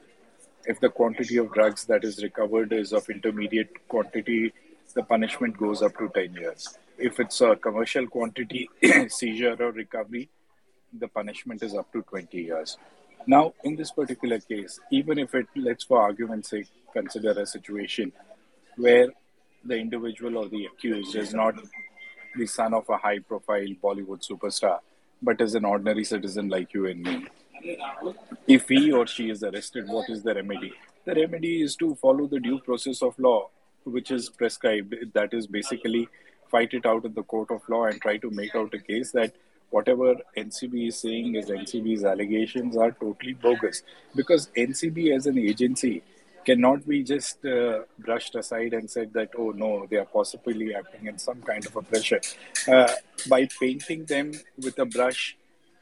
If 0.65 0.81
the 0.81 0.89
quantity 0.89 1.37
of 1.37 1.53
drugs 1.53 1.85
that 1.85 2.03
is 2.03 2.23
recovered 2.23 2.73
is 2.73 2.93
of 2.93 3.09
intermediate 3.09 3.87
quantity, 3.87 4.53
the 4.95 5.03
punishment 5.05 5.57
goes 5.59 5.83
up 5.83 5.97
to 5.99 6.09
10 6.09 6.35
years 6.35 6.77
if 6.99 7.21
it's 7.21 7.41
a 7.41 7.57
commercial 7.57 8.07
quantity 8.07 8.69
seizure 9.09 9.57
or 9.59 9.73
recovery, 9.73 10.29
the 10.93 11.09
punishment 11.09 11.63
is 11.63 11.75
up 11.75 11.93
to 11.93 12.03
20 12.03 12.39
years. 12.39 12.79
Now, 13.27 13.55
in 13.65 13.77
this 13.77 13.91
particular 13.91 14.39
case, 14.39 14.79
even 14.91 15.19
if 15.19 15.35
it, 15.35 15.47
let's 15.57 15.85
for 15.85 16.01
argument's 16.01 16.51
sake, 16.51 16.69
consider 16.93 17.33
a 17.33 17.47
situation 17.47 18.13
where 18.77 19.09
the 19.65 19.77
individual 19.77 20.39
or 20.39 20.49
the 20.49 20.67
accused 20.67 21.17
is 21.17 21.35
not 21.35 21.55
the 22.37 22.47
son 22.47 22.73
of 22.73 22.89
a 22.89 22.97
high 22.97 23.19
profile 23.19 23.67
Bollywood 23.83 24.27
superstar, 24.27 24.79
but 25.21 25.41
is 25.41 25.55
an 25.55 25.65
ordinary 25.65 26.05
citizen 26.05 26.49
like 26.49 26.73
you 26.73 26.87
and 26.87 27.03
me. 27.03 27.27
If 28.47 28.69
he 28.69 28.93
or 28.93 29.07
she 29.07 29.31
is 29.31 29.43
arrested, 29.43 29.89
what 29.89 30.09
is 30.09 30.23
the 30.23 30.35
remedy? 30.35 30.73
The 31.05 31.15
remedy 31.15 31.63
is 31.63 31.75
to 31.77 31.95
follow 31.97 32.27
the 32.27 32.39
due 32.39 32.61
process 32.61 33.03
of 33.03 33.19
law, 33.19 33.49
which 33.85 34.11
is 34.11 34.29
prescribed. 34.29 34.95
That 35.15 35.35
is 35.35 35.47
basically 35.47 36.09
fight 36.51 36.75
it 36.75 36.87
out 36.87 37.05
in 37.05 37.15
the 37.15 37.23
court 37.23 37.51
of 37.51 37.69
law 37.69 37.85
and 37.87 38.01
try 38.01 38.17
to 38.19 38.31
make 38.31 38.55
out 38.55 38.75
a 38.75 38.79
case 38.79 39.13
that 39.13 39.35
whatever 39.71 40.15
NCB 40.37 40.89
is 40.89 40.99
saying 40.99 41.35
is 41.35 41.47
NCB's 41.47 42.05
allegations 42.05 42.77
are 42.77 42.93
totally 42.93 43.35
bogus. 43.35 43.83
Because 44.15 44.49
NCB 44.57 45.15
as 45.15 45.27
an 45.27 45.39
agency 45.39 46.03
cannot 46.45 46.87
be 46.87 47.03
just 47.03 47.45
uh, 47.45 47.81
brushed 47.99 48.37
aside 48.37 48.73
and 48.73 48.89
said 48.89 49.13
that, 49.13 49.31
oh 49.37 49.51
no, 49.51 49.87
they 49.91 49.97
are 49.97 50.05
possibly 50.05 50.75
acting 50.75 51.07
in 51.07 51.19
some 51.19 51.43
kind 51.43 51.67
of 51.67 51.75
a 51.77 51.83
pressure. 51.83 52.21
Uh, 52.69 52.93
by 53.29 53.49
painting 53.61 54.05
them 54.05 54.33
with 54.59 54.79
a 54.79 54.85
brush, 54.85 55.37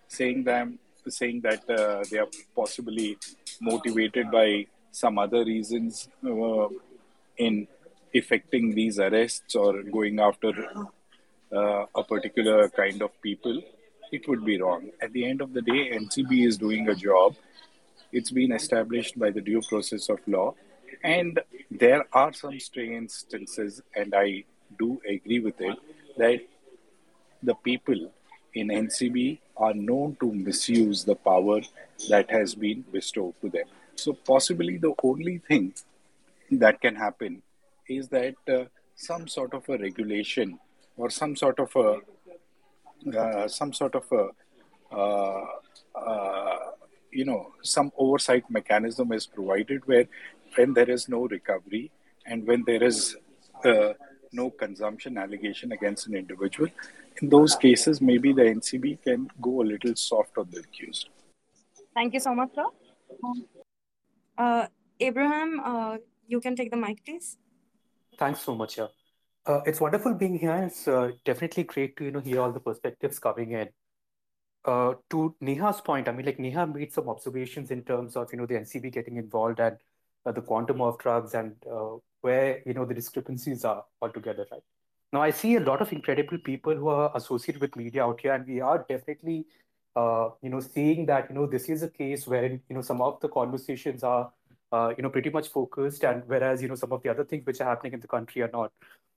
saying 0.09 0.45
them, 0.45 0.79
saying 1.07 1.43
that 1.43 1.69
uh, 1.69 2.03
they 2.11 2.19
are 2.19 2.29
possibly 2.57 3.19
motivated 3.61 4.31
by 4.31 4.67
some 4.91 5.19
other 5.19 5.45
reasons 5.45 6.09
uh, 6.27 6.69
in 7.37 7.67
effecting 8.15 8.75
these 8.75 8.99
arrests 8.99 9.55
or 9.57 9.83
going 9.83 10.21
after 10.21 10.53
uh, 11.53 11.87
a 11.95 12.05
particular 12.05 12.69
kind 12.69 13.03
of 13.03 13.11
people, 13.21 13.61
it 14.13 14.27
would 14.29 14.45
be 14.45 14.61
wrong. 14.61 14.91
At 15.03 15.13
the 15.13 15.27
end 15.27 15.41
of 15.41 15.53
the 15.53 15.63
day, 15.63 15.91
NCB 15.93 16.47
is 16.47 16.57
doing 16.57 16.89
a 16.89 16.95
job. 16.95 17.35
It's 18.13 18.31
been 18.31 18.53
established 18.53 19.19
by 19.19 19.31
the 19.31 19.41
due 19.41 19.61
process 19.69 20.09
of 20.09 20.21
law. 20.27 20.55
And 21.03 21.41
there 21.71 22.07
are 22.13 22.33
some 22.33 22.59
stray 22.61 22.97
instances, 22.97 23.83
and 23.95 24.15
I 24.15 24.45
do 24.79 25.01
agree 25.07 25.41
with 25.41 25.61
it, 25.61 25.77
that 26.17 26.41
the 27.43 27.55
people 27.55 28.13
in 28.55 28.69
NCB 28.69 29.39
are 29.57 29.75
known 29.75 30.17
to 30.21 30.33
misuse 30.33 31.05
the 31.05 31.17
power 31.17 31.61
that 32.09 32.31
has 32.31 32.55
been 32.55 32.85
bestowed 32.93 33.35
to 33.41 33.49
them. 33.51 33.67
So, 33.97 34.13
possibly 34.13 34.79
the 34.79 34.95
only 35.03 35.39
thing 35.39 35.75
that 36.53 36.81
can 36.81 36.95
happen 36.95 37.43
is 37.89 38.09
that 38.09 38.35
uh, 38.49 38.65
some 38.97 39.27
sort 39.29 39.55
of 39.55 39.69
a 39.69 39.79
regulation 39.79 40.59
or 40.97 41.11
some 41.11 41.37
sort 41.37 41.59
of 41.59 41.75
a 41.77 42.01
uh, 43.17 43.47
some 43.49 43.73
sort 43.73 43.95
of 43.95 44.05
a 44.13 44.29
uh, 44.95 45.45
uh, 45.95 46.59
you 47.11 47.25
know 47.25 47.53
some 47.63 47.93
oversight 47.99 48.45
mechanism 48.51 49.13
is 49.13 49.27
provided 49.27 49.87
where 49.87 50.07
when 50.55 50.73
there 50.73 50.89
is 50.89 51.09
no 51.09 51.27
recovery 51.27 51.91
and 52.27 52.47
when 52.47 52.65
there 52.65 52.83
is 52.83 53.17
uh, 53.65 53.93
no 54.33 54.51
consumption 54.51 55.19
allegation 55.19 55.73
against 55.73 56.07
an 56.07 56.15
individual 56.15 56.69
in 57.21 57.29
those 57.29 57.55
cases 57.57 58.01
maybe 58.01 58.33
the 58.33 58.43
ncb 58.43 58.99
can 59.03 59.29
go 59.41 59.63
a 59.63 59.67
little 59.73 59.95
soft 59.95 60.39
on 60.39 60.49
the 60.51 60.61
accused. 60.61 61.09
Thank 61.95 62.15
you 62.15 62.21
so 62.21 62.35
much 62.35 62.55
sir. 62.55 62.65
Uh, 64.39 64.67
abraham 64.99 66.01
you 66.27 66.41
can 66.41 66.57
take 66.57 66.71
the 66.71 66.77
mic 66.77 67.05
please 67.05 67.37
thanks 68.19 68.41
so 68.41 68.55
much 68.55 68.79
yeah 68.79 68.87
uh, 69.47 69.61
it's 69.67 69.81
wonderful 69.81 70.15
being 70.15 70.39
here. 70.39 70.55
It's 70.55 70.89
uh, 70.89 71.11
definitely 71.25 71.65
great 71.65 71.97
to 71.99 72.05
you 72.05 72.11
know 72.11 72.21
hear 72.21 72.41
all 72.41 72.53
the 72.53 72.61
perspectives 72.61 73.19
coming 73.19 73.53
in. 73.53 73.69
Uh, 74.65 74.95
to 75.11 75.35
Neha's 75.43 75.83
point, 75.83 76.09
I 76.09 76.13
mean, 76.13 76.25
like 76.25 76.39
Neha 76.39 76.67
made 76.67 76.93
some 76.95 77.11
observations 77.11 77.71
in 77.71 77.83
terms 77.83 78.17
of 78.17 78.33
you 78.33 78.39
know 78.39 78.47
the 78.47 78.55
NCB 78.55 78.93
getting 78.93 79.17
involved 79.19 79.61
and 79.61 79.77
the 80.25 80.41
quantum 80.41 80.81
of 80.81 80.99
drugs 80.99 81.35
and 81.35 81.57
where 82.23 82.63
you 82.65 82.73
know 82.73 82.87
the 82.87 82.95
discrepancies 82.95 83.67
are 83.67 83.85
altogether. 84.01 84.47
Right 84.51 84.63
now, 85.13 85.21
I 85.21 85.31
see 85.31 85.57
a 85.57 85.61
lot 85.61 85.83
of 85.83 85.93
incredible 85.93 86.39
people 86.39 86.75
who 86.75 86.89
are 86.89 87.11
associated 87.15 87.61
with 87.61 87.77
media 87.77 88.05
out 88.05 88.21
here, 88.23 88.33
and 88.33 88.47
we 88.47 88.63
are 88.63 88.87
definitely 88.89 89.47
you 89.95 90.51
know 90.55 90.61
seeing 90.61 91.05
that 91.07 91.29
you 91.29 91.35
know 91.35 91.47
this 91.47 91.69
is 91.69 91.83
a 91.83 91.91
case 91.91 92.27
where 92.27 92.47
you 92.47 92.61
know 92.71 92.81
some 92.81 93.03
of 93.03 93.21
the 93.21 93.29
conversations 93.29 94.03
are 94.03 94.33
you 94.97 95.03
know 95.03 95.11
pretty 95.11 95.31
much 95.31 95.49
focused, 95.49 96.05
and 96.05 96.23
whereas 96.27 96.63
you 96.63 96.69
know 96.69 96.75
some 96.75 96.93
of 96.93 97.03
the 97.03 97.11
other 97.11 97.25
things 97.25 97.47
which 97.47 97.61
are 97.61 97.69
happening 97.69 97.95
in 97.95 98.01
the 98.01 98.09
country 98.09 98.43
are 98.43 98.51
not. 98.53 98.73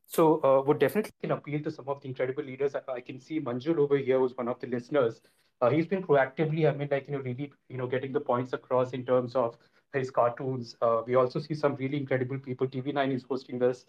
So 0.08 0.42
uh, 0.44 0.62
would 0.66 0.80
definitely 0.80 1.12
can 1.22 1.32
appeal 1.32 1.62
to 1.64 1.72
some 1.72 1.88
of 1.90 2.02
the 2.02 2.08
incredible 2.08 2.44
leaders. 2.44 2.76
I, 2.76 2.82
I 2.92 3.02
can 3.02 3.20
see 3.20 3.40
Manjul 3.42 3.78
over 3.78 3.98
here, 3.98 4.20
who's 4.20 4.36
one 4.38 4.48
of 4.48 4.60
the 4.60 4.68
listeners. 4.68 5.22
Uh, 5.62 5.70
he's 5.70 5.88
been 5.88 6.04
proactively, 6.04 6.70
I 6.70 6.76
mean, 6.76 6.88
like, 6.92 7.08
you 7.08 7.14
know, 7.14 7.20
really, 7.22 7.52
you 7.68 7.78
know, 7.78 7.88
getting 7.88 8.14
the 8.14 8.20
points 8.20 8.54
across 8.54 8.92
in 8.92 9.06
terms 9.06 9.36
of 9.36 9.58
his 9.94 10.12
cartoons. 10.12 10.76
Uh, 10.82 11.02
we 11.06 11.16
also 11.16 11.40
see 11.40 11.56
some 11.56 11.76
really 11.76 11.98
incredible 11.98 12.38
people. 12.38 12.68
TV9 12.68 13.12
is 13.12 13.24
hosting 13.24 13.60
this. 13.60 13.86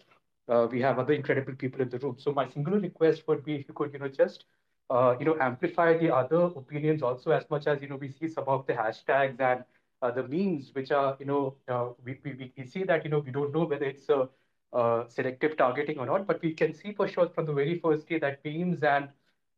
Uh, 0.47 0.67
we 0.71 0.81
have 0.81 0.97
other 0.97 1.13
incredible 1.13 1.53
people 1.53 1.79
in 1.81 1.89
the 1.89 1.99
room. 1.99 2.15
So 2.17 2.31
my 2.33 2.49
singular 2.49 2.79
request 2.79 3.27
would 3.27 3.45
be 3.45 3.55
if 3.55 3.67
you 3.67 3.73
could, 3.73 3.93
you 3.93 3.99
know, 3.99 4.07
just, 4.07 4.45
uh, 4.89 5.15
you 5.19 5.25
know, 5.25 5.37
amplify 5.39 5.95
the 5.97 6.13
other 6.13 6.41
opinions 6.61 7.03
also 7.03 7.31
as 7.31 7.47
much 7.51 7.67
as, 7.67 7.81
you 7.81 7.87
know, 7.87 7.97
we 7.97 8.09
see 8.11 8.27
some 8.27 8.45
of 8.47 8.65
the 8.65 8.73
hashtags 8.73 9.39
and 9.39 9.61
uh, 9.61 9.63
the 10.01 10.27
means 10.27 10.71
which 10.73 10.91
are, 10.91 11.17
you 11.19 11.25
know, 11.25 11.55
we, 12.03 12.17
we, 12.23 12.51
we 12.57 12.65
see 12.65 12.83
that, 12.83 13.03
you 13.03 13.11
know, 13.11 13.19
we 13.19 13.31
don't 13.31 13.53
know 13.53 13.65
whether 13.65 13.85
it's 13.85 14.07
a 14.09 14.29
uh, 14.71 15.07
selective 15.07 15.57
targeting 15.57 15.97
or 15.97 16.05
not, 16.05 16.27
but 16.27 16.41
we 16.41 16.53
can 16.53 16.73
see 16.73 16.93
for 16.93 17.07
sure 17.07 17.27
from 17.29 17.45
the 17.45 17.53
very 17.53 17.79
first 17.79 18.07
day 18.07 18.19
that 18.19 18.39
memes 18.45 18.83
and 18.83 19.09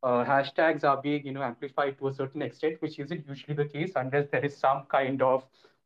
uh, 0.04 0.24
hashtags 0.24 0.84
are 0.84 1.02
being 1.02 1.26
you 1.26 1.32
know 1.34 1.44
amplified 1.44 1.98
to 1.98 2.08
a 2.08 2.14
certain 2.14 2.42
extent, 2.42 2.82
which 2.82 2.98
isn't 3.00 3.28
usually 3.28 3.54
the 3.54 3.66
case 3.66 3.92
unless 3.96 4.28
there 4.32 4.44
is 4.46 4.56
some 4.56 4.84
kind 4.90 5.22
of 5.22 5.46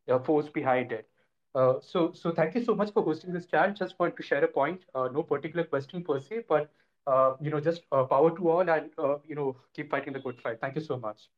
uh, 0.09 0.19
force 0.19 0.47
behind 0.47 0.91
it. 0.91 1.09
Uh, 1.55 1.75
so, 1.81 2.11
so 2.13 2.31
thank 2.31 2.53
you 2.53 2.63
so 2.63 2.75
much 2.75 2.91
for 2.93 3.01
hosting 3.01 3.33
this 3.33 3.45
chat. 3.45 3.75
Just 3.75 3.97
want 3.97 4.15
to 4.17 4.23
share 4.23 4.43
a 4.43 4.47
point. 4.47 4.81
Uh, 4.93 5.07
no 5.11 5.23
particular 5.23 5.63
question 5.63 6.03
per 6.03 6.19
se, 6.19 6.43
but 6.47 6.69
uh, 7.07 7.33
you 7.41 7.49
know, 7.49 7.59
just 7.59 7.89
power 7.89 8.35
to 8.35 8.49
all, 8.49 8.69
and 8.69 8.89
you 9.27 9.35
know, 9.35 9.55
keep 9.73 9.89
fighting 9.89 10.13
the 10.13 10.19
good 10.19 10.39
fight. 10.41 10.59
Thank 10.61 10.75
you 10.75 10.81
so 10.81 10.97
much. 10.97 11.29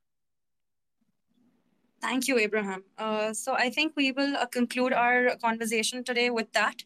Thank 2.02 2.28
you, 2.28 2.38
Abraham. 2.38 2.84
so 3.34 3.54
I 3.54 3.70
think 3.70 3.94
we 3.96 4.12
will 4.12 4.36
conclude 4.48 4.94
our 4.94 5.36
conversation 5.38 6.04
today 6.04 6.30
with 6.30 6.52
that. 6.54 6.84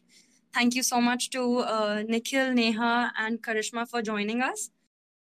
Thank 0.54 0.74
you 0.74 0.82
so 0.82 1.00
much 1.00 1.30
to 1.30 1.60
uh, 1.60 2.02
Nikhil, 2.06 2.52
Neha, 2.52 3.12
and 3.18 3.42
Karishma 3.42 3.88
for 3.88 4.02
joining 4.02 4.42
us. 4.42 4.70